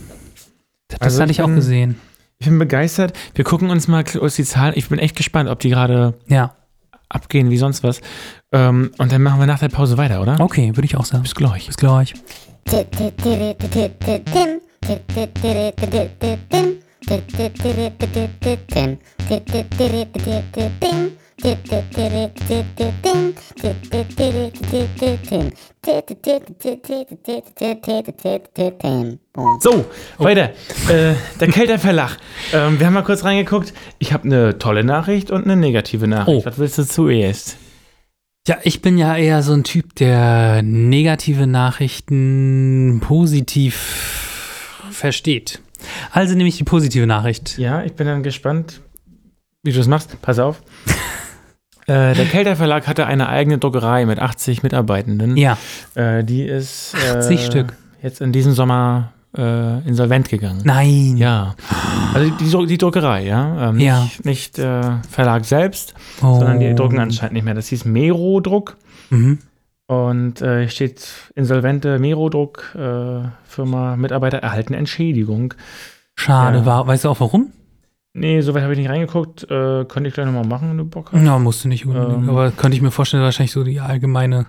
[0.90, 1.96] Das Also hatte ich ich auch bin- gesehen.
[2.40, 3.14] Ich bin begeistert.
[3.36, 4.74] Wir gucken uns mal kurz die Zahlen.
[4.76, 6.56] Ich bin echt gespannt, ob die gerade Ja,
[7.08, 8.02] abgehen wie sonst was.
[8.54, 10.40] Ähm, und dann machen wir nach der Pause weiter, oder?
[10.40, 11.24] okay, würde ich auch sagen.
[11.24, 11.68] Bis gleich.
[11.68, 12.14] Bis gleich.
[29.60, 29.86] So,
[30.20, 30.52] weiter.
[30.90, 32.18] Äh, der Kelter Verlag.
[32.54, 33.74] Ähm, wir haben mal kurz reingeguckt.
[34.00, 36.46] Ich habe eine tolle Nachricht und eine negative Nachricht.
[36.46, 36.50] Oh.
[36.50, 37.58] Was willst du zuerst?
[38.46, 45.62] Ja, ich bin ja eher so ein Typ, der negative Nachrichten positiv versteht.
[46.12, 47.58] Also nehme ich die positive Nachricht.
[47.58, 48.82] Ja, ich bin dann gespannt,
[49.64, 50.22] wie du das machst.
[50.22, 50.62] Pass auf.
[51.88, 55.38] äh, der Kelter Verlag hatte eine eigene Druckerei mit 80 Mitarbeitenden.
[55.38, 55.58] Ja,
[55.96, 57.74] Äh, die ist äh, 80 Stück.
[58.02, 60.62] jetzt in diesem Sommer äh, insolvent gegangen.
[60.64, 61.18] nein.
[61.18, 61.56] Ja.
[62.14, 63.70] Also die, die Druckerei, ja.
[63.70, 64.02] Ähm, Ja.
[64.04, 66.36] Nicht, nicht äh, Verlag selbst, Oh.
[66.40, 67.54] sondern die drucken anscheinend nicht mehr.
[67.56, 68.78] Das hieß Mero-Druck.
[69.10, 69.40] Mhm.
[69.88, 75.54] Und äh, hier steht insolvente Mero-Druck, äh, Firma, Mitarbeiter erhalten Entschädigung.
[76.16, 77.52] Schade, war, weißt du auch warum?
[78.14, 79.44] Nee, soweit habe ich nicht reingeguckt.
[79.50, 81.24] Äh, könnte ich gleich nochmal machen, wenn du Bock hast.
[81.26, 82.24] Ja, musste nicht unbedingt.
[82.24, 82.30] Ähm.
[82.30, 84.46] aber könnte ich mir vorstellen, wahrscheinlich so die allgemeine,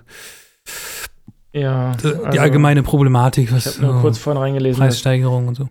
[1.55, 1.95] Ja.
[1.95, 4.79] die also, allgemeine Problematik, Ich was habe nur so kurz vorhin reingelesen.
[4.81, 5.69] Preissteigerung und so.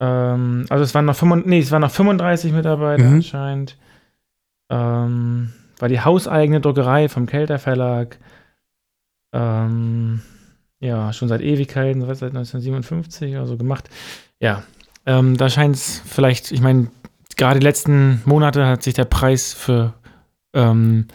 [0.00, 3.14] ähm, also es waren noch 35, nee, es waren noch 35 Mitarbeiter Mhm.
[3.16, 3.76] anscheinend.
[4.70, 8.18] Ähm, war die hauseigene Druckerei vom Kelter Verlag.
[9.32, 10.20] Ähm,
[10.80, 13.88] ja, schon seit Ewigkeiten, seit 1957 oder so gemacht.
[14.40, 14.62] Ja,
[15.06, 16.88] ähm, da scheint es vielleicht, ich meine,
[17.36, 19.94] gerade die letzten Monate hat sich der Preis für
[20.54, 21.06] ähm,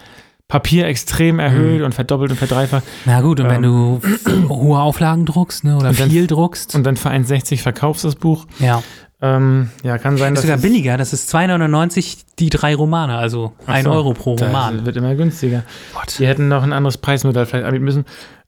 [0.47, 1.85] Papier extrem erhöht Mhm.
[1.85, 2.83] und verdoppelt und verdreifacht.
[3.05, 3.99] Na gut, und wenn Ähm.
[3.99, 4.01] du
[4.49, 8.45] hohe Auflagen druckst, ne, oder viel druckst, Und dann für 1,60 verkaufst das Buch.
[8.59, 8.81] ja.
[9.21, 13.15] Ähm, ja, kann sein, Das dass ist sogar billiger, das ist 2,99 die drei Romane,
[13.17, 14.85] also Ach ein so, Euro pro Das Roman.
[14.85, 15.63] wird immer günstiger.
[15.93, 16.19] Gott.
[16.19, 18.05] Die hätten noch ein anderes Preismodell vielleicht anbieten müssen,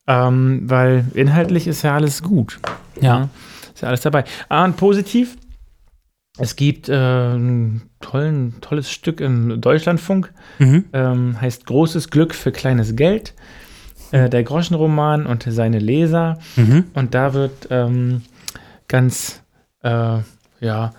[0.07, 2.59] ähm, weil inhaltlich ist ja alles gut.
[2.99, 3.29] Ja.
[3.73, 4.25] Ist ja alles dabei.
[4.49, 5.37] Ah, und positiv,
[6.37, 6.93] es gibt äh,
[7.35, 10.85] ein tollen, tolles Stück im Deutschlandfunk, Mhm.
[10.93, 13.33] ähm, heißt Großes Glück für kleines Geld.
[14.11, 16.39] äh, der Groschenroman und seine Leser.
[16.55, 16.85] Mhm.
[16.93, 18.21] Und da wird ähm,
[18.87, 19.41] ganz,
[19.83, 20.19] äh,
[20.61, 20.93] ja,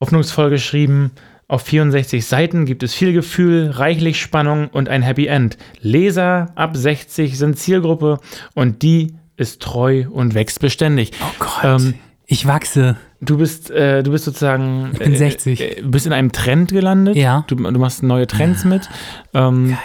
[0.00, 1.10] hoffnungsvoll geschrieben.
[1.48, 5.56] Auf 64 Seiten gibt es viel Gefühl, reichlich Spannung und ein Happy End.
[5.80, 8.18] Leser ab 60 sind Zielgruppe
[8.54, 11.10] und die ist treu und wächst beständig.
[11.20, 11.64] Oh Gott.
[11.64, 11.94] Ähm,
[12.26, 12.96] ich wachse.
[13.20, 14.90] Du bist, äh, du bist sozusagen.
[14.92, 15.60] Ich bin äh, 60.
[15.60, 17.16] Äh, du bist in einem Trend gelandet.
[17.16, 17.44] Ja.
[17.46, 18.88] Du, du machst neue Trends mit.
[19.34, 19.76] Ähm,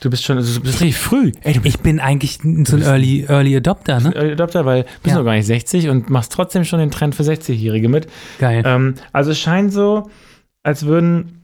[0.00, 1.32] Du bist schon, also du bist richtig früh.
[1.42, 4.14] Ey, bist Ich bin eigentlich so ein Early, Early Adopter, ne?
[4.14, 5.18] Early Adopter, weil du bist Ja.
[5.18, 8.06] noch gar nicht 60 und machst trotzdem schon den Trend für 60-Jährige mit.
[8.38, 8.62] Geil.
[8.64, 10.08] Ähm, also es scheint so,
[10.62, 11.42] als würden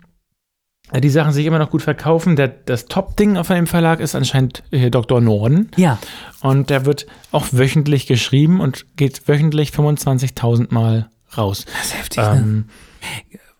[0.92, 2.36] äh, die Sachen sich immer noch gut verkaufen.
[2.36, 5.20] Der, das Top-Ding auf einem Verlag ist anscheinend hier Dr.
[5.20, 5.70] Norden.
[5.76, 5.99] Ja.
[6.40, 11.64] Und der wird auch wöchentlich geschrieben und geht wöchentlich 25.000 Mal raus.
[11.66, 12.37] Das ist heftig, ne?
[12.37, 12.64] Ähm,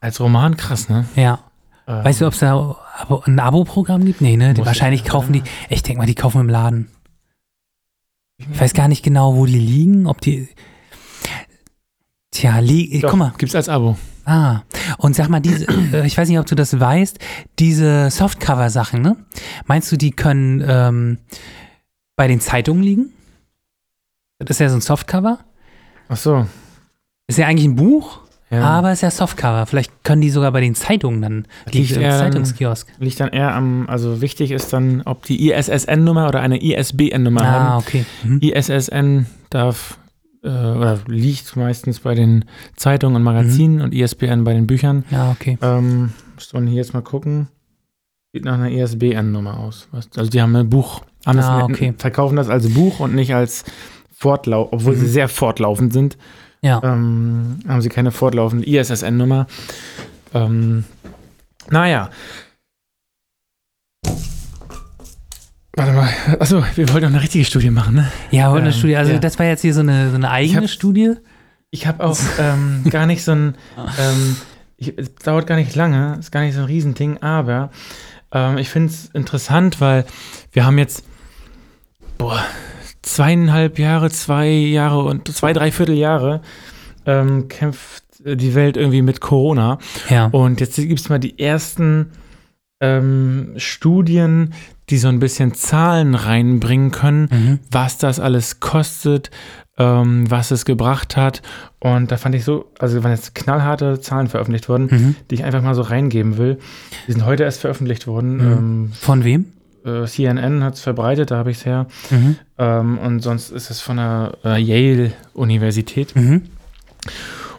[0.01, 1.07] als Roman krass, ne?
[1.17, 1.41] Ja.
[1.87, 2.77] Ähm, Weißt du, ob es da
[3.27, 4.21] ein Abo-Programm gibt?
[4.21, 4.55] Nee, ne?
[4.55, 5.41] Die, wahrscheinlich ich, kaufen die.
[5.41, 5.51] oder?
[5.71, 6.89] Ich denke mal, die kaufen im Laden.
[8.39, 10.07] Ich weiß gar nicht genau, wo die liegen.
[10.07, 10.49] Ob die.
[12.31, 13.33] Tja, li Doch, guck mal.
[13.39, 13.97] Gibt's als Abo.
[14.25, 14.63] Ah.
[14.99, 17.19] Und sag mal, diese, äh, ich weiß nicht, ob du das weißt,
[17.59, 19.17] diese Softcover-Sachen, ne?
[19.67, 21.19] Meinst du, die können ähm,
[22.17, 23.13] bei den Zeitungen liegen?
[24.39, 25.39] Das ist ja so ein Softcover.
[26.09, 26.47] Ach so.
[27.27, 28.21] Ist ja eigentlich ein Buch,
[28.51, 28.63] Ja.
[28.63, 29.67] aber ist ja Softcover.
[29.67, 32.89] Vielleicht können die sogar bei den Zeitungen dann, liegt im eher dann- Zeitungskiosk.
[32.99, 37.45] Liegt dann eher am, also wichtig ist dann, ob die ISSN-Nummer oder eine ISBN-Nummer Ah,
[37.47, 37.79] haben.
[37.79, 38.05] okay.
[38.25, 38.41] Mhm.
[38.43, 39.99] ISSN darf
[40.43, 42.45] äh, oder liegt meistens bei den
[42.77, 43.25] Zeitungen und Mhm.
[43.25, 45.05] Magazinen und ISBN bei den Büchern.
[45.11, 45.57] Ja, okay.
[45.63, 47.49] Ähm, müsste man hier jetzt mal gucken.
[48.35, 49.89] Sieht nach einer ISBN-Nummer aus.
[49.93, 51.01] Also die haben ein Buch.
[51.25, 51.95] Das Ah, mit- okay.
[51.97, 53.65] Verkaufen das als Buch und nicht als
[54.15, 55.11] Fortlauf, obwohl sie Mhm.
[55.11, 56.19] sehr fortlaufend sind.
[56.65, 56.81] Ja.
[56.83, 59.47] Ähm, haben sie keine fortlaufende ISSN-Nummer.
[60.33, 60.85] Ähm,
[61.69, 62.09] naja.
[65.77, 66.09] Warte mal.
[66.41, 68.11] Achso, wir wollten noch eine richtige Studie machen, ne?
[68.31, 68.97] Ja, aber eine Ähm, Studie.
[68.97, 69.19] Also ja.
[69.19, 71.15] das war jetzt hier so eine, so eine eigene hab- Studie.
[71.71, 73.57] Ich habe auch ähm, gar nicht so ein.
[73.99, 74.37] Ähm,
[74.77, 77.71] ich, es dauert gar nicht lange, ist gar nicht so ein Riesending, aber
[78.33, 80.05] ähm, ich finde es interessant, weil
[80.53, 81.05] wir haben jetzt
[82.19, 82.43] boah,
[83.05, 86.41] zweieinhalb Jahre, zwei Jahre und zwei, dreiviertel Jahre
[87.07, 89.79] ähm, kämpft die Welt irgendwie mit Corona.
[90.09, 90.27] Ja.
[90.27, 92.11] Und jetzt gibt es mal die ersten
[92.81, 94.55] ähm, Studien,
[94.91, 97.59] die so ein bisschen Zahlen reinbringen können, Mhm.
[97.71, 99.31] was das alles kostet,
[99.79, 101.43] ähm, was es gebracht hat.
[101.81, 105.17] Und da fand ich so, also waren jetzt knallharte Zahlen veröffentlicht worden, Mhm.
[105.31, 106.59] die ich einfach mal so reingeben will.
[107.07, 108.37] Die sind heute erst veröffentlicht worden.
[108.85, 108.93] Mhm.
[108.93, 109.47] Von wem?
[109.85, 111.87] Äh, CNN hat es verbreitet, da habe ich es her.
[112.11, 112.37] Mhm.
[112.59, 116.15] Ähm, und sonst ist es von der äh, Yale-Universität.
[116.17, 116.43] Mhm.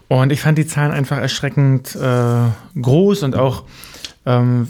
[0.07, 3.63] Und ich fand die Zahlen einfach erschreckend äh, groß und auch,
[4.25, 4.67] ähm,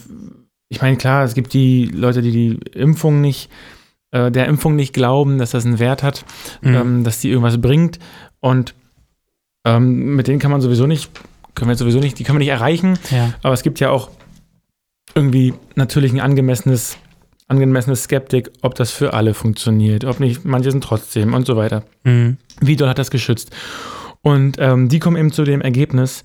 [0.69, 3.49] ich meine, klar, es gibt die Leute, die die Impfung nicht,
[4.11, 6.25] äh, der Impfung nicht glauben, dass das einen Wert hat,
[6.61, 6.75] Mhm.
[6.75, 7.99] ähm, dass die irgendwas bringt.
[8.39, 8.73] Und
[9.65, 11.11] ähm, mit denen kann man sowieso nicht,
[11.53, 12.97] können wir sowieso nicht, die können wir nicht erreichen.
[13.11, 13.33] Ja.
[13.43, 14.09] Aber es gibt ja auch
[15.15, 16.97] irgendwie natürlich ein angemessenes,
[17.47, 21.83] angemessenes Skeptik, ob das für alle funktioniert, ob nicht, manche sind trotzdem und so weiter.
[22.03, 22.37] Mhm.
[22.59, 23.51] Wie doll hat das geschützt?
[24.21, 26.23] Und ähm, die kommen eben zu dem Ergebnis,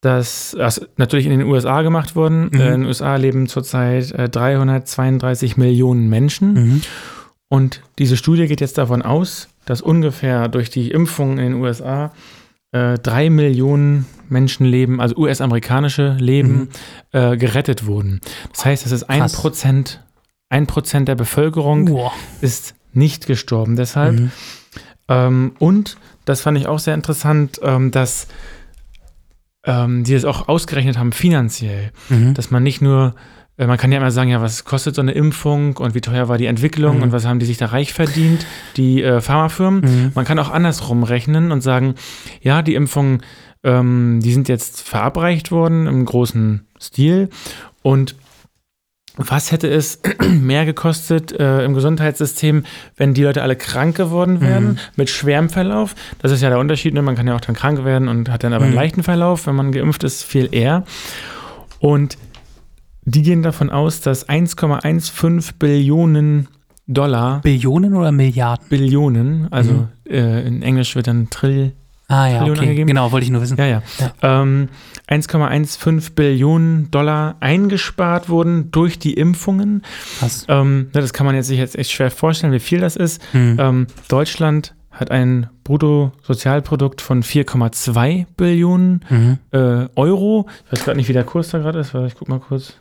[0.00, 2.50] dass das natürlich in den USA gemacht wurden.
[2.52, 2.60] Mhm.
[2.60, 6.52] Äh, in den USA leben zurzeit äh, 332 Millionen Menschen.
[6.54, 6.82] Mhm.
[7.48, 12.12] Und diese Studie geht jetzt davon aus, dass ungefähr durch die Impfung in den USA
[12.72, 16.68] äh, drei Millionen Menschenleben, also US-amerikanische Leben, Mhm.
[17.12, 18.20] äh, gerettet wurden.
[18.52, 19.20] Das heißt, es ist ein.
[19.30, 20.02] Prozent,
[20.48, 22.12] ein Prozent der Bevölkerung Boah.
[22.40, 24.18] ist nicht gestorben deshalb.
[24.20, 24.30] Mhm.
[25.08, 28.26] Ähm, und das fand ich auch sehr interessant, ähm, dass
[29.64, 32.34] ähm, die das auch ausgerechnet haben finanziell, Mhm.
[32.34, 33.14] dass man nicht nur,
[33.58, 36.28] äh, man kann ja immer sagen, ja, was kostet so eine Impfung und wie teuer
[36.28, 37.02] war die Entwicklung Mhm.
[37.04, 39.80] und was haben die sich da reich verdient, die äh, Pharmafirmen.
[39.80, 40.12] Mhm.
[40.14, 41.96] Man kann auch andersrum rechnen und sagen,
[42.40, 43.22] ja, die Impfungen,
[43.64, 47.28] ähm, die sind jetzt verabreicht worden im großen Stil
[47.82, 48.14] und
[49.16, 52.64] was hätte es mehr gekostet äh, im Gesundheitssystem,
[52.96, 54.78] wenn die Leute alle krank geworden wären Mhm.
[54.96, 55.94] mit schwerem Verlauf?
[56.20, 56.94] Das ist ja der Unterschied.
[56.94, 57.02] Ne?
[57.02, 58.78] Man kann ja auch dann krank werden und hat dann aber einen Mhm.
[58.80, 60.84] leichten Verlauf, wenn man geimpft ist, viel eher.
[61.80, 62.16] Und
[63.04, 66.48] die gehen davon aus, dass 1,15 Billionen
[66.88, 68.66] Dollar, Billionen oder Milliarden?
[68.68, 69.88] Billionen, also Mhm.
[70.08, 71.72] äh, in Englisch wird dann Trill,
[72.08, 72.60] Ah ja, Trillionen okay.
[72.68, 72.86] angegeben?
[72.86, 73.56] Genau, wollte ich nur wissen.
[73.58, 73.82] ja, ja.
[74.22, 74.68] Ähm,
[75.08, 79.82] 1,15 Billionen Dollar eingespart wurden durch die Impfungen.
[80.20, 80.44] Krass.
[80.48, 83.20] Ähm, das kann man jetzt sich jetzt echt schwer vorstellen, wie viel das ist.
[83.34, 83.56] Mhm.
[83.58, 89.38] Ähm, Deutschland hat ein Bruttosozialprodukt von 4,2 Billionen Mhm.
[89.50, 90.46] äh, Euro.
[90.66, 92.74] Ich weiß gerade nicht, wie der Kurs da gerade ist, weil ich guck mal kurz.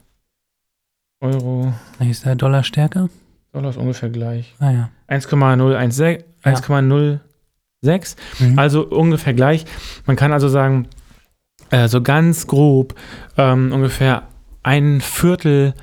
[1.21, 1.73] Euro.
[1.99, 3.09] Ist der Dollar stärker?
[3.53, 4.53] Dollar ist ungefähr gleich.
[4.59, 4.89] Ah ja.
[5.07, 6.53] 1,016, Ja.
[7.85, 8.59] 1,06, Mhm.
[8.59, 9.65] also ungefähr gleich.
[10.05, 10.87] Man kann also sagen,
[11.69, 12.95] äh, so ganz grob
[13.37, 14.23] ähm, ungefähr
[14.63, 15.73] ein Viertel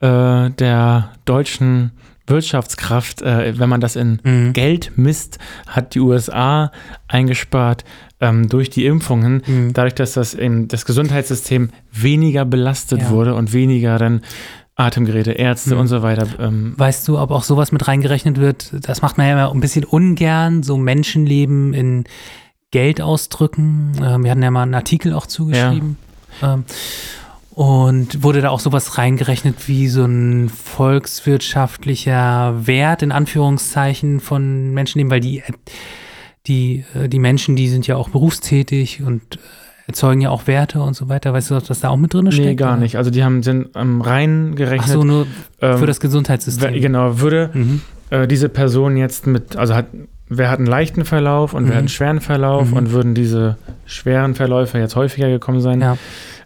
[0.00, 1.92] äh, der deutschen
[2.26, 4.52] Wirtschaftskraft, äh, wenn man das in Mhm.
[4.52, 6.70] Geld misst, hat die USA
[7.08, 7.84] eingespart
[8.20, 9.42] ähm, durch die Impfungen.
[9.46, 9.72] Mhm.
[9.72, 13.10] Dadurch, dass das, eben das Gesundheitssystem weniger belastet Ja.
[13.10, 14.20] wurde und weniger dann
[14.80, 15.80] Atemgeräte, Ärzte Mhm.
[15.80, 16.26] und so weiter.
[16.38, 18.72] Ähm, Weißt du, ob auch sowas mit reingerechnet wird?
[18.86, 22.04] Das macht man ja immer ein bisschen ungern, so Menschenleben in
[22.70, 23.92] Geld ausdrücken.
[24.02, 25.96] Ähm, wir hatten ja mal einen Artikel auch zugeschrieben.
[26.42, 26.64] Ähm,
[27.52, 35.10] und wurde da auch sowas reingerechnet wie so ein volkswirtschaftlicher Wert in Anführungszeichen von Menschenleben,
[35.10, 35.42] weil die,
[36.46, 39.38] die, äh, die Menschen, die sind ja auch berufstätig und äh,
[39.90, 41.32] erzeugen ja auch Werte und so weiter.
[41.32, 42.46] Weißt du, ob das da auch mit drin steckt?
[42.48, 42.80] nee, gar oder?
[42.80, 42.96] nicht.
[42.96, 44.88] Also die haben sind ähm, rein Ach gerechnet.
[44.90, 45.26] so, nur
[45.60, 46.72] ähm, für das Gesundheitssystem.
[46.72, 47.80] wer- genau, würde Mhm.
[48.10, 49.86] äh, diese Person jetzt mit, also hat,
[50.28, 51.74] wer hat einen leichten Verlauf und wer Mhm.
[51.74, 52.76] hat einen schweren Verlauf Mhm.
[52.76, 55.96] und würden diese schweren Verläufe jetzt häufiger gekommen sein, Ja.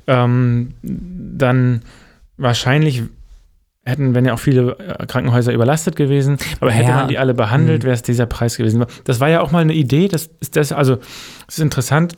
[0.07, 1.83] ähm, dann
[2.37, 3.03] wahrscheinlich
[3.87, 6.97] hätten, wenn ja auch viele äh, Krankenhäuser überlastet gewesen, aber hätte Ja.
[6.97, 7.87] man die alle behandelt, Mhm.
[7.87, 8.85] wäre es dieser Preis gewesen.
[9.05, 10.95] Das war ja auch mal eine Idee, das ist das, also
[11.47, 12.15] es ist interessant.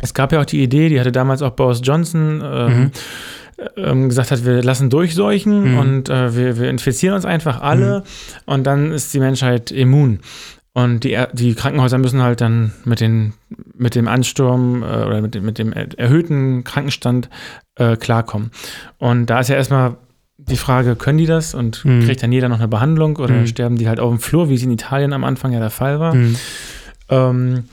[0.00, 2.90] Es gab ja auch die Idee, die hatte damals auch Boris Johnson ähm, Mhm.
[3.76, 5.78] ähm, gesagt hat, wir lassen durchseuchen Mhm.
[5.78, 8.04] und äh, wir, wir infizieren uns einfach alle
[8.46, 10.20] und dann ist die Menschheit immun.
[10.72, 13.32] Und die, die Krankenhäuser müssen halt dann mit, den,
[13.76, 17.28] mit dem Ansturm äh, oder mit dem, mit dem er- erhöhten Krankenstand
[17.74, 18.50] äh, klarkommen.
[18.98, 19.96] Und da ist ja erstmal
[20.38, 22.04] die Frage, können die das und Mhm.
[22.06, 23.46] kriegt dann jeder noch eine Behandlung oder Mhm.
[23.48, 25.98] sterben die halt auf dem Flur, wie es in Italien am Anfang ja der Fall
[26.00, 26.14] war.
[26.14, 26.36] Mhm.
[27.10, 27.64] Ähm,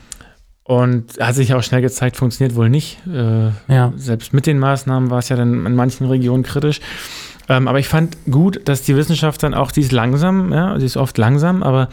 [0.68, 2.98] und hat sich ja auch schnell gezeigt, funktioniert wohl nicht.
[3.06, 3.90] Äh, Ja.
[3.96, 6.80] selbst mit den Maßnahmen war es ja dann in manchen Regionen kritisch.
[7.48, 10.84] Ähm, aber ich fand gut, dass die Wissenschaft dann auch, die ist langsam, ja, sie
[10.84, 11.88] ist oft langsam, aber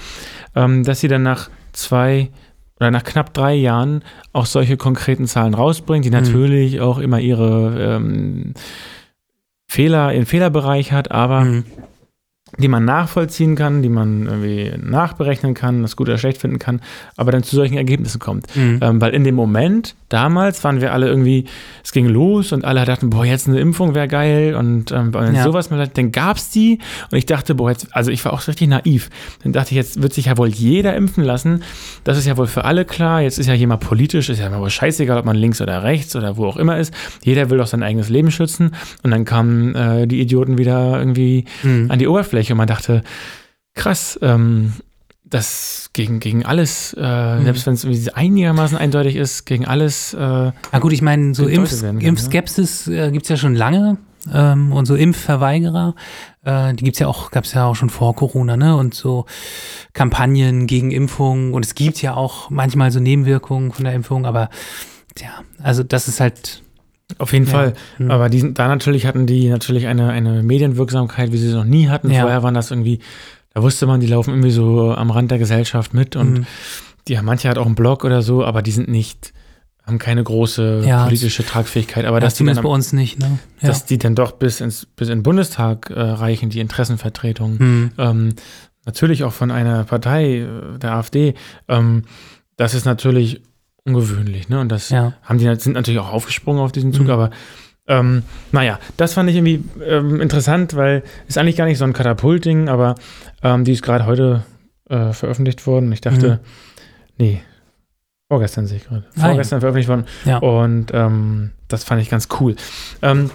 [0.56, 2.30] ähm, dass sie dann nach zwei
[2.78, 4.02] oder nach knapp drei Jahren
[4.34, 6.16] auch solche konkreten Zahlen rausbringt, die Mhm.
[6.18, 8.54] natürlich auch immer ihre ähm,
[9.68, 11.64] Fehler, ihren Fehlerbereich hat, aber Mhm.
[12.58, 16.80] Die man nachvollziehen kann, die man irgendwie nachberechnen kann, das gut oder schlecht finden kann,
[17.18, 18.48] aber dann zu solchen Ergebnissen kommt.
[18.56, 18.80] Mhm.
[18.82, 21.46] Ähm, weil in dem Moment, damals waren wir alle irgendwie,
[21.84, 25.34] es ging los und alle dachten, boah, jetzt eine Impfung wäre geil und ähm, wenn
[25.36, 25.44] Ja.
[25.44, 26.80] sowas mal, dann gab es die
[27.12, 29.10] und ich dachte, boah, jetzt, also ich war auch richtig naiv.
[29.44, 31.64] Dann dachte ich, jetzt wird sich ja wohl jeder impfen lassen.
[32.06, 33.22] Das ist ja wohl für alle klar.
[33.22, 36.16] Jetzt ist ja jemand politisch, ist ja mal wohl scheißegal, ob man links oder rechts
[36.16, 36.94] oder wo auch immer ist.
[37.24, 38.72] Jeder will doch sein eigenes Leben schützen
[39.04, 41.90] und dann kamen äh, die Idioten wieder irgendwie Mhm.
[41.90, 43.04] an die Oberfläche und man dachte,
[43.74, 44.74] krass, ähm,
[45.28, 47.02] das gegen, gegen alles, äh,
[47.40, 47.44] Mhm.
[47.46, 51.82] selbst wenn es einigermaßen eindeutig ist, gegen alles, äh, Na gut, ich meine, so Impf
[51.82, 53.98] werden Impfskepsis äh, gibt es ja schon lange
[54.32, 55.96] ähm, und so Impfverweigerer,
[56.44, 58.76] äh, die gibt's ja auch, gab es ja auch schon vor Corona, ne?
[58.76, 59.26] Und so
[59.94, 64.50] Kampagnen gegen Impfungen und es gibt ja auch manchmal so Nebenwirkungen von der Impfung, aber
[65.20, 65.30] ja,
[65.62, 66.62] also das ist halt.
[67.20, 67.52] Auf jeden Ja.
[67.52, 67.74] Fall.
[68.00, 68.12] Mhm.
[68.12, 71.64] Aber die, sind- da natürlich hatten die natürlich eine, eine Medienwirksamkeit, wie sie sie noch
[71.64, 72.10] nie hatten.
[72.12, 72.22] Ja.
[72.22, 73.00] Vorher waren das irgendwie,
[73.54, 76.46] da wusste man, die laufen irgendwie so am Rand der Gesellschaft mit und Mhm.
[77.08, 79.34] die haben manche hat auch einen Blog oder so, aber die sind nicht,
[79.86, 81.04] haben keine große Ja.
[81.04, 82.06] politische Tragfähigkeit.
[82.06, 83.38] Aber ja, dass die zumindest dann bei uns nicht, ne?
[83.62, 83.68] Ja.
[83.70, 87.58] dass die dann doch bis ins bis in den Bundestag äh, reichen, die Interessenvertretung.
[87.60, 87.92] Mhm.
[88.00, 88.34] ähm,
[88.88, 91.36] natürlich auch von einer Partei, äh, der AfD,
[91.68, 92.04] ähm,
[92.58, 93.42] das ist natürlich
[93.86, 94.60] ungewöhnlich, ne?
[94.60, 95.14] Und das Ja.
[95.24, 97.12] haben die sind natürlich auch aufgesprungen auf diesen Zug, Mhm.
[97.12, 97.30] aber
[97.88, 101.94] ähm, naja, das fand ich irgendwie ähm, interessant, weil ist eigentlich gar nicht so ein
[101.94, 102.96] Katapultding, aber
[103.44, 104.44] ähm, die ist gerade heute
[104.90, 105.92] äh, veröffentlicht worden.
[105.92, 107.16] Ich dachte, Mhm.
[107.20, 107.42] nee,
[108.28, 109.06] vorgestern sehe ich gerade.
[109.16, 110.06] Vorgestern veröffentlicht worden.
[110.26, 110.38] Ja.
[110.40, 112.56] Und ähm, das fand ich ganz cool.
[113.04, 113.30] Ähm,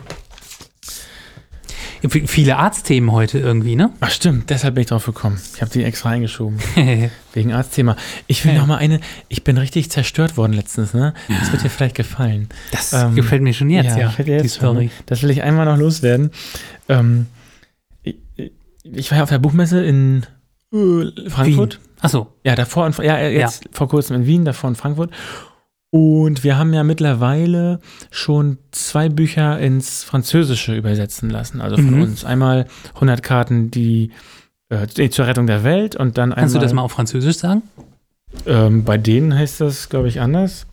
[2.09, 3.90] Viele Arztthemen heute irgendwie, ne?
[4.01, 5.39] ach stimmt, deshalb bin ich drauf gekommen.
[5.55, 6.59] Ich habe die extra eingeschoben.
[7.35, 7.97] Wegen Arztthema.
[8.27, 8.60] Ich will Ja.
[8.60, 11.12] noch mal eine, ich bin richtig zerstört worden letztens, ne?
[11.28, 12.48] Das wird dir vielleicht gefallen.
[12.72, 14.06] Das Ähm, gefällt mir schon jetzt, ja.
[14.09, 14.90] gefällt dir die jetzt schon, ne?
[15.06, 16.31] Das will ich einmal noch loswerden.
[16.89, 17.27] Ähm,
[18.02, 18.16] ich,
[18.82, 20.24] ich war ja auf der Buchmesse in
[20.72, 21.81] äh, Frankfurt.
[22.01, 25.10] Achso, Ja, davor in, ja, jetzt vor kurzem in Wien, davor in Frankfurt.
[25.92, 27.80] Und wir haben ja mittlerweile
[28.12, 32.02] schon zwei Bücher ins Französische übersetzen lassen, also von Mhm.
[32.02, 32.24] uns.
[32.24, 34.12] Einmal 100 Karten, die
[34.68, 37.62] äh, zur Rettung der Welt und dann kannst du einmal das mal auf Französisch sagen?
[38.46, 40.66] ähm, bei denen heißt das, glaube ich, anders.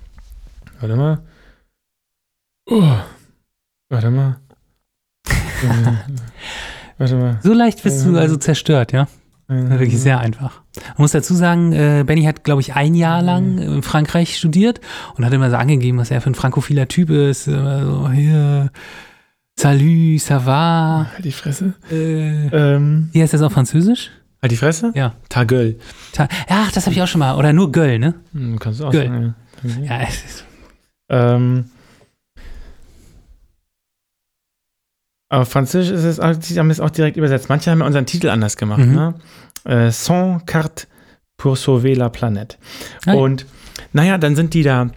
[0.79, 1.17] Warte mal.
[2.69, 2.93] Oh.
[3.89, 4.37] Warte mal.
[5.63, 5.93] Äh,
[6.99, 7.39] Warte mal.
[7.41, 9.07] So leicht bist du Ähm, also zerstört, ja?
[9.49, 10.61] Äh, Wirklich sehr einfach.
[10.75, 14.81] Man muss dazu sagen, äh, Benny hat, glaube ich, ein Jahr lang in Frankreich studiert
[15.15, 17.47] und hat immer so angegeben, was er für ein frankophiler Typ ist.
[17.47, 18.71] Immer so, hier,
[19.59, 21.07] salut, ça va.
[21.13, 21.73] Halt die Fresse.
[21.91, 24.11] Äh, Ähm, wie heißt das auf Französisch?
[24.41, 24.91] Halt die Fresse?
[24.95, 25.13] Ja.
[25.29, 25.77] Ta gueule.
[26.13, 27.35] Ta Ach, das habe ich auch schon mal.
[27.37, 28.15] Oder nur Göll, ne?
[28.33, 29.05] Hm, kannst du auch Gueule.
[29.63, 29.97] sagen, ja.
[29.97, 30.45] Ja, es ist,
[31.09, 31.65] Ähm,
[35.29, 37.49] auf Französisch ist es, haben es auch direkt übersetzt.
[37.49, 38.79] Manche haben ja unseren Titel anders gemacht.
[38.85, 38.93] Mhm.
[38.95, 39.13] Ne?
[39.65, 40.87] Äh, Sans carte
[41.37, 42.57] pour sauver la planète.
[43.05, 43.19] Ah, ja.
[43.19, 43.45] Und
[43.93, 44.89] naja, dann sind die da.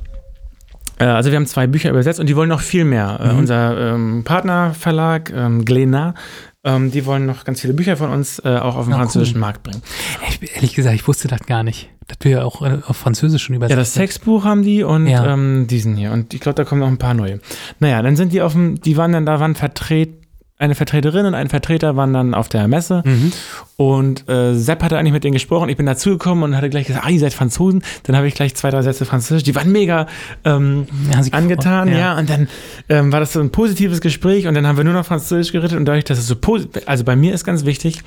[0.98, 3.19] äh, Also wir haben zwei Bücher übersetzt und die wollen noch viel mehr.
[3.20, 3.39] Äh, Mhm.
[3.40, 6.15] Unser ähm, Partnerverlag, ähm, Glénat,
[6.62, 9.02] ähm, die wollen noch ganz viele Bücher von uns äh, auch auf den Ah, cool.
[9.02, 9.82] französischen Markt bringen.
[10.28, 11.89] ich, ehrlich gesagt, ich wusste das gar nicht.
[12.07, 15.32] Dass ja auch äh, auf Französisch schon übersetzt Ja, das Sexbuch haben die und Ja.
[15.32, 16.12] ähm, diesen hier.
[16.12, 17.40] Und ich glaube, da kommen noch ein paar neue.
[17.78, 20.19] Naja, dann sind die auf dem, die waren dann, da waren Vertret,
[20.61, 23.32] eine Vertreterin und ein Vertreter waren dann auf der Messe Mhm.
[23.77, 25.69] und äh, Sepp hatte eigentlich mit denen gesprochen.
[25.69, 27.82] Ich bin dazugekommen und hatte gleich gesagt, ah, ihr seid Franzosen.
[28.05, 29.43] Dann habe ich gleich zwei, drei Sätze Französisch.
[29.45, 30.07] Die waren mega
[30.45, 31.99] ähm, Ja, sie- angetan, ja.
[31.99, 32.19] ja.
[32.19, 32.49] Und dann
[32.89, 35.77] ähm, war das so ein positives Gespräch und dann haben wir nur noch Französisch geredet
[35.78, 38.03] und dadurch, dass es so positiv, also bei mir ist ganz wichtig,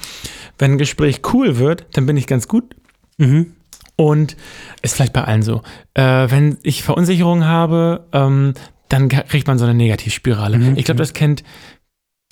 [0.60, 2.76] wenn ein Gespräch cool wird, dann bin ich ganz gut.
[3.18, 3.54] Mhm.
[3.96, 4.36] Und
[4.82, 5.62] ist vielleicht bei allen so.
[5.94, 8.54] Äh, wenn ich Verunsicherung habe, ähm,
[8.90, 10.58] dann kriegt man so eine Negativspirale.
[10.58, 11.44] Mhm, Ich glaube, das kennt,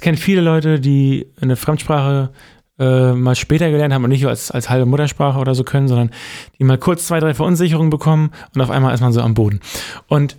[0.01, 2.31] das kennt viele Leute, die eine Fremdsprache
[2.79, 6.09] äh, mal später gelernt haben und nicht als, als halbe Muttersprache oder so können, sondern
[6.57, 9.59] die mal kurz zwei, drei Verunsicherungen bekommen und auf einmal ist man so am Boden.
[10.07, 10.37] Und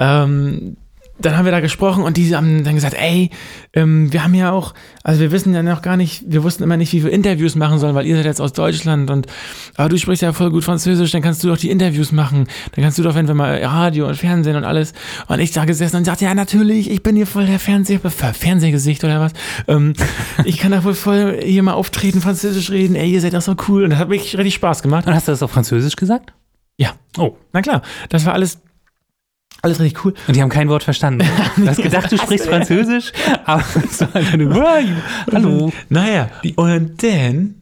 [0.00, 0.78] ähm,
[1.20, 3.30] dann haben wir da gesprochen und die haben dann gesagt, ey,
[3.74, 6.76] ähm, wir haben ja auch, also wir wissen ja noch gar nicht, wir wussten immer
[6.76, 9.26] nicht, wie wir Interviews machen sollen, weil ihr seid jetzt aus Deutschland und
[9.76, 12.46] aber du sprichst ja voll gut Französisch, dann kannst du doch die Interviews machen.
[12.74, 14.92] Dann kannst du doch, wenn wir mal Radio und Fernsehen und alles.
[15.26, 18.32] Und ich da gesessen und sagte, ja, natürlich, ich bin hier voll der Fernseh Fer-
[18.34, 19.32] Fernsehgesicht oder was.
[19.66, 19.94] Ähm,
[20.44, 23.56] ich kann da wohl voll hier mal auftreten, Französisch reden, ey, ihr seid doch so
[23.68, 23.84] cool.
[23.84, 25.06] Und das hat wirklich richtig Spaß gemacht.
[25.06, 26.32] Und hast du das auf Französisch gesagt?
[26.76, 26.90] Ja.
[27.16, 27.36] Oh.
[27.52, 28.60] Na klar, das war alles,
[29.68, 30.14] alles richtig cool.
[30.26, 31.24] Und die haben kein Wort verstanden.
[31.56, 33.12] Du hast gedacht, du sprichst Französisch,
[33.44, 34.54] aber es war einfach nur,
[35.32, 35.72] hallo.
[35.88, 37.54] Naja, und dann,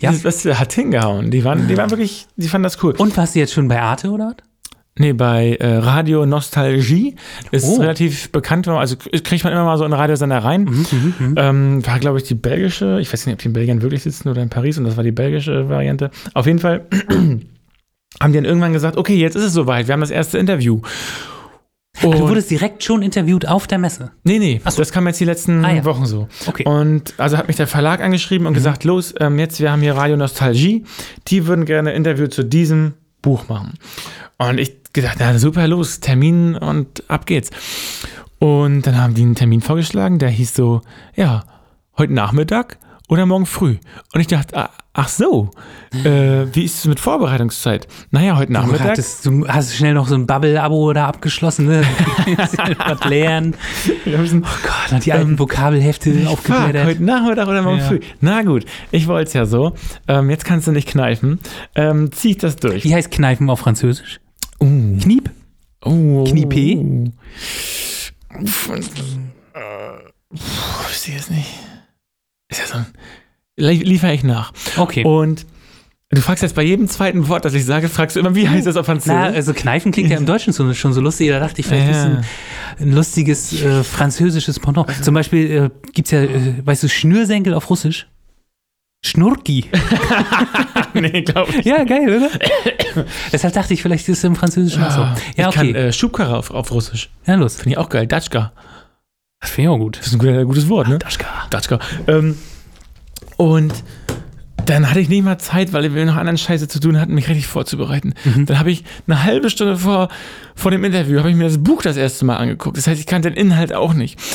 [0.00, 0.12] Ja.
[0.12, 1.30] das, das hat hingehauen.
[1.30, 2.94] Die waren, die waren wirklich, die fanden das cool.
[2.96, 4.36] Und warst du jetzt schon bei Arte oder was?
[4.96, 7.16] Nee, bei äh, Radio Nostalgie
[7.50, 7.80] ist Oh.
[7.80, 10.64] relativ bekannt, also kriegt man immer mal so in Radiosender rein.
[10.66, 11.34] Mhm.
[11.36, 14.28] Ähm, war, glaube ich, die belgische, ich weiß nicht, ob die in Belgien wirklich sitzen
[14.28, 16.12] oder in Paris und das war die belgische Variante.
[16.32, 16.86] Auf jeden Fall
[18.22, 20.80] haben die dann irgendwann gesagt, okay, jetzt ist es soweit, wir haben das erste Interview.
[22.00, 24.10] Du Und- wurdest direkt schon interviewt auf der Messe.
[24.24, 24.78] Nee, nee, so.
[24.78, 25.84] das kam jetzt die letzten Ah, ja.
[25.84, 26.28] Wochen so.
[26.46, 26.64] Okay.
[26.66, 28.56] Und also hat mich der Verlag angeschrieben und Mhm.
[28.56, 30.84] gesagt, los, ähm, jetzt, wir haben hier Radio Nostalgie,
[31.28, 33.74] die würden gerne ein Interview zu diesem Buch machen.
[34.38, 37.50] Und ich gedacht, na super, los, Termin und ab geht's.
[38.40, 40.80] Und dann haben die einen Termin vorgeschlagen, der hieß so,
[41.14, 41.44] ja,
[41.96, 42.78] heute Nachmittag
[43.08, 43.76] oder morgen früh.
[44.14, 45.50] Und ich dachte, ah, ach so,
[46.04, 47.86] äh, wie ist es mit Vorbereitungszeit?
[48.10, 48.88] Naja, heute Du, Nachmittag.
[48.90, 51.82] hattest, du hast schnell noch so ein Bubble-Abo da abgeschlossen, ne?
[52.78, 53.54] was lernen.
[54.06, 56.86] Müssen- Oh Gott, die alten Vokabelhefte Fuck, aufgeblättert.
[56.86, 57.84] heute Nachmittag oder morgen Ja.
[57.88, 58.00] früh.
[58.20, 59.74] Na gut, ich wollte es ja so.
[60.08, 61.40] Ähm, jetzt kannst du nicht kneifen.
[61.74, 62.84] Ähm, zieh ich das durch.
[62.84, 64.20] Wie heißt Kneifen auf Französisch?
[64.60, 65.30] Uh, Kniep?
[65.84, 66.76] uh, Kniepe?
[66.76, 67.10] Uh.
[70.90, 71.48] Ich sehe es nicht.
[72.54, 72.86] Ist ja so ein.
[73.56, 74.52] Lie- Liefere ich nach.
[74.76, 75.04] Okay.
[75.04, 75.46] Und
[76.10, 78.66] du fragst jetzt bei jedem zweiten Wort, das ich sage, fragst du immer, wie heißt
[78.66, 79.14] das auf Französisch?
[79.16, 81.28] Na, also Kneifen klingt ja im Deutschen so, schon so lustig.
[81.30, 82.24] Da dachte ich, vielleicht ist ein,
[82.80, 85.04] ein lustiges äh, französisches Pendant.
[85.04, 88.06] Zum Beispiel äh, gibt es ja, äh, weißt du, Schnürsenkel auf Russisch?
[89.04, 89.66] Schnurki.
[90.94, 91.66] nee, glaube ich.
[91.66, 92.30] Ja, geil, oder?
[93.32, 95.00] Deshalb dachte ich, vielleicht ist es im Französischen auch so.
[95.02, 95.78] Ah, Ja, Ich kann okay.
[95.88, 97.10] äh, Schubkarre auf, auf Russisch.
[97.26, 97.56] ja, los.
[97.56, 98.06] Finde ich auch geil.
[98.06, 98.52] Datschka.
[99.44, 99.98] Das finde ich auch gut.
[99.98, 100.98] Das ist ein gutes Wort, ne?
[100.98, 101.26] Daschka.
[101.50, 101.78] Datschka.
[102.06, 102.36] Ähm,
[103.36, 103.72] und
[104.66, 107.28] dann hatte ich nicht mal Zeit, weil wir noch anderen Scheiße zu tun hatten, mich
[107.28, 108.14] richtig vorzubereiten.
[108.24, 108.46] Mhm.
[108.46, 110.08] Dann habe ich eine halbe Stunde vor,
[110.54, 112.78] vor dem Interview, habe ich mir das Buch das erste Mal angeguckt.
[112.78, 114.18] Das heißt, ich kannte den Inhalt auch nicht.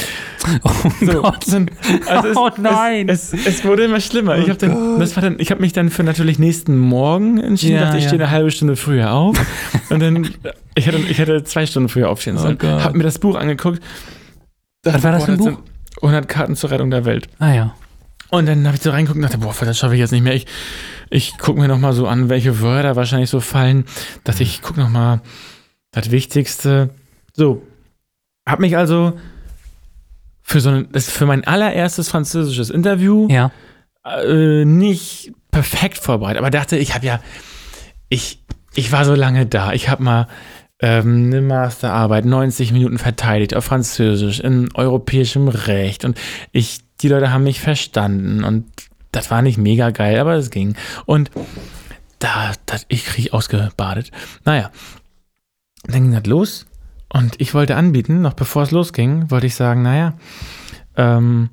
[0.64, 0.70] Oh
[1.06, 1.46] So, Gott.
[1.52, 1.70] dann-
[2.08, 3.10] also es, Oh nein.
[3.10, 4.38] Es, es, es wurde immer schlimmer.
[4.38, 7.76] ich habe dann, ich habe mich dann für natürlich nächsten Morgen entschieden.
[7.76, 8.10] Ja, dachte, ich ja.
[8.10, 9.38] stehe eine halbe Stunde früher auf.
[9.90, 10.30] und dann,
[10.76, 12.58] ich hätte, ich hätte zwei Stunden früher aufstehen Oh sollen.
[12.60, 12.84] Gott.
[12.84, 13.82] habe mir das Buch angeguckt.
[14.84, 15.46] Was war das für ein Buch?
[15.46, 15.60] sind
[16.02, 17.28] 100 Karten zur Rettung der Welt.
[17.40, 17.76] Ah ja.
[18.30, 20.36] Und dann habe ich so reingeguckt und dachte, boah, das schaffe ich jetzt nicht mehr.
[20.36, 20.46] Ich,
[21.10, 23.86] ich gucke mir noch mal so an, welche Wörter wahrscheinlich so fallen.
[24.24, 25.22] Dass ich gucke noch mal
[25.92, 26.92] das Wichtigste.
[27.34, 27.64] So,
[28.48, 29.14] habe mich also
[30.42, 33.52] für so ein, das für mein allererstes französisches Interview Ja.
[34.06, 37.20] äh, nicht perfekt vorbereitet, aber dachte, ich habe ja,
[38.10, 38.44] ich,
[38.76, 39.74] ich war so lange da.
[39.74, 40.28] Ich habe mal
[40.80, 46.18] ähm, eine Masterarbeit 90 Minuten verteidigt auf Französisch in europäischem Recht und
[46.52, 48.66] ich, die Leute haben mich verstanden und
[49.12, 50.76] das war nicht mega geil, aber es ging.
[51.06, 51.32] Und
[52.20, 54.12] da, das, ich krieg ausgebadet.
[54.46, 54.72] Naja,
[55.86, 56.68] dann ging das los
[57.12, 60.14] und ich wollte anbieten, noch bevor es losging, wollte ich sagen, naja,
[60.96, 61.50] ähm,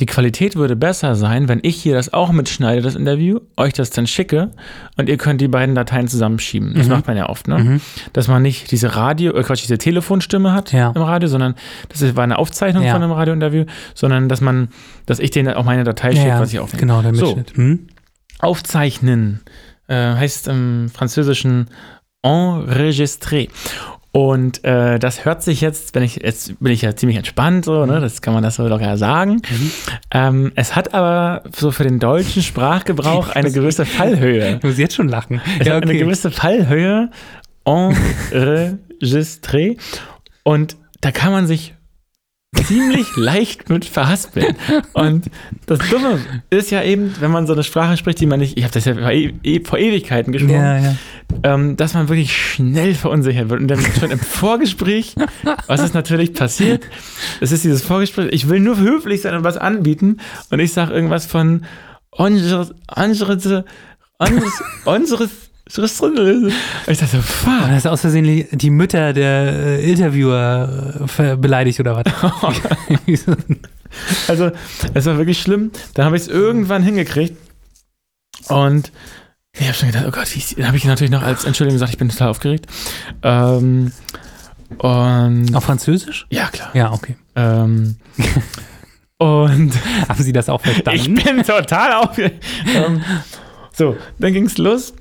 [0.00, 3.90] die Qualität würde besser sein, wenn ich hier das auch mitschneide, das Interview, euch das
[3.90, 4.50] dann schicke
[4.96, 6.74] und ihr könnt die beiden Dateien zusammenschieben.
[6.74, 6.92] Das Mhm.
[6.94, 7.58] macht man ja oft, ne?
[7.58, 7.80] Mhm.
[8.12, 10.90] Dass man nicht diese Radio, äh Quatsch, diese Telefonstimme hat Ja.
[10.96, 11.54] im Radio, sondern
[11.90, 12.92] das war eine Aufzeichnung Ja.
[12.92, 14.68] von einem Radiointerview, sondern dass man,
[15.06, 16.80] dass ich denen auch meine Datei schicke, Ja, was ich aufnehme.
[16.80, 17.26] genau, der So.
[17.36, 17.56] Mitschnitt.
[17.56, 17.86] Hm?
[18.40, 19.42] Aufzeichnen
[19.86, 21.68] äh, heißt im Französischen
[22.24, 23.48] enregistré.
[24.16, 27.84] Und äh, das hört sich jetzt, wenn ich, jetzt bin ich ja ziemlich entspannt, so,
[27.84, 28.00] ne?
[28.00, 29.42] Das kann man das so locker sagen.
[30.12, 34.58] Ähm, es hat aber so für den deutschen Sprachgebrauch eine gewisse Fallhöhe.
[34.58, 35.40] Ich muss jetzt schon lachen.
[35.58, 35.98] Es Ja, hat eine okay.
[35.98, 37.10] gewisse Fallhöhe
[37.64, 39.78] enregistré.
[40.44, 41.73] Und da kann man sich
[42.54, 44.56] ziemlich leicht mit verhaspeln.
[44.92, 45.30] Und
[45.66, 46.18] das Dumme
[46.50, 48.84] ist ja eben, wenn man so eine Sprache spricht, die man nicht, ich habe das
[48.84, 50.96] ja vor, e e vor Ewigkeiten gesprochen, Ja, ja.
[51.42, 53.60] ähm, dass man wirklich schnell verunsichert wird.
[53.60, 55.14] Und dann schon im Vorgespräch,
[55.66, 56.84] was ist natürlich passiert?
[57.40, 60.18] Es ist dieses Vorgespräch, ich will nur höflich sein und was anbieten.
[60.50, 61.64] Und ich sage irgendwas von
[62.10, 62.74] unsere,
[64.84, 65.28] unsere,
[65.66, 66.52] unseres, unseres, und
[66.88, 67.68] ich dachte so, Und fuck.
[67.70, 72.04] hast du aus Versehen die- Mütter der äh, Interviewer äh, beleidigt oder was?
[74.26, 74.50] Also,
[74.92, 75.70] es war wirklich schlimm.
[75.94, 77.36] Dann habe ich es irgendwann hingekriegt.
[78.48, 78.90] Und
[79.56, 81.92] ich habe schon gedacht, oh Gott, wie, dann habe ich natürlich noch als Entschuldigung gesagt,
[81.92, 82.66] ich bin total aufgeregt.
[83.22, 83.92] Ähm,
[84.78, 86.26] und Auf Französisch?
[86.30, 86.70] ja, klar.
[86.74, 87.16] Ja, okay.
[87.36, 87.96] Ähm,
[89.18, 89.72] und
[90.08, 91.14] Haben Sie das auch ich verstanden?
[91.14, 92.44] bin total aufgeregt.
[92.74, 93.00] ähm,
[93.72, 94.92] so, dann ging es los.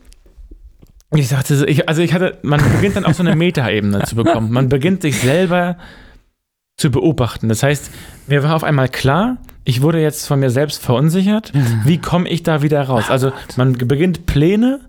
[1.16, 4.52] Ich sagte, ich, also ich hatte, man beginnt dann auch so eine Metaebene zu bekommen.
[4.52, 5.78] Man beginnt sich selber
[6.78, 7.50] zu beobachten.
[7.50, 7.92] Das heißt,
[8.28, 11.52] mir war auf einmal klar, ich wurde jetzt von mir selbst verunsichert.
[11.86, 13.06] Wie komme ich da wieder raus?
[13.10, 14.80] Also man beginnt Pläne,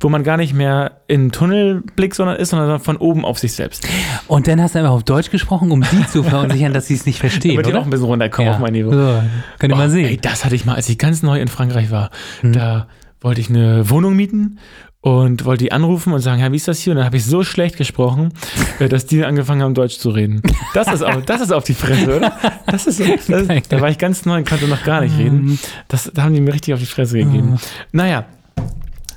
[0.00, 3.86] wo man gar nicht mehr im Tunnelblick sondern ist, sondern von oben auf sich selbst.
[4.26, 7.06] Und dann hast du einfach auf Deutsch gesprochen, um die zu verunsichern, dass sie es
[7.06, 7.84] nicht verstehen, Damit die auch oder?
[7.84, 8.90] ein bisschen runterkommen auf mein Niveau.
[8.90, 9.22] So,
[9.60, 10.06] könnte man Oh, sehen.
[10.08, 12.10] Ey, das hatte ich mal, als ich ganz neu in Frankreich war.
[12.40, 12.52] Hm.
[12.52, 12.88] Da
[13.20, 14.58] wollte ich eine Wohnung mieten
[15.02, 16.92] und wollte die anrufen und sagen, ja, wie ist das hier?
[16.92, 18.32] Und dann habe ich so schlecht gesprochen,
[18.78, 20.40] äh, dass die angefangen haben, Deutsch zu reden.
[20.74, 22.32] Das ist auf, das ist auf die Fresse, oder?
[22.66, 25.58] Das ist, das, da war ich ganz neu und konnte noch gar nicht reden.
[25.88, 27.58] Das, da haben die mir richtig auf die Fresse gegeben.
[27.90, 28.24] Naja,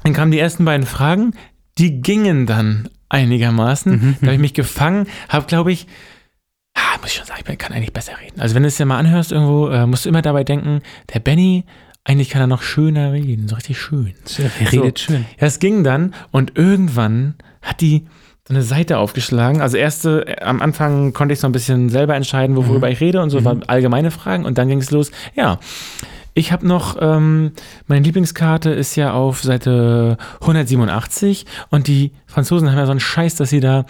[0.03, 1.33] dann kamen die ersten beiden Fragen,
[1.77, 3.91] die gingen dann einigermaßen.
[3.91, 5.85] Mhm, Da habe ich mich gefangen, habe, glaube ich,
[6.73, 8.41] ah, muss ich schon sagen, ich kann eigentlich besser reden.
[8.41, 10.81] Also wenn du es dir mal anhörst irgendwo, äh, musst du immer dabei denken,
[11.13, 11.63] der Benny,
[12.05, 14.13] eigentlich kann er noch schöner reden, so richtig schön.
[14.61, 15.25] Er redet schön.
[15.39, 18.05] Ja, es ging dann und irgendwann hat die
[18.47, 19.59] so eine Seite aufgeschlagen.
[19.61, 23.21] Also erste, äh, am Anfang konnte ich so ein bisschen selber entscheiden, worüber ich rede
[23.21, 25.09] und so, waren allgemeine Fragen und dann ging es los.
[25.35, 25.59] Ja,
[26.35, 27.53] ich habe noch, ähm,
[27.87, 33.35] meine Lieblingskarte ist ja auf Seite 187 und die Franzosen haben ja so einen Scheiß,
[33.35, 33.85] dass sie da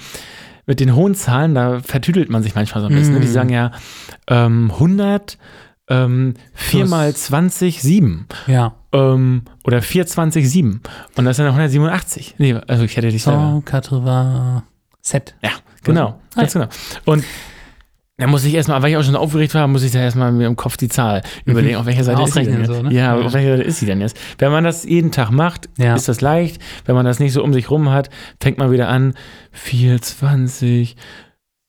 [0.68, 3.14] mit den hohen Zahlen, da vertüdelt man sich manchmal so ein bisschen.
[3.16, 3.20] ne?
[3.20, 3.32] Die Mm.
[3.32, 3.72] sagen ja
[4.28, 5.38] ähm, 100,
[5.88, 6.90] ähm, 4 Plus.
[6.90, 8.74] mal 20, 7 Ja.
[8.92, 10.82] ähm, oder 427
[11.16, 12.36] und das ist dann 187.
[12.38, 13.52] Nee, also ich hätte dich selber.
[13.56, 14.64] So, Katrova
[15.02, 15.36] Set.
[15.44, 15.52] Ja,
[15.84, 16.68] genau, Ah, ganz genau.
[17.06, 17.24] Und
[18.18, 20.48] da muss ich erstmal, weil ich auch schon aufgeregt war, muss ich da erstmal mir
[20.48, 22.96] im Kopf die Zahl überlegen, auf welcher Seite Ausrechnen ist sie denn so, ne?
[22.96, 24.18] Ja, auf welcher Seite ist sie denn jetzt?
[24.38, 25.96] Wenn man das jeden Tag macht, Ja.
[25.96, 26.62] ist das leicht.
[26.86, 28.10] Wenn man das nicht so um sich rum hat,
[28.42, 29.16] fängt man wieder an,
[29.52, 30.96] 420,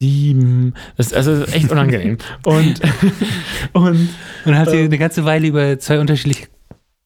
[0.00, 0.74] 7.
[0.96, 2.18] Das ist also echt unangenehm.
[2.44, 2.80] und,
[3.72, 4.08] und Und
[4.44, 4.84] dann hat sie Ähm.
[4.86, 6.46] eine ganze Weile über zwei unterschiedliche.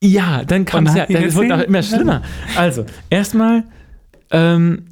[0.03, 2.23] Ja, dann kam es ja, dann es wurde auch immer schlimmer.
[2.57, 3.65] Also, erstmal
[4.31, 4.87] ähm,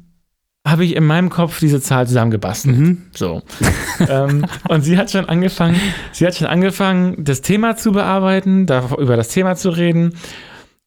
[0.67, 2.77] habe ich in meinem Kopf diese Zahl zusammengebastelt.
[2.77, 3.01] Mhm.
[3.15, 3.41] So.
[4.07, 5.79] ähm, und sie hat schon angefangen,
[6.11, 10.13] sie hat schon angefangen, das Thema zu bearbeiten, da, über das Thema zu reden.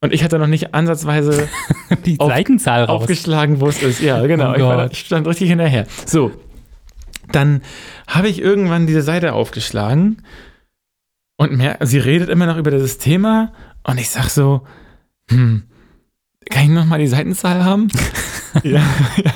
[0.01, 1.48] Und ich hatte noch nicht ansatzweise
[2.06, 3.02] Die Auf- Seitenzahl raus.
[3.02, 4.01] aufgeschlagen, wo es ist.
[4.01, 4.52] Ja, genau.
[4.52, 5.86] Oh ich, war, stand richtig hinterher.
[6.06, 6.30] So.
[7.31, 7.62] Dann
[8.07, 10.23] habe ich irgendwann diese Seite aufgeschlagen
[11.36, 13.53] und mehr, sie redet immer noch über dieses Thema
[13.85, 14.62] und ich sag so,
[15.31, 15.65] hm,
[16.51, 17.89] kann ich noch mal die Seitenzahl haben?
[18.62, 18.82] ja,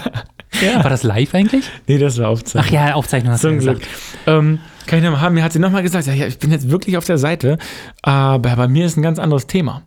[0.60, 0.82] ja.
[0.82, 1.70] War das live eigentlich?
[1.86, 2.64] Nee, das war Aufzeichnung.
[2.66, 3.80] Ach ja, Aufzeichnung hast du ja Glück.
[3.80, 3.88] gesagt.
[4.26, 5.34] Ähm, kann ich noch mal haben?
[5.34, 7.58] Mir hat sie noch mal gesagt, ja, ja, ich bin jetzt wirklich auf der Seite,
[8.02, 9.82] aber bei mir ist ein ganz anderes Thema.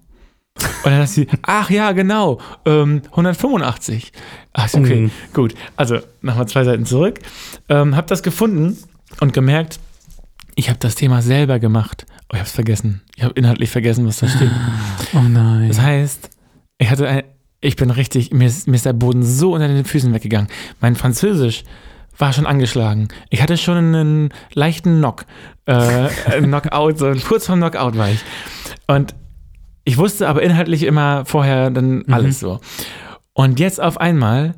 [0.83, 4.11] Und dann hat sie, ach ja, genau, ähm, 185.
[4.53, 5.11] Ach, ist okay, Mhm.
[5.33, 5.53] gut.
[5.75, 7.19] Also nochmal zwei Seiten zurück.
[7.69, 8.77] Ähm, hab das gefunden
[9.19, 9.79] und gemerkt,
[10.55, 12.05] ich habe das Thema selber gemacht.
[12.25, 13.01] Oh, ich habe es vergessen.
[13.15, 14.51] Ich habe inhaltlich vergessen, was da steht.
[15.13, 15.67] Oh nein.
[15.69, 16.29] Das heißt,
[16.77, 17.23] ich hatte ein,
[17.61, 20.49] ich bin richtig, mir ist, mir ist der Boden so unter den Füßen weggegangen.
[20.81, 21.63] Mein Französisch
[22.17, 23.07] war schon angeschlagen.
[23.29, 25.25] Ich hatte schon einen leichten Knock,
[25.65, 26.07] äh,
[26.41, 28.19] Knockout, so kurz vorm Knockout war ich.
[28.87, 29.15] Und
[29.89, 32.59] ich wusste aber inhaltlich immer vorher dann alles so.
[33.33, 34.53] Und jetzt auf einmal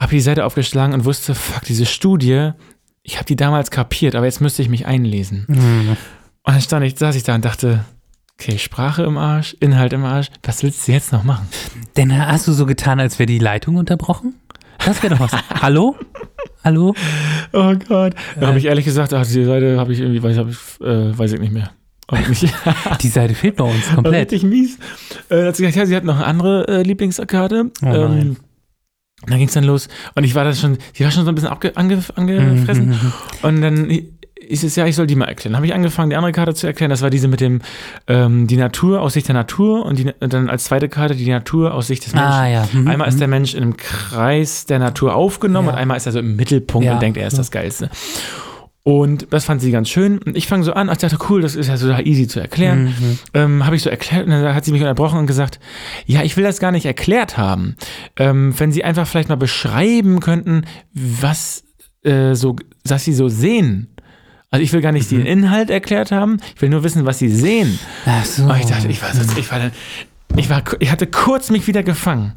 [0.00, 2.52] habe ich die Seite aufgeschlagen und wusste, fuck, diese Studie,
[3.02, 5.44] ich habe die damals kapiert, aber jetzt müsste ich mich einlesen.
[5.48, 5.96] Mhm.
[6.44, 7.84] Und dann stand ich, saß ich da und dachte,
[8.34, 11.48] okay, Sprache im Arsch, Inhalt im Arsch, was willst du jetzt noch machen?
[11.96, 14.36] Denn hast du so getan, als wäre die Leitung unterbrochen?
[14.86, 15.32] Das wäre doch was.
[15.62, 15.96] Hallo?
[16.62, 16.94] Hallo?
[17.52, 18.14] Oh Gott.
[18.38, 21.18] Da habe ich ehrlich gesagt, ach, die Seite habe ich irgendwie, weiß, hab ich, äh,
[21.18, 21.72] weiß ich nicht mehr.
[23.02, 24.32] Die Seite fehlt bei uns komplett.
[24.32, 24.78] richtig mies.
[25.28, 27.70] Äh, hat sie gesagt, ja, sie hat noch eine andere äh, Lieblingsarkade.
[27.82, 27.94] Oh nein.
[28.20, 28.36] ähm,
[29.22, 29.88] und dann ging es dann los.
[30.14, 32.88] Und ich war da schon, die war schon so ein bisschen abge, ange, angefressen.
[32.88, 33.12] Mhm.
[33.42, 33.90] Und dann
[34.48, 35.52] ist es ja, ich soll die mal erklären.
[35.52, 36.88] Dann habe ich angefangen, die andere Karte zu erklären.
[36.90, 37.60] Das war diese mit dem,
[38.06, 41.74] ähm, die Natur aus Sicht der Natur und, die, dann als zweite Karte die Natur
[41.74, 42.32] aus Sicht des Menschen.
[42.32, 42.68] Ah ja.
[42.72, 42.88] Mhm.
[42.88, 45.74] Einmal ist der Mensch in einem Kreis der Natur aufgenommen Ja.
[45.74, 46.94] und einmal ist er so im Mittelpunkt Ja.
[46.94, 47.90] und denkt, er ist das Geilste.
[48.82, 50.18] Und das fand sie ganz schön.
[50.18, 52.84] Und ich fange so an, ich dachte, cool, das ist ja so easy zu erklären.
[52.98, 53.18] Mhm.
[53.34, 55.60] Ähm, habe ich so erklärt und dann hat sie mich unterbrochen und gesagt,
[56.06, 57.76] ja, ich will das gar nicht erklärt haben.
[58.16, 61.62] Ähm, wenn Sie einfach vielleicht mal beschreiben könnten, was
[62.04, 62.56] äh, so,
[62.88, 63.88] was Sie so sehen.
[64.50, 65.18] Also ich will gar nicht Mhm.
[65.18, 67.78] den Inhalt erklärt haben, ich will nur wissen, was Sie sehen.
[68.06, 68.44] Ach so.
[68.44, 69.72] Und ich dachte, ich war, so, ich war dann,
[70.36, 72.32] ich war, ich hatte kurz mich wieder gefangen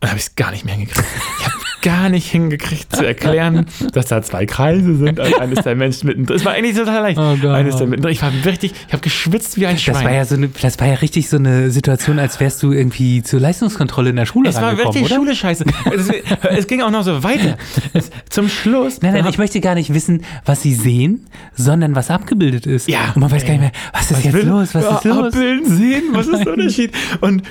[0.00, 1.06] und habe ich es gar nicht mehr hingekriegt.
[1.40, 5.74] Ich habe gar nicht hingekriegt zu erklären, dass da zwei Kreise sind und eines der
[5.74, 6.36] Mensch mittendrin.
[6.36, 7.18] Es war eigentlich total leicht.
[7.18, 8.12] Oh eines der mittendrin.
[8.12, 9.94] Ich war richtig, ich habe geschwitzt wie ein Schwein.
[9.94, 12.72] Das war ja so eine, das war ja richtig so eine Situation, als wärst du
[12.72, 15.14] irgendwie zur Leistungskontrolle in der Schule es war rangekommen, wirklich oder?
[15.22, 15.64] Schule scheiße.
[15.94, 16.08] Es,
[16.50, 17.56] es ging auch noch so weiter.
[17.92, 19.00] Es, zum Schluss.
[19.02, 22.88] Nein, nein, ich möchte gar nicht wissen, was sie sehen, sondern was abgebildet ist.
[22.88, 23.12] Ja.
[23.14, 25.34] Und man weiß gar nicht mehr, was ist jetzt will- los, was ist los?
[25.34, 26.92] Abbilden, sehen, was ist der Unterschied?
[27.20, 27.42] Und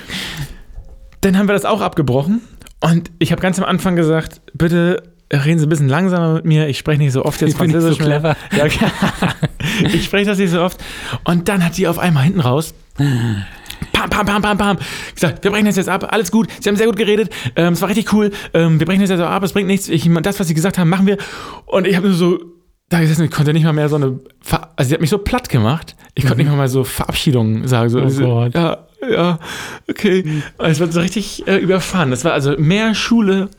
[1.20, 2.40] dann haben wir das auch abgebrochen.
[2.80, 5.02] Und ich habe ganz am Anfang gesagt, bitte
[5.32, 6.68] reden Sie ein bisschen langsamer mit mir.
[6.68, 8.36] Ich spreche nicht so oft jetzt Ich bin nicht so Französisch mehr.
[8.56, 8.86] Ja, okay.
[9.92, 10.78] ich spreche das nicht so oft.
[11.24, 12.74] Und dann hat die auf einmal hinten raus.
[13.92, 14.78] Pam, pam, pam, pam, pam.
[15.14, 16.48] Gesagt, wir brechen das jetzt ab, alles gut.
[16.60, 17.30] Sie haben sehr gut geredet.
[17.56, 18.30] Ähm, es war richtig cool.
[18.54, 19.88] Ähm, wir brechen das jetzt ab, es bringt nichts.
[19.88, 21.16] Ich, das, was Sie gesagt haben, machen wir.
[21.66, 22.38] Und ich habe nur so
[22.88, 24.18] da gesessen, ich konnte nicht mal mehr so eine.
[24.40, 25.94] Ver also, sie hat mich so platt gemacht.
[26.14, 27.90] Ich konnte nicht mal, mal so Verabschiedungen sagen.
[27.90, 28.04] So, Mhm.
[28.04, 28.54] Oh diese- Gott.
[28.54, 28.60] Mhm.
[28.60, 29.38] Ja, ja,
[29.88, 30.42] okay.
[30.58, 32.10] Es wird so richtig äh, überfahren.
[32.10, 33.50] Das war also mehr Schule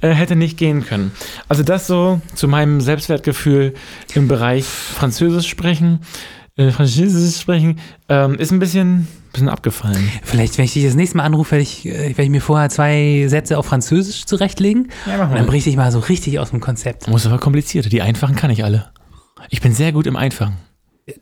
[0.00, 1.12] äh, hätte nicht gehen können.
[1.48, 3.74] Also, das so zu meinem Selbstwertgefühl
[4.14, 6.00] im Bereich Französisch sprechen.
[6.56, 10.10] Äh, Französisch sprechen ähm, ist ein bisschen, bisschen abgefallen.
[10.22, 12.68] Vielleicht, wenn ich dich das nächste Mal anrufe, werde ich, äh, werde ich mir vorher
[12.70, 14.88] zwei Sätze auf Französisch zurechtlegen.
[15.06, 17.08] Ja, mach Und dann bricht dich mal so richtig aus dem Konzept.
[17.08, 17.88] Muss aber komplizierter.
[17.88, 18.90] Die einfachen kann ich alle.
[19.48, 20.56] Ich bin sehr gut im Einfachen.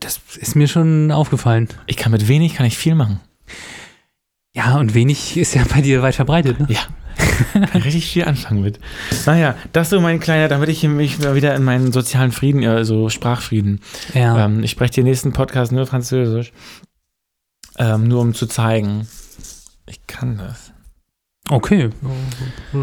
[0.00, 1.68] Das ist mir schon aufgefallen.
[1.86, 3.20] Ich kann mit wenig, kann ich viel machen.
[4.54, 6.66] Ja, und wenig ist ja bei dir weit verbreitet, ne?
[6.68, 6.80] Ja.
[7.52, 8.78] Kann richtig viel anfangen mit.
[9.26, 13.08] Naja, das so mein kleiner, damit ich mich mal wieder in meinen sozialen Frieden, also
[13.08, 13.80] Sprachfrieden.
[14.14, 14.44] Ja.
[14.44, 16.52] Ähm, ich spreche den nächsten Podcast nur Französisch.
[17.76, 19.06] Ähm, nur um zu zeigen,
[19.86, 20.72] ich kann das.
[21.48, 21.90] Okay,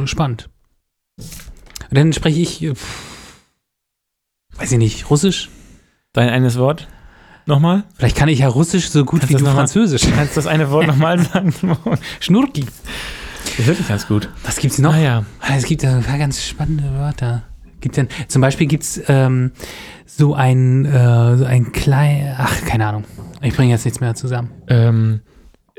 [0.06, 0.50] spannend.
[1.18, 2.74] Und dann spreche ich, äh,
[4.56, 5.50] weiß ich nicht, Russisch?
[6.14, 6.88] Dein eines Wort?
[7.48, 7.84] Nochmal?
[7.96, 10.02] Vielleicht kann ich ja Russisch so gut Kannst wie du noch mal- Französisch.
[10.16, 11.54] Kannst du das eine Wort nochmal sagen?
[12.20, 12.66] Schnurki.
[12.66, 14.30] Das ist wirklich ganz gut.
[14.44, 14.92] Was gibt's noch?
[14.92, 17.44] Naja, Ah, Es gibt ja ein paar ganz spannende Wörter.
[17.82, 19.52] Gibt denn, zum Beispiel gibt's ähm,
[20.08, 23.04] so ein, äh, so ein klein, ach, keine Ahnung.
[23.42, 24.50] Ich bringe jetzt nichts mehr zusammen.
[24.68, 25.22] ähm,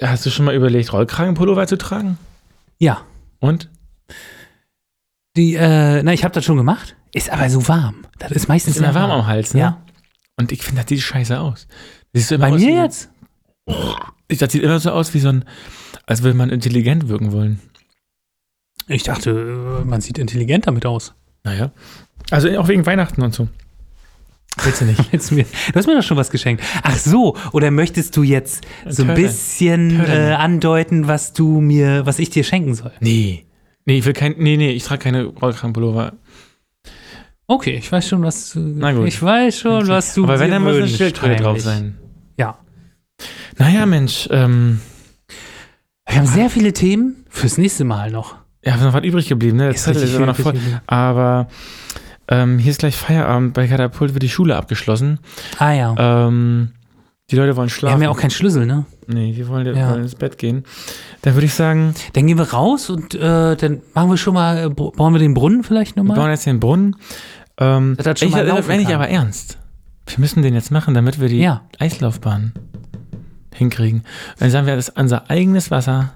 [0.01, 2.17] hast du schon mal überlegt, Rollkragenpullover zu tragen?
[2.79, 2.99] Ja.
[3.41, 3.69] Und?
[5.37, 6.95] Die, äh, na, ich habe das schon gemacht.
[7.13, 7.97] Ist aber so warm.
[8.19, 9.61] Das ist meistens Ist immer sehr warm am Hals, ne?
[9.61, 9.79] Ja.
[10.37, 11.67] Und ich finde, das sieht scheiße aus.
[12.13, 13.11] Siehst du immer Bei aus mir jetzt?
[14.29, 15.45] Das sieht immer so aus wie so ein,
[16.07, 17.61] als würde man intelligent wirken wollen.
[18.89, 21.15] Ich dachte, äh, man sieht intelligent damit aus.
[21.43, 21.73] Naja.
[22.31, 23.49] Also auch wegen Weihnachten und so.
[24.63, 25.01] Willst du nicht?
[25.13, 26.63] Jetzt mir, du hast mir doch schon was geschenkt.
[26.83, 32.19] Ach so, oder möchtest du jetzt so ein bisschen äh, andeuten, was du mir, was
[32.19, 32.93] ich dir schenken soll?
[33.01, 33.45] Nee.
[33.85, 36.15] Nee, ich will kein, nee, nee, ich trage keine Rollkragenpullover.
[37.49, 39.07] Okay, ich weiß schon, was du, Na gut.
[39.07, 41.97] ich weiß schon, was du Aber wenn, dann muss eine Schildkröte drauf sein.
[42.37, 42.59] Ja.
[43.59, 44.81] Naja, Mensch, ähm,
[46.09, 48.37] Wir haben sehr viele Themen fürs nächste Mal noch.
[48.65, 49.65] ja, noch was übrig geblieben, ne?
[49.67, 50.55] Der Zettel ist immer noch voll.
[50.87, 51.49] Aber
[52.29, 53.55] ähm, hier ist gleich Feierabend.
[53.55, 55.21] Bei Katapult wird die Schule abgeschlossen.
[55.59, 55.95] Ah ja.
[56.27, 56.73] Ähm,
[57.31, 57.95] die Leute wollen wir schlafen.
[57.95, 58.85] haben ja auch keinen Schlüssel, ne?
[59.09, 59.91] nee, die wollen, Ja.
[59.91, 60.65] wollen ins Bett gehen.
[61.23, 64.67] Dann würde ich sagen, Dann gehen wir raus und äh, dann machen wir schon mal,
[64.67, 66.17] äh, bauen wir den Brunnen vielleicht wir nochmal?
[66.17, 66.95] bauen jetzt den Brunnen.
[67.59, 69.59] Ähm, das schon ich, mal das laufen meine ich aber ernst.
[70.07, 71.63] Wir müssen den jetzt machen, damit wir die Ja.
[71.81, 72.53] Eislaufbahn
[73.55, 74.03] hinkriegen.
[74.39, 76.13] Dann sagen wir, das ist unser eigenes Wasser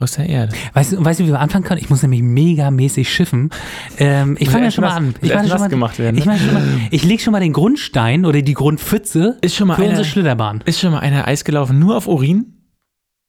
[0.00, 0.54] aus der Erde.
[0.72, 1.80] Weißt du, weißt du, wie wir anfangen können?
[1.80, 3.50] Ich muss nämlich megamäßig schiffen.
[3.98, 5.14] Ähm, ich fange ja schon mal an.
[5.20, 6.20] Ich, mache schon mal, gemacht werden, ne?
[6.20, 9.68] ich, mache schon mal, ich lege schon mal den Grundstein oder die Grundpfütze Ist schon
[9.68, 10.62] mal für einer, unsere Schlitterbahn.
[10.64, 12.54] ist schon mal einer Eis gelaufen, nur auf Urin?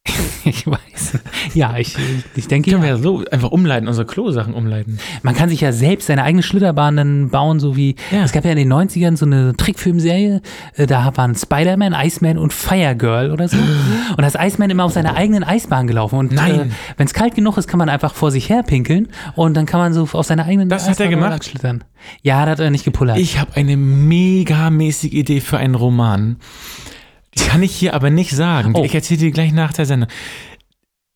[0.46, 1.20] ich weiß.
[1.56, 1.96] Ja, ich,
[2.36, 2.96] ich denke, Können wir ja.
[2.96, 5.00] ja so einfach umleiten, unsere Klo-Sachen umleiten.
[5.24, 8.24] man kann sich ja selbst seine eigene Schlitterbahn dann bauen, so wie Ja.
[8.24, 10.42] es gab ja in den 90ern so eine Trickfilmserie,
[10.76, 13.58] äh, da waren Spider-Man, Iceman und Fire Girl oder so.
[14.18, 16.18] Und da ist Iceman immer auf seiner eigenen Eisbahn gelaufen.
[16.20, 16.56] Und Nein.
[16.60, 16.66] Äh,
[16.98, 19.80] wenn es kalt genug ist, kann man einfach vor sich her pinkeln und dann kann
[19.80, 21.46] man so auf seiner eigenen Das hat er Eisbahn gemacht?
[21.46, 21.84] schlittern.
[22.22, 23.18] Ja, da hat er nicht gepullert.
[23.18, 26.38] Ich habe eine megamäßige Idee für einen Roman.
[27.38, 28.74] Kann ich hier aber nicht sagen.
[28.76, 28.84] Oh.
[28.84, 30.10] Ich erzähle dir gleich nach der Sendung.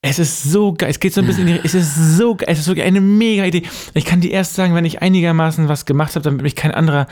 [0.01, 0.89] Es ist so geil.
[0.89, 2.47] Es geht so ein bisschen in die, Es ist so geil.
[2.49, 3.63] Es ist wirklich eine mega Idee.
[3.93, 7.07] Ich kann dir erst sagen, wenn ich einigermaßen was gemacht habe, damit mich kein anderer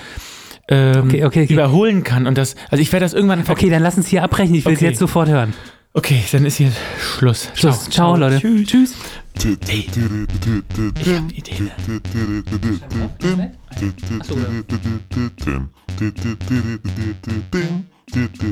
[0.70, 1.54] ähm, Okay, okay, okay.
[1.54, 2.28] überholen kann.
[2.28, 3.44] Und das, also ich werde das irgendwann.
[3.48, 4.56] okay, dann lass uns hier abbrechen.
[4.56, 5.54] Ich will es jetzt sofort hören.
[5.94, 7.50] Okay, dann ist hier Schluss.
[7.56, 7.90] Schluss.
[7.90, 8.40] Ciao, Leute.
[8.40, 8.68] Tschüss.
[8.68, 8.96] Tschüss.
[9.36, 11.72] Ich hab Ideen.
[18.10, 18.48] Tim.